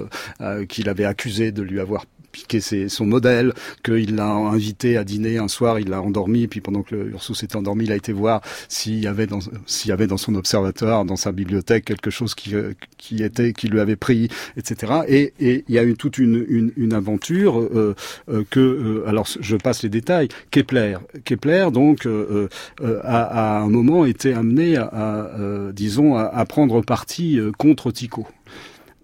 qu'il 0.68 0.88
avait 0.88 1.04
accusé 1.04 1.50
de 1.52 1.62
lui 1.62 1.80
avoir 1.80 2.04
piqué 2.32 2.60
ses- 2.60 2.88
son 2.88 3.06
modèle, 3.06 3.52
qu'il 3.84 4.14
l'a 4.16 4.30
invité 4.30 4.96
à 4.96 5.04
dîner 5.04 5.38
un 5.38 5.48
soir, 5.48 5.78
il 5.80 5.88
l'a 5.88 6.00
endormi, 6.02 6.46
puis 6.46 6.60
pendant 6.60 6.82
que 6.82 6.94
le 6.94 7.10
Ursus 7.10 7.42
était 7.42 7.56
endormi, 7.56 7.84
il 7.84 7.92
a 7.92 7.96
été 7.96 8.12
voir 8.12 8.40
s'il 8.68 8.98
y 9.00 9.06
avait 9.06 9.26
dans 9.26 9.40
s'il 9.66 9.88
y 9.88 9.92
avait 9.92 10.06
dans 10.06 10.16
son 10.16 10.34
observatoire, 10.34 11.04
dans 11.04 11.16
sa 11.16 11.32
bibliothèque 11.32 11.84
quelque 11.84 12.10
chose 12.10 12.34
qui 12.34 12.54
euh, 12.54 12.72
qui 12.98 13.22
était 13.22 13.52
qui 13.52 13.68
lui 13.68 13.80
avait 13.80 13.96
pris, 13.96 14.28
etc. 14.56 14.92
Et, 15.08 15.32
et 15.40 15.64
il 15.68 15.74
y 15.74 15.78
a 15.78 15.84
eu 15.84 15.94
toute 15.96 16.18
une 16.18 16.44
une, 16.48 16.72
une 16.76 16.92
aventure 16.92 17.60
euh, 17.60 17.94
euh, 18.30 18.44
que 18.50 18.60
euh, 18.60 19.08
alors 19.08 19.26
je 19.40 19.56
passe 19.56 19.82
les 19.82 19.88
détails. 19.88 20.28
Kepler, 20.50 20.96
Kepler 21.24 21.68
donc 21.72 22.06
euh, 22.06 22.48
euh, 22.82 23.00
a, 23.04 23.58
à 23.58 23.60
un 23.60 23.68
moment 23.68 24.04
été 24.04 24.32
amené 24.34 24.76
à, 24.76 24.84
à, 24.84 25.72
disons 25.72 26.16
à, 26.16 26.22
à 26.24 26.44
prendre 26.44 26.80
parti 26.82 27.38
contre 27.58 27.90
Tycho. 27.90 28.26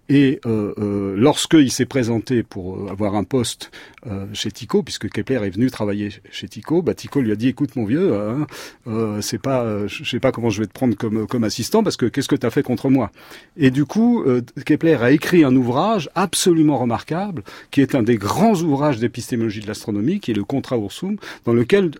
Et 0.09 0.39
euh, 0.45 0.73
euh, 0.77 1.15
lorsqu'il 1.17 1.71
s'est 1.71 1.85
présenté 1.85 2.43
pour 2.43 2.77
euh, 2.77 2.89
avoir 2.89 3.15
un 3.15 3.23
poste 3.23 3.71
euh, 4.05 4.25
chez 4.33 4.51
Tycho, 4.51 4.83
puisque 4.83 5.09
Kepler 5.09 5.45
est 5.45 5.49
venu 5.49 5.69
travailler 5.69 6.09
chez 6.31 6.47
Tycho, 6.47 6.81
bah, 6.81 6.93
lui 7.15 7.31
a 7.31 7.35
dit 7.35 7.49
"Écoute, 7.49 7.75
mon 7.75 7.85
vieux, 7.85 8.13
hein, 8.15 8.47
euh, 8.87 9.21
c'est 9.21 9.41
pas, 9.41 9.87
je 9.87 10.03
sais 10.03 10.19
pas 10.19 10.31
comment 10.31 10.49
je 10.49 10.61
vais 10.61 10.67
te 10.67 10.73
prendre 10.73 10.95
comme 10.95 11.27
comme 11.27 11.43
assistant, 11.43 11.83
parce 11.83 11.97
que 11.97 12.05
qu'est-ce 12.05 12.27
que 12.27 12.35
tu 12.35 12.45
as 12.45 12.51
fait 12.51 12.63
contre 12.63 12.89
moi? 12.89 13.11
Et 13.57 13.71
du 13.71 13.85
coup, 13.85 14.23
Kepler 14.65 14.95
a 15.01 15.11
écrit 15.11 15.43
un 15.43 15.55
ouvrage 15.55 16.09
absolument 16.15 16.77
remarquable, 16.77 17.43
qui 17.71 17.81
est 17.81 17.95
un 17.95 18.03
des 18.03 18.17
grands 18.17 18.55
ouvrages 18.61 18.99
d'épistémologie 18.99 19.61
de 19.61 19.67
l'astronomie, 19.67 20.19
qui 20.19 20.31
est 20.31 20.35
le 20.35 20.43
Contra 20.43 20.77
Ursum, 20.77 21.17
dans 21.45 21.53
lequel 21.53 21.91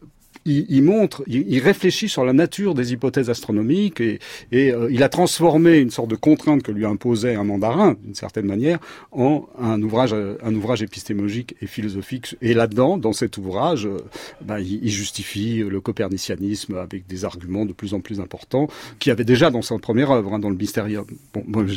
il, 0.48 0.66
il 0.70 0.82
montre, 0.82 1.24
il, 1.28 1.46
il 1.48 1.60
réfléchit 1.60 2.10
sur 2.10 2.26
la 2.26 2.34
nature 2.34 2.74
des 2.74 2.94
hypothèses 2.94 3.30
astronomiques 3.30 4.02
et, 4.02 4.20
et 4.52 4.72
euh, 4.72 4.90
il 4.92 5.04
a 5.04 5.10
transformé 5.10 5.78
une 5.78 5.92
sorte 5.92 6.10
de 6.10 6.16
contrainte 6.16 6.64
que 6.64 6.72
lui 6.72 6.86
imposait 6.86 7.36
un 7.36 7.44
mandarin, 7.44 7.96
d'une 8.04 8.16
certaine 8.16 8.46
manière, 8.46 8.80
en 9.12 9.48
un 9.60 9.82
ouvrage, 9.82 10.14
un 10.14 10.56
ouvrage 10.56 10.82
épistémologique 10.82 11.56
et 11.62 11.68
philosophique. 11.68 12.36
Et 12.42 12.54
là-dedans, 12.54 12.98
dans 12.98 13.14
cet 13.14 13.38
ouvrage, 13.38 13.86
euh, 13.86 13.98
bah, 14.42 14.60
il, 14.60 14.80
il 14.84 14.92
justifie 14.92 15.58
le 15.58 15.82
copernicianisme 15.82 16.76
avec 16.78 17.06
des 17.08 17.26
arguments 17.26 17.66
de 17.66 17.74
plus 17.74 17.94
en 17.94 18.00
plus 18.00 18.20
importants, 18.20 18.68
qu'il 19.00 19.12
avait 19.12 19.26
déjà 19.26 19.52
dans 19.52 19.62
sa 19.62 19.78
première 19.78 20.12
œuvre, 20.12 20.34
hein, 20.34 20.40
dans 20.40 20.50
le 20.50 20.56
Mystérium. 20.56 21.06
Bon, 21.34 21.44
bon 21.46 21.68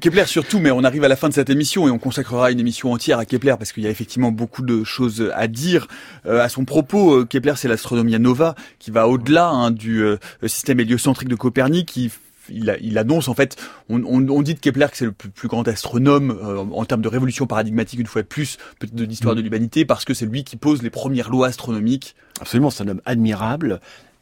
Kepler 0.00 0.26
surtout, 0.26 0.58
mais 0.58 0.70
on 0.70 0.84
arrive 0.84 1.04
à 1.04 1.08
la 1.08 1.16
fin 1.16 1.28
de 1.28 1.34
cette 1.34 1.50
émission 1.50 1.86
et 1.86 1.90
on 1.90 1.98
consacrera 1.98 2.50
une 2.50 2.60
émission 2.60 2.92
entière 2.92 3.18
à 3.18 3.24
Kepler 3.24 3.54
parce 3.58 3.72
qu'il 3.72 3.82
y 3.82 3.86
a 3.86 3.90
effectivement 3.90 4.32
beaucoup 4.32 4.62
de 4.62 4.84
choses 4.84 5.30
à 5.34 5.46
dire 5.46 5.86
euh, 6.26 6.42
à 6.42 6.48
son 6.48 6.64
propos. 6.64 7.03
Euh, 7.12 7.24
Kepler, 7.24 7.54
c'est 7.56 7.68
l'astronomia 7.68 8.18
nova 8.18 8.54
qui 8.78 8.90
va 8.90 9.08
au-delà 9.08 9.48
hein, 9.48 9.70
du 9.70 10.02
euh, 10.02 10.16
système 10.46 10.80
héliocentrique 10.80 11.28
de 11.28 11.36
Copernic. 11.36 11.88
Qui, 11.88 12.10
il, 12.50 12.98
annonce 12.98 13.28
en 13.28 13.34
fait, 13.34 13.56
on, 13.88 14.02
on, 14.04 14.28
on 14.28 14.42
dit 14.42 14.54
de 14.54 14.60
Kepler 14.60 14.86
que 14.90 14.96
c'est 14.96 15.04
le 15.04 15.12
plus, 15.12 15.30
plus 15.30 15.48
grand 15.48 15.66
astronome 15.66 16.38
euh, 16.42 16.58
en 16.58 16.84
termes 16.84 17.02
de 17.02 17.08
révolution 17.08 17.46
paradigmatique 17.46 18.00
une 18.00 18.06
fois 18.06 18.22
de 18.22 18.26
plus, 18.26 18.58
peut-être 18.78 18.94
de 18.94 19.04
l'histoire 19.04 19.34
de 19.34 19.40
l'humanité, 19.40 19.84
parce 19.84 20.04
que 20.04 20.14
c'est 20.14 20.26
lui 20.26 20.44
qui 20.44 20.56
pose 20.56 20.82
les 20.82 20.90
premières 20.90 21.30
lois 21.30 21.48
astronomiques. 21.48 22.14
Absolument, 22.40 22.70
c'est 22.70 22.82
un 22.84 22.88
homme 22.88 23.00
admirable, 23.04 23.80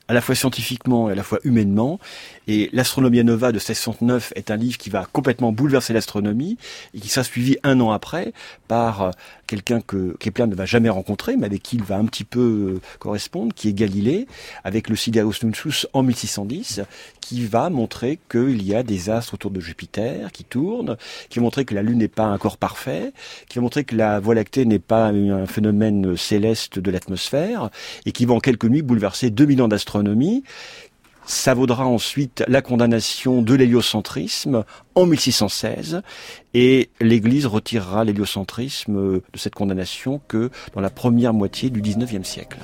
à 0.09 0.15
la 0.15 0.21
fois 0.21 0.35
scientifiquement 0.35 1.09
et 1.09 1.13
à 1.13 1.15
la 1.15 1.23
fois 1.23 1.39
humainement. 1.45 1.99
Et 2.47 2.71
l'Astronomia 2.73 3.23
Nova 3.23 3.49
de 3.49 3.57
1669 3.57 4.33
est 4.37 4.51
un 4.51 4.57
livre 4.57 4.79
qui 4.79 4.91
va 4.91 5.07
complètement 5.11 5.53
bouleverser 5.53 5.93
l'astronomie 5.93 6.59
et 6.95 7.01
qui 7.01 7.09
sera 7.09 7.25
suivi 7.25 7.57
un 7.63 7.81
an 7.81 7.93
après 7.93 8.33
par 8.69 9.03
euh, 9.03 9.11
quelqu'un 9.53 9.83
que 9.83 10.17
Kepler 10.19 10.47
ne 10.47 10.55
va 10.55 10.65
jamais 10.65 10.89
rencontrer, 10.89 11.37
mais 11.37 11.45
avec 11.45 11.63
qui 11.63 11.77
il 11.77 11.83
va 11.83 11.99
un 11.99 12.07
petit 12.07 12.25
peu 12.25 12.41
euh, 12.41 12.81
correspondre, 12.99 13.53
qui 13.55 13.69
est 13.69 13.75
Galilée, 13.75 14.27
avec 14.65 14.89
le 14.89 14.97
Sidereus 14.97 15.43
Nuncius 15.43 15.87
en 15.93 16.03
1610, 16.03 16.81
qui 17.21 17.45
va 17.45 17.69
montrer 17.69 18.19
qu'il 18.31 18.63
y 18.63 18.75
a 18.75 18.83
des 18.83 19.11
astres 19.11 19.35
autour 19.35 19.51
de 19.51 19.61
Jupiter 19.61 20.33
qui 20.33 20.45
tournent, 20.45 20.97
qui 21.29 21.39
va 21.39 21.43
montrer 21.43 21.67
que 21.67 21.75
la 21.75 21.83
Lune 21.83 21.99
n'est 21.99 22.09
pas 22.09 22.25
un 22.25 22.39
corps 22.39 22.57
parfait, 22.57 23.13
qui 23.47 23.59
va 23.59 23.63
montrer 23.63 23.85
que 23.85 23.95
la 23.95 24.21
Voie 24.21 24.35
lactée 24.35 24.65
n'est 24.65 24.79
pas 24.79 25.09
un 25.09 25.45
phénomène 25.45 26.17
céleste 26.17 26.79
de 26.79 26.91
l'atmosphère, 26.91 27.69
et 28.07 28.13
qui 28.13 28.25
va 28.25 28.33
en 28.33 28.41
quelques 28.41 28.65
nuits 28.65 28.81
bouleverser 28.81 29.29
2000 29.29 29.61
ans 29.61 29.69
d'astronomie. 29.69 30.45
Ça 31.25 31.55
vaudra 31.55 31.87
ensuite 31.87 32.45
la 32.49 32.63
condamnation 32.63 33.43
de 33.43 33.55
l'héliocentrisme 33.55 34.65
en 34.95 35.07
1616 35.07 36.03
et 36.55 36.91
l'Église 37.01 37.47
retirera 37.47 38.05
l'héliocentrisme 38.05 39.21
de 39.21 39.39
cette 39.39 39.55
condamnation 39.55 40.21
que 40.27 40.51
dans 40.75 40.81
la 40.81 40.91
première 40.91 41.33
moitié 41.33 41.71
du 41.71 41.81
19e 41.81 42.25
siècle. 42.25 42.59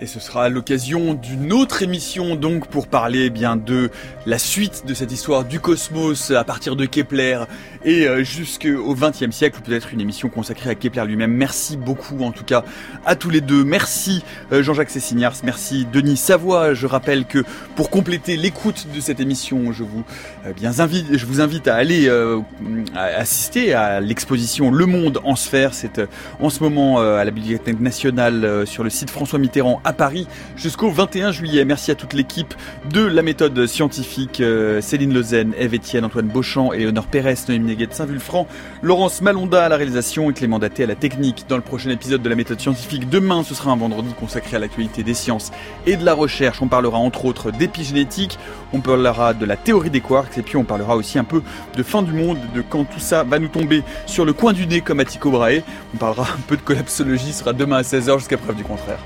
Et 0.00 0.06
ce 0.06 0.18
sera 0.18 0.48
l'occasion 0.48 1.14
d'une 1.14 1.52
autre 1.52 1.84
émission 1.84 2.34
donc 2.34 2.66
pour 2.66 2.88
parler 2.88 3.26
eh 3.26 3.30
bien 3.30 3.54
de 3.54 3.90
la 4.26 4.38
suite 4.38 4.84
de 4.86 4.92
cette 4.92 5.12
histoire 5.12 5.44
du 5.44 5.60
cosmos 5.60 6.32
à 6.32 6.42
partir 6.42 6.74
de 6.74 6.84
Kepler 6.84 7.44
et 7.84 8.08
euh, 8.08 8.24
jusqu'au 8.24 8.92
XXe 8.94 9.30
siècle, 9.30 9.60
peut-être 9.62 9.92
une 9.92 10.00
émission 10.00 10.28
consacrée 10.28 10.70
à 10.70 10.74
Kepler 10.74 11.04
lui-même. 11.06 11.30
Merci 11.30 11.76
beaucoup 11.76 12.24
en 12.24 12.32
tout 12.32 12.42
cas 12.42 12.64
à 13.06 13.14
tous 13.14 13.30
les 13.30 13.40
deux. 13.40 13.62
Merci 13.62 14.24
euh, 14.50 14.64
Jean-Jacques 14.64 14.90
Cessignars, 14.90 15.34
merci 15.44 15.86
Denis 15.92 16.16
Savoie. 16.16 16.74
Je 16.74 16.88
rappelle 16.88 17.24
que 17.24 17.44
pour 17.76 17.88
compléter 17.88 18.36
l'écoute 18.36 18.88
de 18.92 19.00
cette 19.00 19.20
émission, 19.20 19.70
je 19.70 19.84
vous, 19.84 20.02
euh, 20.44 20.52
bien 20.54 20.80
invite, 20.80 21.16
je 21.16 21.24
vous 21.24 21.40
invite 21.40 21.68
à 21.68 21.76
aller 21.76 22.10
assister 22.96 23.74
à 23.74 24.00
l'exposition 24.00 24.72
Le 24.72 24.86
Monde 24.86 25.20
en 25.22 25.36
sphère. 25.36 25.72
C'est 25.72 26.00
en 26.40 26.50
ce 26.50 26.64
moment 26.64 26.98
à 26.98 27.24
la 27.24 27.30
Bibliothèque 27.30 27.78
nationale 27.78 28.66
sur 28.66 28.82
le 28.82 28.90
site 28.90 29.10
François 29.10 29.38
Mitterrand 29.38 29.80
Paris 29.94 30.26
jusqu'au 30.56 30.90
21 30.90 31.32
juillet. 31.32 31.64
Merci 31.64 31.90
à 31.90 31.94
toute 31.94 32.12
l'équipe 32.12 32.54
de 32.90 33.00
la 33.04 33.22
méthode 33.22 33.66
scientifique, 33.66 34.42
Céline 34.80 35.14
Lezen, 35.14 35.54
Eve 35.58 35.74
Etienne, 35.74 36.04
Antoine 36.04 36.28
Beauchamp, 36.28 36.72
Léonore 36.72 37.06
Pérez, 37.06 37.34
Noémie 37.48 37.66
Néguet 37.66 37.86
de 37.86 37.94
Saint-Vulfranc, 37.94 38.46
Laurence 38.82 39.22
Malonda 39.22 39.64
à 39.64 39.68
la 39.68 39.76
réalisation 39.76 40.30
et 40.30 40.34
Clément 40.34 40.58
Daté 40.58 40.84
à 40.84 40.86
la 40.86 40.94
technique. 40.94 41.46
Dans 41.48 41.56
le 41.56 41.62
prochain 41.62 41.90
épisode 41.90 42.22
de 42.22 42.28
la 42.28 42.34
méthode 42.34 42.60
scientifique, 42.60 43.08
demain, 43.08 43.42
ce 43.42 43.54
sera 43.54 43.70
un 43.70 43.76
vendredi 43.76 44.12
consacré 44.18 44.56
à 44.56 44.58
l'actualité 44.58 45.02
des 45.02 45.14
sciences 45.14 45.52
et 45.86 45.96
de 45.96 46.04
la 46.04 46.14
recherche. 46.14 46.60
On 46.62 46.68
parlera 46.68 46.98
entre 46.98 47.24
autres 47.24 47.50
d'épigénétique, 47.50 48.38
on 48.72 48.80
parlera 48.80 49.34
de 49.34 49.44
la 49.44 49.56
théorie 49.56 49.90
des 49.90 50.00
quarks 50.00 50.36
et 50.38 50.42
puis 50.42 50.56
on 50.56 50.64
parlera 50.64 50.96
aussi 50.96 51.18
un 51.18 51.24
peu 51.24 51.42
de 51.76 51.82
fin 51.82 52.02
du 52.02 52.12
monde, 52.12 52.38
de 52.54 52.62
quand 52.62 52.84
tout 52.84 53.00
ça 53.00 53.24
va 53.24 53.38
nous 53.38 53.48
tomber 53.48 53.82
sur 54.06 54.24
le 54.24 54.32
coin 54.32 54.52
du 54.52 54.66
nez 54.66 54.80
comme 54.80 55.00
à 55.00 55.04
Tycho 55.04 55.30
Brahe. 55.30 55.62
On 55.94 55.98
parlera 55.98 56.24
un 56.24 56.40
peu 56.46 56.56
de 56.56 56.62
collapsologie, 56.62 57.32
ce 57.32 57.40
sera 57.40 57.52
demain 57.52 57.76
à 57.76 57.82
16h 57.82 58.18
jusqu'à 58.18 58.38
preuve 58.38 58.56
du 58.56 58.64
contraire. 58.64 58.98